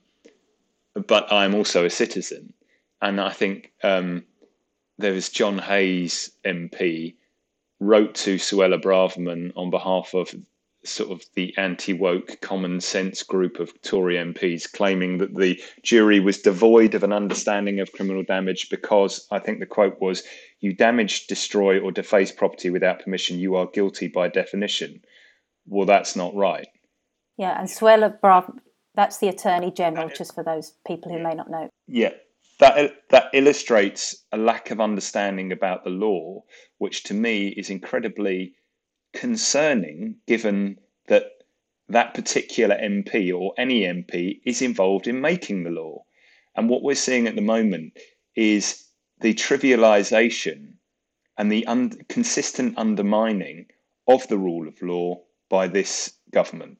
but 1.07 1.31
I'm 1.31 1.55
also 1.55 1.85
a 1.85 1.89
citizen, 1.89 2.53
and 3.01 3.21
I 3.21 3.31
think 3.31 3.71
um, 3.83 4.25
there 4.97 5.13
was 5.13 5.29
John 5.29 5.57
Hayes 5.59 6.31
MP 6.43 7.15
wrote 7.79 8.15
to 8.15 8.35
Suella 8.35 8.81
Braverman 8.81 9.53
on 9.55 9.69
behalf 9.69 10.13
of 10.13 10.33
sort 10.83 11.11
of 11.11 11.25
the 11.33 11.53
anti-woke 11.57 12.39
common 12.41 12.79
sense 12.79 13.23
group 13.23 13.59
of 13.59 13.79
Tory 13.81 14.15
MPs 14.15 14.71
claiming 14.71 15.17
that 15.17 15.35
the 15.35 15.61
jury 15.81 16.19
was 16.19 16.41
devoid 16.41 16.93
of 16.93 17.03
an 17.03 17.11
understanding 17.11 17.79
of 17.79 17.91
criminal 17.91 18.23
damage 18.23 18.69
because 18.69 19.27
I 19.31 19.39
think 19.39 19.59
the 19.59 19.65
quote 19.65 19.99
was 19.99 20.23
you 20.59 20.73
damage, 20.73 21.27
destroy 21.27 21.79
or 21.79 21.91
deface 21.91 22.31
property 22.31 22.69
without 22.69 23.03
permission 23.03 23.39
you 23.39 23.55
are 23.55 23.67
guilty 23.67 24.07
by 24.07 24.27
definition. 24.27 25.01
Well 25.65 25.85
that's 25.85 26.15
not 26.15 26.35
right. 26.35 26.67
Yeah, 27.37 27.59
and 27.59 27.67
Suella 27.67 28.19
Braverman 28.19 28.59
that's 28.95 29.17
the 29.17 29.27
Attorney 29.27 29.71
General 29.71 30.09
just 30.09 30.33
for 30.33 30.43
those 30.43 30.73
people 30.87 31.11
who 31.11 31.21
may 31.21 31.33
not 31.33 31.49
know. 31.49 31.69
Yeah. 31.87 32.13
That 32.59 33.09
that 33.09 33.25
illustrates 33.33 34.23
a 34.31 34.37
lack 34.37 34.71
of 34.71 34.79
understanding 34.79 35.51
about 35.51 35.83
the 35.83 35.89
law 35.89 36.43
which 36.77 37.03
to 37.03 37.13
me 37.13 37.49
is 37.49 37.69
incredibly 37.69 38.55
concerning 39.13 40.15
given 40.25 40.77
that 41.07 41.25
that 41.89 42.13
particular 42.13 42.75
MP 42.75 43.37
or 43.37 43.53
any 43.57 43.81
MP 43.81 44.39
is 44.45 44.61
involved 44.61 45.07
in 45.07 45.21
making 45.21 45.63
the 45.63 45.69
law. 45.69 46.03
And 46.55 46.69
what 46.69 46.81
we're 46.81 46.95
seeing 46.95 47.27
at 47.27 47.35
the 47.35 47.41
moment 47.41 47.93
is 48.35 48.84
the 49.21 49.33
trivialization 49.33 50.73
and 51.37 51.51
the 51.51 51.65
un- 51.67 51.91
consistent 52.09 52.77
undermining 52.77 53.67
of 54.07 54.27
the 54.27 54.37
rule 54.37 54.67
of 54.67 54.81
law 54.81 55.21
by 55.49 55.67
this 55.67 56.13
government. 56.31 56.77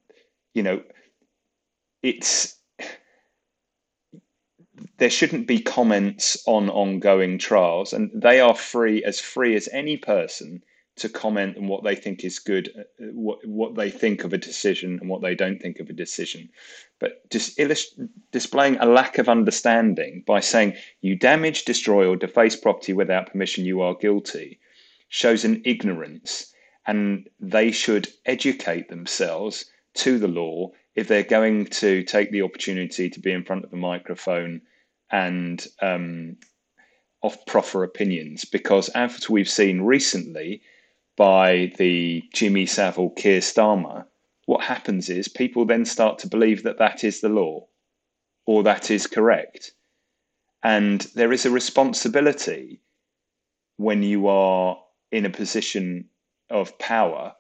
You 0.54 0.64
know, 0.64 0.84
it's 2.04 2.56
there 4.98 5.10
shouldn't 5.10 5.48
be 5.48 5.60
comments 5.60 6.44
on 6.48 6.70
ongoing 6.70 7.38
trials, 7.38 7.94
and 7.94 8.12
they 8.14 8.40
are 8.40 8.56
free 8.56 9.04
as 9.04 9.20
free 9.20 9.56
as 9.56 9.68
any 9.72 9.98
person 9.98 10.64
to 10.98 11.10
comment 11.10 11.58
on 11.58 11.68
what 11.68 11.84
they 11.84 11.96
think 11.96 12.24
is 12.24 12.40
good, 12.40 12.72
uh, 12.78 13.06
what 13.14 13.46
what 13.46 13.76
they 13.76 13.90
think 13.90 14.24
of 14.24 14.34
a 14.34 14.38
decision, 14.38 14.98
and 15.00 15.10
what 15.10 15.22
they 15.22 15.36
don't 15.36 15.62
think 15.62 15.80
of 15.80 15.90
a 15.90 15.94
decision. 15.94 16.50
But 17.00 17.30
just 17.30 17.60
illust- 17.60 18.00
displaying 18.32 18.78
a 18.78 18.86
lack 18.86 19.18
of 19.18 19.28
understanding 19.28 20.24
by 20.26 20.40
saying 20.40 20.76
you 21.02 21.16
damage, 21.16 21.66
destroy, 21.66 22.08
or 22.08 22.16
deface 22.16 22.56
property 22.56 22.94
without 22.94 23.32
permission, 23.32 23.66
you 23.66 23.82
are 23.82 23.96
guilty, 23.96 24.60
shows 25.10 25.44
an 25.44 25.62
ignorance, 25.66 26.54
and 26.88 27.30
they 27.40 27.72
should 27.72 28.08
educate 28.26 28.88
themselves 28.88 29.66
to 29.96 30.18
the 30.18 30.28
law 30.28 30.72
if 30.96 31.08
they're 31.10 31.24
going 31.24 31.66
to 31.66 32.04
take 32.04 32.32
the 32.32 32.42
opportunity 32.42 33.10
to 33.10 33.20
be 33.20 33.32
in 33.32 33.44
front 33.44 33.66
of 33.66 33.74
a 33.74 33.78
microphone 33.78 34.62
and 35.12 35.68
um, 35.82 36.38
off 37.22 37.46
proffer 37.46 37.84
opinions. 37.84 38.46
Because 38.46 38.88
as 38.90 39.30
we've 39.30 39.50
seen 39.50 39.82
recently 39.82 40.62
by 41.16 41.72
the 41.78 42.24
Jimmy 42.34 42.66
Savile 42.66 43.10
Keir 43.12 43.40
Starmer, 43.40 44.06
what 44.46 44.64
happens 44.64 45.10
is 45.10 45.28
people 45.28 45.66
then 45.66 45.86
start 45.86 46.20
to 46.20 46.28
believe 46.28 46.64
that 46.64 46.78
that 46.78 47.04
is 47.04 47.22
the 47.22 47.30
law 47.30 47.68
or 48.46 48.64
that 48.64 48.92
is 48.92 49.08
correct. 49.08 49.72
And 50.64 51.02
there 51.16 51.32
is 51.32 51.46
a 51.46 51.52
responsibility 51.52 52.82
when 53.78 54.04
you 54.04 54.28
are 54.28 54.78
in 55.12 55.26
a 55.26 55.30
position 55.30 56.10
of 56.50 56.78
power 56.80 57.34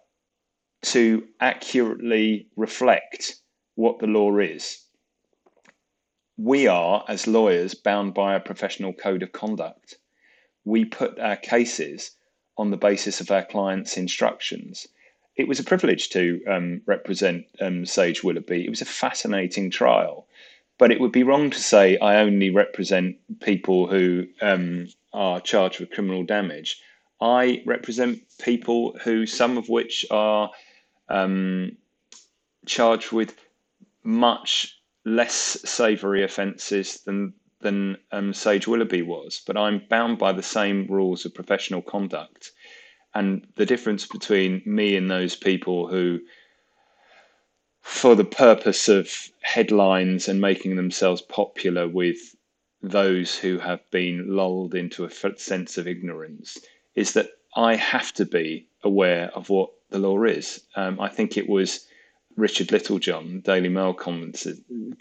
to 0.83 1.27
accurately 1.39 2.49
reflect 2.55 3.35
what 3.75 3.99
the 3.99 4.07
law 4.07 4.37
is. 4.37 4.85
We 6.37 6.67
are, 6.67 7.03
as 7.07 7.27
lawyers, 7.27 7.75
bound 7.75 8.13
by 8.13 8.35
a 8.35 8.39
professional 8.39 8.93
code 8.93 9.23
of 9.23 9.31
conduct. 9.31 9.97
We 10.65 10.85
put 10.85 11.19
our 11.19 11.37
cases 11.37 12.11
on 12.57 12.71
the 12.71 12.77
basis 12.77 13.21
of 13.21 13.31
our 13.31 13.43
clients' 13.43 13.97
instructions. 13.97 14.87
It 15.35 15.47
was 15.47 15.59
a 15.59 15.63
privilege 15.63 16.09
to 16.09 16.41
um, 16.47 16.81
represent 16.85 17.45
um, 17.59 17.85
Sage 17.85 18.23
Willoughby. 18.23 18.65
It 18.65 18.69
was 18.69 18.81
a 18.81 18.85
fascinating 18.85 19.69
trial, 19.69 20.27
but 20.77 20.91
it 20.91 20.99
would 20.99 21.11
be 21.11 21.23
wrong 21.23 21.49
to 21.49 21.59
say 21.59 21.97
I 21.97 22.17
only 22.17 22.49
represent 22.49 23.17
people 23.41 23.87
who 23.87 24.27
um, 24.41 24.87
are 25.13 25.41
charged 25.41 25.79
with 25.79 25.91
criminal 25.91 26.23
damage. 26.23 26.81
I 27.19 27.63
represent 27.65 28.21
people 28.39 28.97
who, 29.03 29.25
some 29.25 29.57
of 29.57 29.67
which 29.67 30.05
are 30.09 30.51
um, 31.09 31.77
charged 32.65 33.11
with 33.11 33.35
much 34.03 34.79
less 35.05 35.33
savoury 35.65 36.23
offences 36.23 37.01
than 37.05 37.33
than 37.61 37.97
um, 38.11 38.33
Sage 38.33 38.67
Willoughby 38.67 39.01
was, 39.01 39.41
but 39.45 39.57
I'm 39.57 39.81
bound 39.89 40.17
by 40.17 40.31
the 40.31 40.43
same 40.43 40.87
rules 40.87 41.25
of 41.25 41.33
professional 41.33 41.81
conduct. 41.81 42.51
And 43.13 43.47
the 43.55 43.65
difference 43.65 44.05
between 44.05 44.61
me 44.65 44.95
and 44.95 45.09
those 45.09 45.35
people 45.35 45.87
who, 45.87 46.19
for 47.81 48.15
the 48.15 48.25
purpose 48.25 48.89
of 48.89 49.09
headlines 49.41 50.27
and 50.27 50.41
making 50.41 50.75
themselves 50.75 51.21
popular 51.21 51.87
with 51.87 52.17
those 52.81 53.37
who 53.37 53.57
have 53.59 53.79
been 53.89 54.35
lulled 54.35 54.75
into 54.75 55.05
a 55.05 55.37
sense 55.37 55.77
of 55.77 55.87
ignorance, 55.87 56.57
is 56.95 57.13
that 57.13 57.29
I 57.55 57.75
have 57.75 58.13
to 58.13 58.25
be 58.25 58.67
aware 58.83 59.31
of 59.33 59.49
what 59.49 59.71
the 59.89 59.99
law 59.99 60.23
is. 60.23 60.61
Um, 60.75 60.99
I 60.99 61.07
think 61.07 61.37
it 61.37 61.47
was 61.47 61.87
Richard 62.37 62.71
Littlejohn, 62.71 63.41
Daily 63.41 63.69
Mail 63.69 63.95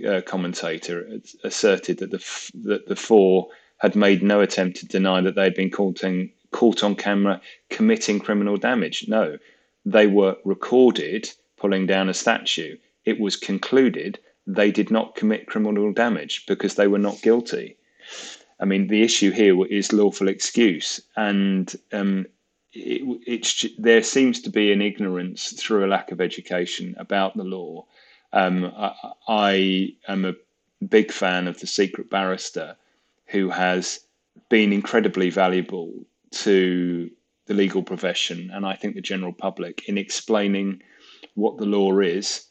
uh, 0.07 0.21
commentator, 0.23 1.21
asserted 1.43 1.99
that 1.99 2.11
the 2.11 2.51
that 2.63 2.87
the 2.87 2.97
four 2.97 3.49
had 3.79 3.97
made 3.97 4.23
no 4.23 4.41
attempt 4.41 4.79
to 4.79 4.87
deny 4.87 5.21
that 5.21 5.35
they 5.35 5.45
had 5.45 5.55
been 5.55 5.71
caught 5.71 6.05
on, 6.05 6.31
caught 6.53 6.85
on 6.85 6.95
camera 6.95 7.41
committing 7.71 8.21
criminal 8.21 8.57
damage. 8.57 9.07
No, 9.09 9.39
they 9.85 10.07
were 10.07 10.37
recorded 10.45 11.31
pulling 11.57 11.87
down 11.87 12.09
a 12.09 12.15
statue. 12.15 12.77
It 13.05 13.19
was 13.19 13.37
concluded 13.37 14.19
they 14.47 14.71
did 14.71 14.91
not 14.91 15.17
commit 15.17 15.47
criminal 15.47 15.93
damage 15.93 16.45
because 16.47 16.75
they 16.75 16.87
were 16.87 16.99
not 16.99 17.23
guilty. 17.23 17.77
I 18.61 18.65
mean, 18.65 18.87
the 18.87 19.03
issue 19.03 19.31
here 19.31 19.65
is 19.67 19.93
lawful 19.93 20.29
excuse, 20.29 21.01
and 21.17 21.75
um, 21.93 22.27
it, 22.75 23.21
it's 23.27 23.65
there 23.79 24.03
seems 24.03 24.41
to 24.43 24.51
be 24.51 24.73
an 24.73 24.83
ignorance 24.83 25.53
through 25.53 25.85
a 25.85 25.89
lack 25.89 26.13
of 26.13 26.21
education 26.21 26.95
about 26.99 27.37
the 27.37 27.45
law. 27.45 27.87
Um, 28.33 28.73
I, 28.77 28.95
I 29.29 29.95
am 30.09 30.25
a 30.25 30.35
big 30.85 31.13
fan 31.13 31.47
of 31.47 31.61
the 31.61 31.67
Secret 31.67 32.11
Barrister, 32.11 32.77
who 33.27 33.51
has 33.51 34.01
been 34.49 34.73
incredibly 34.73 35.31
valuable 35.31 35.93
to 36.31 37.11
the 37.47 37.55
legal 37.55 37.83
profession 37.83 38.51
and 38.53 38.67
I 38.67 38.75
think 38.75 38.95
the 38.95 39.01
general 39.01 39.33
public 39.33 39.89
in 39.89 39.99
explaining 39.99 40.83
what 41.35 41.59
the 41.59 41.67
law 41.67 42.01
is 42.01 42.47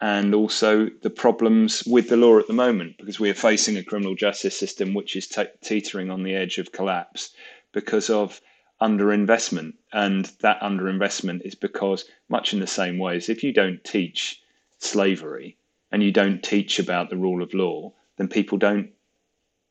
and 0.00 0.34
also 0.34 0.88
the 1.02 1.10
problems 1.10 1.84
with 1.84 2.08
the 2.08 2.16
law 2.16 2.38
at 2.38 2.46
the 2.46 2.52
moment 2.52 2.96
because 2.98 3.18
we 3.18 3.30
are 3.30 3.34
facing 3.34 3.76
a 3.76 3.82
criminal 3.82 4.14
justice 4.14 4.58
system 4.58 4.92
which 4.92 5.16
is 5.16 5.32
teetering 5.62 6.10
on 6.10 6.22
the 6.22 6.34
edge 6.34 6.58
of 6.58 6.72
collapse 6.72 7.30
because 7.72 8.10
of 8.10 8.40
underinvestment 8.80 9.74
and 9.92 10.26
that 10.40 10.60
underinvestment 10.60 11.42
is 11.42 11.54
because 11.54 12.06
much 12.28 12.52
in 12.52 12.60
the 12.60 12.66
same 12.66 12.98
way 12.98 13.16
as 13.16 13.28
if 13.28 13.42
you 13.42 13.52
don't 13.52 13.82
teach 13.84 14.42
slavery 14.78 15.56
and 15.92 16.02
you 16.02 16.10
don't 16.12 16.42
teach 16.42 16.78
about 16.78 17.08
the 17.08 17.16
rule 17.16 17.42
of 17.42 17.54
law 17.54 17.92
then 18.16 18.28
people 18.28 18.58
don't 18.58 18.90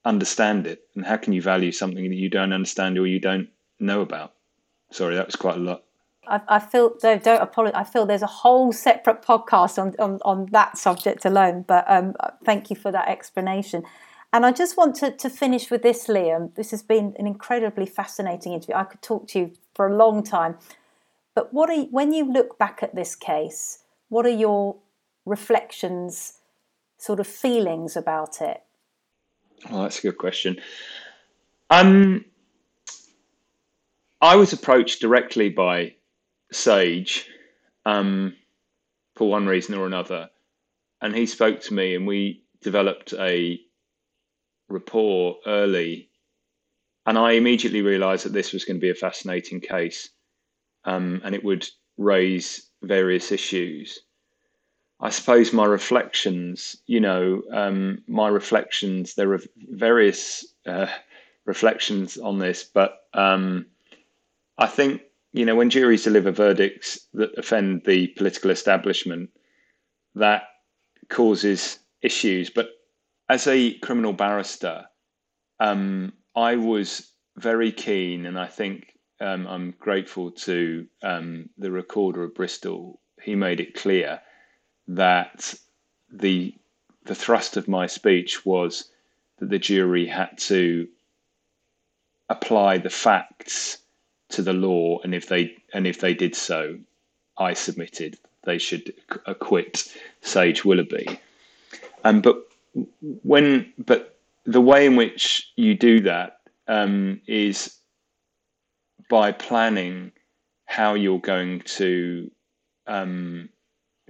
understand 0.05 0.65
it 0.65 0.87
and 0.95 1.05
how 1.05 1.17
can 1.17 1.33
you 1.33 1.41
value 1.41 1.71
something 1.71 2.09
that 2.09 2.15
you 2.15 2.29
don't 2.29 2.53
understand 2.53 2.97
or 2.97 3.05
you 3.05 3.19
don't 3.19 3.49
know 3.79 4.01
about 4.01 4.33
sorry 4.91 5.15
that 5.15 5.25
was 5.25 5.35
quite 5.35 5.57
a 5.57 5.59
lot 5.59 5.83
I, 6.25 6.59
feel 6.59 6.95
don't, 7.01 7.21
don't 7.21 7.41
apologize. 7.41 7.75
I 7.75 7.83
feel 7.83 8.05
there's 8.05 8.21
a 8.21 8.27
whole 8.27 8.71
separate 8.71 9.21
podcast 9.21 9.77
on 9.77 9.93
on, 9.99 10.19
on 10.23 10.47
that 10.51 10.77
subject 10.77 11.25
alone. 11.25 11.65
But 11.67 11.83
um, 11.87 12.13
thank 12.45 12.69
you 12.69 12.75
for 12.75 12.91
that 12.91 13.09
explanation. 13.09 13.83
And 14.33 14.47
I 14.47 14.51
just 14.51 14.75
want 14.75 14.95
to, 14.95 15.11
to 15.11 15.29
finish 15.29 15.69
with 15.69 15.83
this, 15.83 16.07
Liam. 16.07 16.55
This 16.55 16.71
has 16.71 16.81
been 16.81 17.15
an 17.19 17.27
incredibly 17.27 17.85
fascinating 17.85 18.53
interview. 18.53 18.73
I 18.73 18.83
could 18.83 19.03
talk 19.03 19.27
to 19.29 19.39
you 19.39 19.51
for 19.75 19.87
a 19.87 19.95
long 19.95 20.23
time. 20.23 20.57
But 21.35 21.53
what 21.53 21.69
are 21.69 21.83
when 21.83 22.13
you 22.13 22.31
look 22.31 22.57
back 22.57 22.81
at 22.81 22.95
this 22.95 23.15
case, 23.15 23.83
what 24.09 24.25
are 24.25 24.29
your 24.29 24.77
reflections, 25.25 26.39
sort 26.97 27.19
of 27.19 27.27
feelings 27.27 27.95
about 27.95 28.41
it? 28.41 28.63
Well, 29.69 29.83
that's 29.83 29.99
a 29.99 30.01
good 30.01 30.17
question. 30.17 30.59
Um, 31.69 32.25
I 34.19 34.35
was 34.35 34.51
approached 34.51 34.99
directly 34.99 35.49
by 35.49 35.93
Sage 36.51 37.29
um, 37.85 38.35
for 39.15 39.29
one 39.29 39.45
reason 39.45 39.75
or 39.75 39.85
another. 39.85 40.29
And 41.01 41.15
he 41.15 41.25
spoke 41.25 41.61
to 41.61 41.73
me, 41.73 41.95
and 41.95 42.07
we 42.07 42.43
developed 42.61 43.13
a 43.13 43.59
rapport 44.73 45.37
early. 45.45 46.09
And 47.05 47.17
I 47.17 47.33
immediately 47.33 47.81
realized 47.81 48.25
that 48.25 48.33
this 48.33 48.53
was 48.53 48.65
going 48.65 48.77
to 48.77 48.81
be 48.81 48.89
a 48.89 48.95
fascinating 48.95 49.61
case 49.61 50.09
um, 50.85 51.21
and 51.23 51.35
it 51.35 51.43
would 51.43 51.67
raise 51.97 52.69
various 52.81 53.31
issues. 53.31 53.99
I 54.99 55.09
suppose 55.09 55.53
my 55.53 55.65
reflections, 55.65 56.77
you 56.87 56.99
know, 56.99 57.41
um, 57.51 58.03
my 58.07 58.29
reflections, 58.29 59.15
there 59.15 59.33
are 59.33 59.41
various 59.55 60.45
uh, 60.65 60.87
reflections 61.45 62.17
on 62.17 62.39
this, 62.39 62.63
but 62.63 62.99
um, 63.13 63.65
I 64.57 64.67
think 64.67 65.01
you 65.33 65.45
know, 65.45 65.55
when 65.55 65.71
juries 65.71 66.03
deliver 66.03 66.31
verdicts 66.31 67.07
that 67.15 67.37
offend 67.37 67.83
the 67.85 68.07
political 68.09 68.51
establishment, 68.51 69.31
that 70.13 70.43
causes 71.09 71.79
issues. 72.03 72.51
But 72.51 72.69
as 73.33 73.47
a 73.47 73.73
criminal 73.79 74.13
barrister, 74.13 74.85
um, 75.59 76.13
I 76.35 76.55
was 76.55 77.13
very 77.35 77.71
keen, 77.71 78.27
and 78.27 78.37
I 78.37 78.45
think 78.45 78.93
um, 79.19 79.47
I'm 79.47 79.73
grateful 79.79 80.29
to 80.47 80.85
um, 81.01 81.49
the 81.57 81.71
recorder 81.71 82.23
of 82.23 82.35
Bristol. 82.35 82.99
He 83.23 83.33
made 83.33 83.59
it 83.59 83.73
clear 83.73 84.21
that 84.87 85.55
the 86.11 86.53
the 87.05 87.15
thrust 87.15 87.57
of 87.57 87.67
my 87.67 87.87
speech 87.87 88.45
was 88.45 88.91
that 89.39 89.49
the 89.49 89.57
jury 89.57 90.05
had 90.05 90.37
to 90.37 90.87
apply 92.29 92.77
the 92.77 92.91
facts 92.91 93.79
to 94.29 94.43
the 94.43 94.53
law, 94.53 94.99
and 95.03 95.15
if 95.15 95.27
they 95.27 95.57
and 95.73 95.87
if 95.87 95.99
they 95.99 96.13
did 96.13 96.35
so, 96.35 96.77
I 97.39 97.53
submitted 97.53 98.19
they 98.43 98.59
should 98.59 98.93
acquit 99.25 99.91
Sage 100.21 100.63
Willoughby. 100.63 101.19
Um, 102.03 102.21
but 102.21 102.43
when 103.01 103.71
but 103.77 104.17
the 104.45 104.61
way 104.61 104.85
in 104.85 104.95
which 104.95 105.51
you 105.55 105.75
do 105.75 106.01
that 106.01 106.39
um, 106.67 107.21
is 107.27 107.77
by 109.09 109.31
planning 109.31 110.11
how 110.65 110.93
you're 110.93 111.19
going 111.19 111.61
to 111.61 112.31
um, 112.87 113.49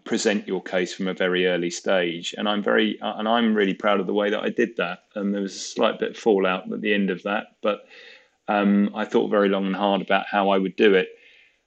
present 0.04 0.48
your 0.48 0.62
case 0.62 0.94
from 0.94 1.08
a 1.08 1.14
very 1.14 1.48
early 1.48 1.70
stage. 1.70 2.34
And 2.38 2.48
I'm 2.48 2.64
very 2.64 2.98
and 3.02 3.28
I'm 3.28 3.54
really 3.54 3.74
proud 3.74 4.00
of 4.00 4.08
the 4.08 4.14
way 4.14 4.30
that 4.30 4.44
I 4.44 4.50
did 4.50 4.78
that. 4.78 5.00
And 5.16 5.34
there 5.34 5.42
was 5.42 5.56
a 5.56 5.60
slight 5.60 6.00
bit 6.00 6.12
of 6.12 6.18
fallout 6.18 6.72
at 6.72 6.82
the 6.82 6.94
end 6.94 7.10
of 7.10 7.24
that, 7.24 7.56
but 7.62 7.86
um, 8.48 8.92
I 8.94 9.06
thought 9.06 9.30
very 9.30 9.50
long 9.50 9.66
and 9.66 9.76
hard 9.76 10.02
about 10.02 10.26
how 10.30 10.50
I 10.50 10.58
would 10.58 10.76
do 10.76 10.94
it. 10.96 11.10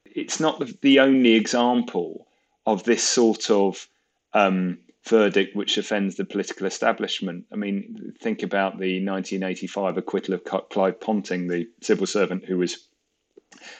It's 0.05 0.41
not 0.41 0.63
the, 0.81 1.01
only 1.01 1.35
example 1.35 2.27
of 2.65 2.85
this 2.85 3.03
sort 3.03 3.51
of 3.51 3.87
um, 4.33 4.79
verdict 5.09 5.55
which 5.55 5.79
offends 5.79 6.17
the 6.17 6.25
political 6.25 6.67
establishment. 6.67 7.45
I 7.53 7.57
mean, 7.57 8.15
think 8.21 8.43
about 8.43 8.79
the 8.79 9.05
1985 9.05 9.99
acquittal 9.99 10.35
of 10.35 10.45
Clive 10.45 11.01
Ponting, 11.01 11.49
the 11.49 11.69
civil 11.83 12.07
servant 12.07 12.45
who 12.45 12.59
was 12.59 12.89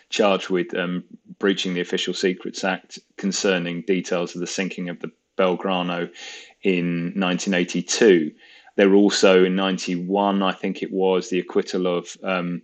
charged 0.09 0.51
with 0.51 0.75
um, 0.75 1.05
breaching 1.39 1.75
the 1.75 1.81
Official 1.81 2.15
Secrets 2.15 2.65
Act 2.65 2.99
concerning 3.17 3.83
details 3.83 4.35
of 4.35 4.41
the 4.41 4.47
sinking 4.47 4.89
of 4.89 5.01
the 5.01 5.11
Belgrano 5.37 6.11
in 6.63 7.13
1982. 7.17 8.33
There 8.77 8.89
were 8.89 8.97
also 8.97 9.45
in 9.45 9.57
91, 9.57 10.43
I 10.43 10.53
think 10.53 10.83
it 10.83 10.93
was, 10.93 11.29
the 11.29 11.41
acquittal 11.41 11.87
of 11.87 12.17
um, 12.23 12.63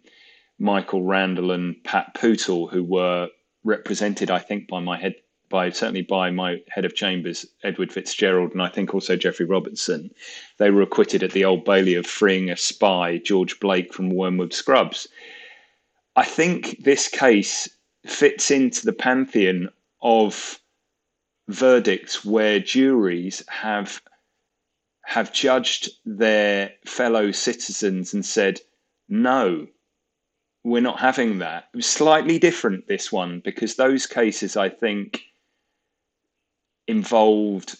Michael 0.59 1.03
Randle 1.03 1.53
and 1.53 1.83
Pat 1.85 2.15
Pottle, 2.15 2.69
who 2.69 2.85
were 2.85 3.29
represented, 3.65 4.31
I 4.31 4.39
think, 4.39 4.69
by 4.69 4.81
my 4.81 4.99
head, 4.99 5.15
by 5.53 5.69
certainly 5.71 6.03
by 6.03 6.31
my 6.31 6.61
head 6.69 6.87
of 6.87 6.95
chambers, 6.97 7.47
Edward 7.63 7.93
Fitzgerald, 7.93 8.53
and 8.53 8.63
I 8.63 8.69
think 8.69 8.95
also 8.95 9.15
Geoffrey 9.17 9.45
Robertson. 9.45 10.11
They 10.57 10.71
were 10.71 10.83
acquitted 10.83 11.23
at 11.23 11.33
the 11.33 11.45
Old 11.45 11.65
Bailey 11.65 11.95
of 11.95 12.07
freeing 12.07 12.51
a 12.51 12.57
spy, 12.57 13.19
George 13.19 13.61
Blake, 13.61 13.93
from 13.93 14.11
Wormwood 14.11 14.55
Scrubs. 14.55 15.07
I 16.17 16.25
think 16.25 16.83
this 16.83 17.07
case 17.07 17.69
fits 18.07 18.51
into 18.51 18.87
the 18.87 18.95
pantheon 18.95 19.69
of 20.01 20.59
verdicts 21.49 22.25
where 22.25 22.59
juries 22.59 23.45
have 23.49 24.03
have 25.05 25.33
judged 25.33 25.91
their 26.07 26.73
fellow 26.87 27.31
citizens 27.31 28.15
and 28.15 28.25
said, 28.25 28.61
no, 29.09 29.67
we're 30.65 30.81
not 30.81 31.01
having 31.01 31.39
that. 31.39 31.69
It 31.75 31.77
was 31.77 31.87
slightly 31.87 32.39
different 32.39 32.87
this 32.87 33.13
one 33.13 33.41
because 33.41 33.75
those 33.75 34.07
cases 34.07 34.57
I 34.57 34.71
think 34.71 35.21
involved 36.87 37.77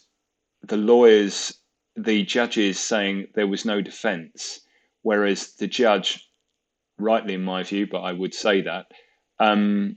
the 0.63 0.77
lawyers, 0.77 1.55
the 1.97 2.23
judges 2.23 2.79
saying 2.79 3.29
there 3.35 3.47
was 3.47 3.65
no 3.65 3.81
defence, 3.81 4.61
whereas 5.03 5.55
the 5.55 5.67
judge, 5.67 6.29
rightly 6.99 7.35
in 7.35 7.43
my 7.43 7.63
view, 7.63 7.87
but 7.87 8.01
I 8.01 8.13
would 8.13 8.35
say 8.35 8.63
that, 8.63 8.87
um, 9.39 9.97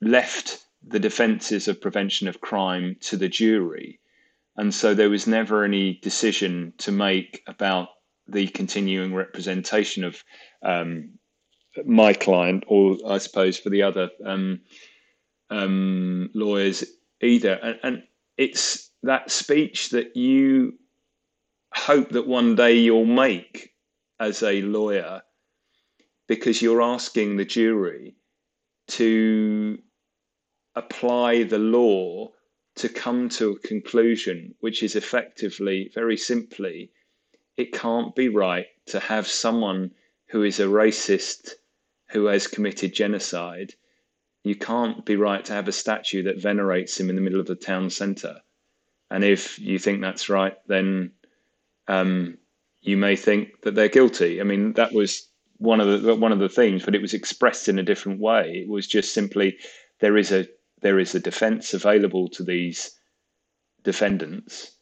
left 0.00 0.64
the 0.86 0.98
defences 0.98 1.68
of 1.68 1.80
prevention 1.80 2.28
of 2.28 2.40
crime 2.40 2.96
to 3.00 3.16
the 3.16 3.28
jury. 3.28 4.00
And 4.56 4.74
so 4.74 4.94
there 4.94 5.10
was 5.10 5.26
never 5.26 5.64
any 5.64 5.94
decision 6.02 6.74
to 6.78 6.92
make 6.92 7.42
about 7.46 7.88
the 8.26 8.48
continuing 8.48 9.14
representation 9.14 10.04
of 10.04 10.22
um, 10.62 11.18
my 11.86 12.12
client, 12.12 12.64
or 12.66 12.98
I 13.06 13.18
suppose 13.18 13.58
for 13.58 13.70
the 13.70 13.82
other 13.82 14.10
um, 14.24 14.60
um, 15.50 16.30
lawyers 16.34 16.84
either. 17.22 17.54
And, 17.54 17.78
and 17.82 18.02
it's 18.36 18.90
that 19.02 19.30
speech 19.30 19.90
that 19.90 20.16
you 20.16 20.74
hope 21.74 22.10
that 22.10 22.26
one 22.26 22.54
day 22.54 22.74
you'll 22.74 23.04
make 23.04 23.72
as 24.20 24.42
a 24.42 24.62
lawyer 24.62 25.22
because 26.28 26.62
you're 26.62 26.82
asking 26.82 27.36
the 27.36 27.44
jury 27.44 28.14
to 28.88 29.78
apply 30.74 31.42
the 31.42 31.58
law 31.58 32.28
to 32.74 32.88
come 32.88 33.28
to 33.28 33.50
a 33.50 33.58
conclusion, 33.58 34.54
which 34.60 34.82
is 34.82 34.96
effectively, 34.96 35.90
very 35.94 36.16
simply, 36.16 36.90
it 37.56 37.72
can't 37.72 38.14
be 38.14 38.28
right 38.28 38.66
to 38.86 38.98
have 38.98 39.26
someone 39.26 39.90
who 40.28 40.42
is 40.42 40.58
a 40.58 40.64
racist 40.64 41.50
who 42.10 42.26
has 42.26 42.46
committed 42.46 42.94
genocide. 42.94 43.74
You 44.44 44.56
can't 44.56 45.04
be 45.04 45.16
right 45.16 45.44
to 45.44 45.52
have 45.52 45.68
a 45.68 45.72
statue 45.72 46.24
that 46.24 46.42
venerates 46.42 46.98
him 46.98 47.08
in 47.08 47.16
the 47.16 47.22
middle 47.22 47.40
of 47.40 47.46
the 47.46 47.54
town 47.54 47.90
centre. 47.90 48.40
And 49.10 49.24
if 49.24 49.58
you 49.58 49.78
think 49.78 50.00
that's 50.00 50.28
right, 50.28 50.56
then 50.66 51.12
um, 51.86 52.38
you 52.80 52.96
may 52.96 53.14
think 53.14 53.62
that 53.62 53.74
they're 53.74 53.88
guilty. 53.88 54.40
I 54.40 54.44
mean, 54.44 54.72
that 54.72 54.92
was 54.92 55.28
one 55.58 55.80
of 55.80 56.02
the 56.02 56.14
one 56.14 56.32
of 56.32 56.40
the 56.40 56.48
themes, 56.48 56.84
but 56.84 56.94
it 56.94 57.02
was 57.02 57.14
expressed 57.14 57.68
in 57.68 57.78
a 57.78 57.84
different 57.84 58.20
way. 58.20 58.64
It 58.64 58.68
was 58.68 58.86
just 58.86 59.14
simply 59.14 59.58
there 60.00 60.16
is 60.16 60.32
a 60.32 60.48
there 60.80 60.98
is 60.98 61.14
a 61.14 61.20
defence 61.20 61.74
available 61.74 62.28
to 62.30 62.42
these 62.42 62.98
defendants, 63.84 64.72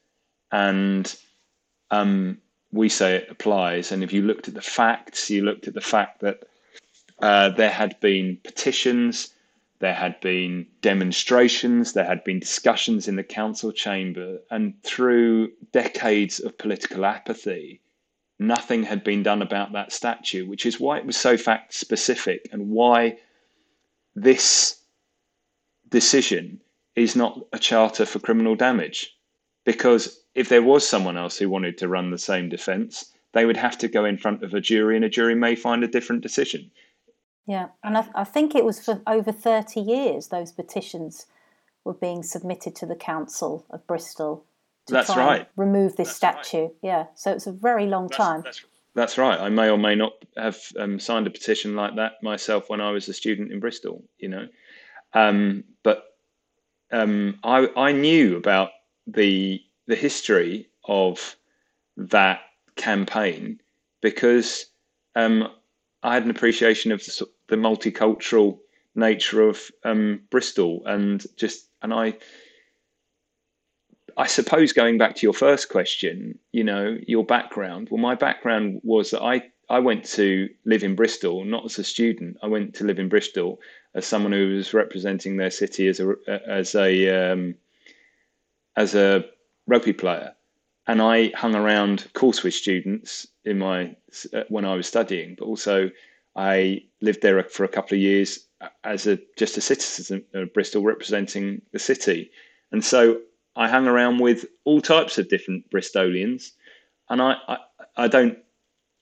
and 0.51 1.15
um, 1.91 2.39
we 2.73 2.89
say 2.89 3.17
it 3.17 3.31
applies. 3.31 3.93
And 3.93 4.03
if 4.03 4.13
you 4.13 4.23
looked 4.23 4.49
at 4.49 4.55
the 4.55 4.63
facts, 4.63 5.29
you 5.29 5.43
looked 5.43 5.69
at 5.69 5.75
the 5.75 5.81
fact 5.81 6.21
that 6.21 6.45
uh, 7.21 7.51
there 7.51 7.71
had 7.71 8.01
been 8.01 8.39
petitions, 8.43 9.35
there 9.81 9.95
had 9.95 10.21
been 10.21 10.67
demonstrations, 10.83 11.95
there 11.95 12.05
had 12.05 12.23
been 12.23 12.39
discussions 12.39 13.09
in 13.09 13.17
the 13.17 13.25
council 13.25 13.73
chamber, 13.73 14.39
and 14.51 14.75
through 14.83 15.51
decades 15.73 16.39
of 16.39 16.59
political 16.59 17.05
apathy, 17.07 17.81
nothing 18.39 18.83
had 18.83 19.03
been 19.03 19.23
done 19.23 19.41
about 19.41 19.73
that 19.73 19.93
statue, 19.93 20.47
which 20.47 20.67
is 20.67 20.79
why 20.79 20.99
it 20.99 21.07
was 21.07 21.17
so 21.17 21.37
fact 21.37 21.73
specific 21.73 22.47
and 22.53 22.71
why 22.71 23.19
this 24.15 24.83
decision 25.89 26.61
is 26.95 27.17
not 27.17 27.41
a 27.53 27.59
charter 27.59 28.05
for 28.05 28.19
criminal 28.19 28.55
damage. 28.55 29.17
Because 29.65 30.25
if 30.35 30.51
there 30.51 30.63
was 30.63 30.87
someone 30.87 31.17
else 31.17 31.39
who 31.39 31.49
wanted 31.49 31.79
to 31.79 31.89
run 31.89 32.11
the 32.11 32.19
same 32.19 32.51
defence, 32.51 33.13
they 33.33 33.47
would 33.47 33.57
have 33.57 33.79
to 33.79 33.89
go 33.89 34.05
in 34.05 34.19
front 34.19 34.43
of 34.43 34.53
a 34.53 34.61
jury, 34.61 34.97
and 34.97 35.05
a 35.05 35.09
jury 35.09 35.35
may 35.35 35.55
find 35.55 35.83
a 35.85 35.89
different 35.89 36.23
decision. 36.23 36.71
Yeah, 37.51 37.71
and 37.83 37.99
I, 37.99 38.07
I 38.15 38.23
think 38.23 38.55
it 38.55 38.65
was 38.65 38.79
for 38.79 39.03
over 39.09 39.33
30 39.33 39.81
years 39.81 40.29
those 40.29 40.53
petitions 40.53 41.27
were 41.83 41.95
being 41.95 42.23
submitted 42.23 42.77
to 42.77 42.87
the 42.87 42.95
Council 42.95 43.67
of 43.71 43.85
Bristol 43.89 44.45
to 44.87 44.93
That's 44.93 45.13
try 45.13 45.27
right. 45.27 45.41
and 45.41 45.49
remove 45.57 45.97
this 45.97 46.17
That's 46.17 46.47
statue. 46.47 46.69
Yeah, 46.81 47.07
so 47.17 47.33
it's 47.33 47.49
a 47.49 47.53
very 47.53 47.87
long 47.87 48.09
time. 48.09 48.43
That's, 48.45 48.65
that's 48.95 49.19
right. 49.19 49.41
I 49.41 49.49
may 49.49 49.69
or 49.69 49.79
may 49.79 49.97
not 49.97 50.13
have 50.37 50.61
um, 50.79 51.01
signed 51.01 51.27
a 51.27 51.31
petition 51.31 51.75
like 51.75 51.97
that 51.97 52.23
myself 52.23 52.71
when 52.71 52.81
I 52.81 52.93
was 52.93 53.09
a 53.09 53.13
student 53.13 53.51
in 53.51 53.59
Bristol. 53.59 54.05
You 54.21 54.29
know, 54.29 54.47
um, 55.13 55.65
but 55.83 56.05
um, 56.93 57.41
I 57.43 57.67
I 57.77 57.91
knew 57.91 58.37
about 58.37 58.71
the 59.09 59.61
the 59.89 59.97
history 59.97 60.69
of 60.85 61.35
that 61.97 62.43
campaign 62.77 63.59
because 64.01 64.67
um, 65.17 65.49
I 66.03 66.15
had 66.15 66.25
an 66.25 66.31
appreciation 66.31 66.93
of 66.93 67.05
the, 67.05 67.29
the 67.49 67.57
multicultural 67.57 68.59
nature 68.95 69.43
of 69.43 69.71
um, 69.85 70.23
Bristol 70.31 70.83
and 70.87 71.25
just 71.37 71.69
and 71.83 71.93
I 71.93 72.15
I 74.17 74.27
suppose 74.27 74.73
going 74.73 74.99
back 74.99 75.15
to 75.17 75.27
your 75.27 75.33
first 75.33 75.69
question, 75.69 76.39
you 76.53 76.65
know, 76.65 76.99
your 77.07 77.25
background. 77.25 77.89
Well, 77.91 78.01
my 78.01 78.15
background 78.15 78.81
was 78.83 79.11
that 79.11 79.23
I 79.23 79.51
I 79.69 79.79
went 79.79 80.05
to 80.17 80.49
live 80.65 80.83
in 80.83 80.97
Bristol 80.97 81.45
not 81.45 81.65
as 81.65 81.79
a 81.79 81.85
student. 81.85 82.39
I 82.43 82.49
went 82.49 82.75
to 82.77 82.85
live 82.85 82.99
in 82.99 83.09
Bristol 83.09 83.61
as 83.95 84.07
someone 84.07 84.33
who 84.33 84.57
was 84.57 84.75
representing 84.75 85.37
their 85.37 85.51
city 85.51 85.87
as 85.89 86.01
a 86.01 86.17
as 86.47 86.75
a 86.75 87.33
um, 87.33 87.55
as 88.77 88.95
a 88.95 89.25
rugby 89.67 89.93
player, 89.93 90.35
and 90.91 91.01
I 91.01 91.31
hung 91.37 91.55
around 91.55 92.13
course 92.15 92.43
with 92.43 92.53
students 92.53 93.29
in 93.45 93.61
my 93.61 93.95
when 94.49 94.65
I 94.65 94.75
was 94.75 94.89
studying, 94.89 95.37
but 95.39 95.45
also 95.45 95.89
I 96.35 96.83
lived 97.01 97.23
there 97.23 97.41
for 97.45 97.63
a 97.63 97.69
couple 97.69 97.95
of 97.95 98.01
years 98.01 98.41
as 98.83 99.07
a 99.07 99.21
just 99.39 99.57
a 99.57 99.61
citizen 99.61 100.25
of 100.35 100.53
Bristol, 100.53 100.83
representing 100.83 101.63
the 101.71 101.79
city, 101.79 102.33
and 102.73 102.85
so 102.85 103.21
I 103.55 103.69
hung 103.69 103.87
around 103.87 104.19
with 104.19 104.47
all 104.65 104.81
types 104.81 105.17
of 105.17 105.29
different 105.29 105.71
Bristolians, 105.71 106.51
and 107.09 107.23
I, 107.23 107.37
I, 107.47 107.59
I 107.97 108.09
don't 108.09 108.39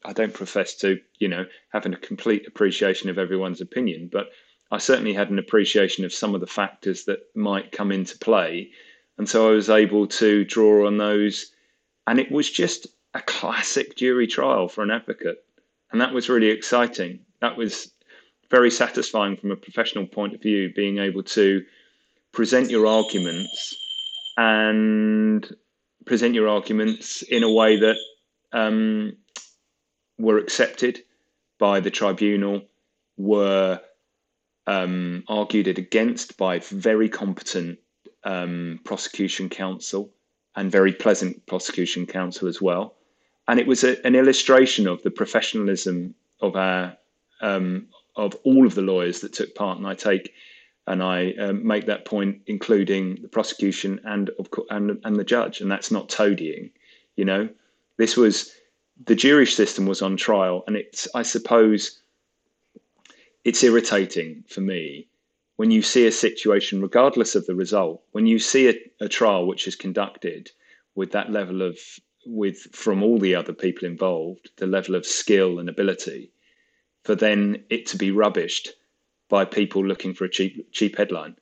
I 0.05 0.12
don't 0.12 0.34
profess 0.34 0.74
to 0.82 1.01
you 1.18 1.28
know 1.28 1.47
having 1.72 1.95
a 1.95 2.07
complete 2.11 2.47
appreciation 2.47 3.09
of 3.09 3.16
everyone's 3.16 3.62
opinion, 3.62 4.11
but 4.12 4.28
I 4.70 4.76
certainly 4.76 5.14
had 5.14 5.30
an 5.30 5.39
appreciation 5.39 6.05
of 6.05 6.12
some 6.12 6.34
of 6.34 6.43
the 6.43 6.47
factors 6.47 7.07
that 7.07 7.20
might 7.34 7.72
come 7.72 7.91
into 7.93 8.18
play, 8.18 8.72
and 9.16 9.26
so 9.26 9.49
I 9.49 9.53
was 9.53 9.70
able 9.70 10.07
to 10.07 10.45
draw 10.45 10.86
on 10.86 10.99
those, 10.99 11.51
and 12.09 12.19
it 12.19 12.33
was 12.33 12.51
just 12.51 12.87
a 13.13 13.21
classic 13.21 13.95
jury 13.95 14.27
trial 14.27 14.67
for 14.67 14.83
an 14.83 14.91
advocate, 14.91 15.45
and 15.93 16.01
that 16.01 16.15
was 16.15 16.31
really 16.31 16.49
exciting. 16.49 17.21
That 17.43 17.55
was 17.55 17.93
very 18.51 18.71
satisfying 18.71 19.37
from 19.37 19.51
a 19.51 19.57
professional 19.57 20.07
point 20.07 20.35
of 20.35 20.41
view, 20.41 20.73
being 20.75 20.99
able 20.99 21.23
to 21.25 21.63
present 22.33 22.71
your 22.71 22.87
arguments 22.87 23.77
and 24.39 25.55
present 26.07 26.35
your 26.35 26.49
arguments 26.49 27.21
in 27.21 27.43
a 27.43 27.53
way 27.53 27.79
that 27.79 27.97
um, 28.53 29.15
were 30.19 30.39
accepted 30.39 31.03
by 31.59 31.79
the 31.79 31.91
tribunal, 31.91 32.63
were 33.19 33.83
um, 34.67 35.25
argued 35.29 35.69
against 35.77 36.39
by 36.39 36.59
very 36.61 37.11
competent 37.11 37.79
um, 38.25 38.81
prosecution 38.83 39.51
counsel 39.51 40.11
and 40.57 40.72
very 40.72 40.92
pleasant 40.92 41.44
prosecution 41.46 42.07
counsel 42.07 42.49
as 42.49 42.61
well. 42.61 42.94
And 43.46 43.59
it 43.59 43.66
was 43.66 43.84
a, 43.84 44.05
an 44.07 44.14
illustration 44.14 44.86
of 44.86 45.03
the 45.03 45.11
professionalism 45.11 46.14
of 46.40 46.57
our 46.57 46.96
um, 47.40 47.88
of 48.16 48.36
all 48.44 48.66
of 48.66 48.74
the 48.74 48.82
lawyers 48.82 49.20
that 49.20 49.32
took 49.32 49.55
part. 49.55 49.78
And 49.78 49.86
I 49.86 49.94
take 49.94 50.34
and 50.86 51.03
I 51.03 51.32
um, 51.32 51.66
make 51.66 51.86
that 51.86 52.07
point, 52.07 52.40
including 52.46 53.18
the 53.20 53.28
prosecution 53.28 54.01
and 54.05 54.30
of 54.38 54.51
co- 54.51 54.66
and 54.70 55.01
and 55.05 55.16
the 55.16 55.24
judge, 55.24 55.61
and 55.61 55.70
that's 55.70 55.90
not 55.90 56.09
toadying. 56.09 56.70
You 57.16 57.24
know, 57.24 57.49
this 57.99 58.16
was 58.16 58.53
the 59.05 59.14
jury 59.14 59.46
system 59.46 59.86
was 59.86 60.03
on 60.03 60.16
trial, 60.16 60.64
and 60.66 60.76
it's 60.76 61.07
I 61.14 61.22
suppose 61.22 62.01
it's 63.44 63.62
irritating 63.62 64.44
for 64.49 64.61
me 64.61 65.08
when 65.59 65.73
you 65.73 65.83
see 65.83 66.07
a 66.07 66.13
situation, 66.13 66.81
regardless 66.81 67.35
of 67.35 67.45
the 67.47 67.55
result, 67.55 68.01
when 68.13 68.27
you 68.27 68.39
see 68.39 68.69
a, 68.69 68.75
a 69.05 69.09
trial 69.09 69.45
which 69.45 69.67
is 69.67 69.75
conducted 69.75 70.53
with 70.95 71.11
that 71.11 71.33
level 71.33 71.63
of 71.63 71.77
with 72.25 72.59
from 72.73 73.03
all 73.03 73.19
the 73.19 73.35
other 73.35 73.53
people 73.53 73.85
involved, 73.85 74.51
the 74.59 74.69
level 74.69 74.95
of 74.95 75.05
skill 75.05 75.59
and 75.59 75.69
ability, 75.69 76.31
for 77.03 77.17
then 77.17 77.65
it 77.71 77.87
to 77.87 77.97
be 77.97 78.13
rubbished 78.13 78.69
by 79.29 79.45
people 79.45 79.85
looking 79.85 80.15
for 80.15 80.25
a 80.25 80.31
cheap 80.31 80.71
cheap 80.71 80.97
headline. 80.97 81.35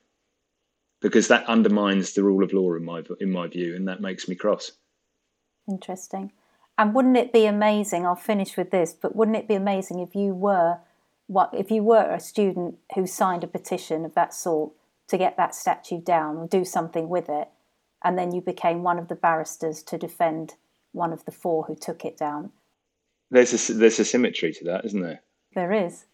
Because 0.99 1.27
that 1.27 1.45
undermines 1.45 2.13
the 2.13 2.23
rule 2.23 2.43
of 2.43 2.53
law 2.53 2.73
in 2.73 2.85
my 2.85 3.03
in 3.19 3.29
my 3.29 3.47
view 3.47 3.75
and 3.75 3.87
that 3.87 4.01
makes 4.01 4.27
me 4.27 4.33
cross. 4.33 4.71
Interesting. 5.69 6.31
And 6.79 6.95
wouldn't 6.95 7.17
it 7.17 7.31
be 7.31 7.45
amazing 7.45 8.05
i'll 8.05 8.15
finish 8.15 8.57
with 8.57 8.71
this 8.71 8.95
but 8.99 9.15
wouldn't 9.15 9.37
it 9.37 9.47
be 9.47 9.55
amazing 9.55 9.99
if 9.99 10.15
you 10.15 10.33
were 10.33 10.79
what 11.27 11.49
if 11.53 11.69
you 11.69 11.83
were 11.83 12.09
a 12.11 12.19
student 12.19 12.75
who 12.95 13.05
signed 13.05 13.43
a 13.43 13.47
petition 13.47 14.05
of 14.05 14.15
that 14.15 14.33
sort 14.33 14.71
to 15.07 15.17
get 15.17 15.37
that 15.37 15.55
statue 15.55 16.01
down 16.01 16.37
or 16.37 16.47
do 16.47 16.65
something 16.65 17.09
with 17.09 17.29
it 17.29 17.49
and 18.03 18.17
then 18.17 18.33
you 18.33 18.41
became 18.41 18.83
one 18.83 18.99
of 18.99 19.07
the 19.07 19.15
barristers 19.15 19.83
to 19.83 19.97
defend 19.97 20.55
one 20.91 21.13
of 21.13 21.25
the 21.25 21.31
four 21.31 21.63
who 21.65 21.75
took 21.75 22.03
it 22.03 22.17
down 22.17 22.51
there's 23.29 23.69
a 23.69 23.73
there's 23.73 23.99
a 23.99 24.05
symmetry 24.05 24.51
to 24.51 24.63
that 24.65 24.85
isn't 24.85 25.01
there 25.01 25.21
there 25.53 25.71
is 25.71 26.05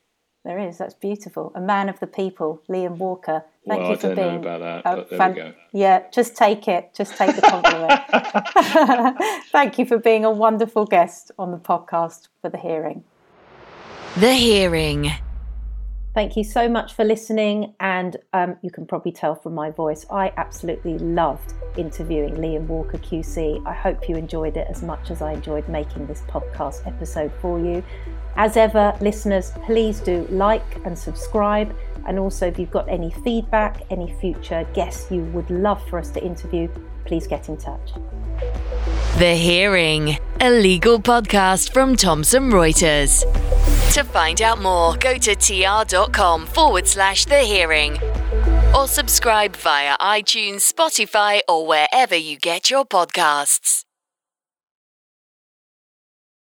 there 0.43 0.59
is. 0.59 0.77
That's 0.77 0.93
beautiful. 0.93 1.53
A 1.55 1.61
man 1.61 1.87
of 1.87 1.99
the 2.01 2.07
people, 2.07 2.61
Liam 2.67 2.97
Walker. 2.97 3.45
Thank 3.65 3.79
well, 3.79 3.89
you 3.91 3.95
I 3.95 3.97
for 3.97 4.07
don't 4.07 4.15
being. 4.15 4.41
know 4.41 4.55
about 4.55 4.83
that, 4.83 5.11
we 5.11 5.35
go. 5.35 5.53
Yeah, 5.71 6.03
just 6.11 6.35
take 6.35 6.67
it. 6.67 6.93
Just 6.93 7.15
take 7.15 7.33
the 7.33 7.41
compliment. 9.21 9.45
Thank 9.51 9.79
you 9.79 9.85
for 9.85 9.97
being 9.97 10.25
a 10.25 10.31
wonderful 10.31 10.85
guest 10.85 11.31
on 11.39 11.51
the 11.51 11.57
podcast 11.57 12.27
for 12.41 12.49
the 12.49 12.57
hearing. 12.57 13.05
The 14.17 14.33
hearing. 14.33 15.11
Thank 16.13 16.37
you 16.37 16.43
so 16.43 16.69
much 16.69 16.93
for 16.93 17.03
listening. 17.03 17.73
And 17.79 18.17
um, 18.33 18.57
you 18.61 18.69
can 18.69 18.85
probably 18.85 19.11
tell 19.11 19.33
from 19.33 19.55
my 19.55 19.71
voice, 19.71 20.05
I 20.11 20.31
absolutely 20.37 20.99
loved 20.99 21.55
interviewing 21.77 22.35
Liam 22.35 22.67
Walker 22.67 22.99
QC. 22.99 23.65
I 23.65 23.73
hope 23.73 24.07
you 24.07 24.15
enjoyed 24.15 24.55
it 24.55 24.67
as 24.69 24.83
much 24.83 25.09
as 25.09 25.23
I 25.23 25.33
enjoyed 25.33 25.67
making 25.67 26.05
this 26.05 26.21
podcast 26.27 26.85
episode 26.85 27.31
for 27.41 27.57
you. 27.57 27.83
As 28.35 28.55
ever, 28.55 28.95
listeners, 29.01 29.51
please 29.65 29.99
do 29.99 30.27
like 30.29 30.85
and 30.85 30.95
subscribe. 30.95 31.75
And 32.05 32.19
also, 32.19 32.45
if 32.45 32.59
you've 32.59 32.69
got 32.69 32.87
any 32.87 33.09
feedback, 33.23 33.81
any 33.89 34.13
future 34.19 34.67
guests 34.75 35.09
you 35.09 35.23
would 35.25 35.49
love 35.49 35.83
for 35.89 35.97
us 35.97 36.11
to 36.11 36.23
interview, 36.23 36.69
please 37.05 37.25
get 37.25 37.49
in 37.49 37.57
touch. 37.57 37.93
The 39.17 39.35
Hearing, 39.35 40.17
a 40.39 40.51
legal 40.51 40.99
podcast 40.99 41.73
from 41.73 41.95
Thomson 41.95 42.51
Reuters. 42.51 43.23
To 43.93 44.03
find 44.03 44.41
out 44.41 44.59
more, 44.59 44.95
go 44.97 45.17
to 45.19 45.35
tr.com 45.35 46.47
forward 46.47 46.87
slash 46.87 47.25
the 47.25 47.41
hearing. 47.41 47.99
or 48.75 48.87
subscribe 48.87 49.55
via 49.55 49.95
iTunes, 49.97 50.73
Spotify, 50.73 51.41
or 51.47 51.67
wherever 51.67 52.15
you 52.15 52.37
get 52.37 52.71
your 52.71 52.85
podcasts. 52.85 53.82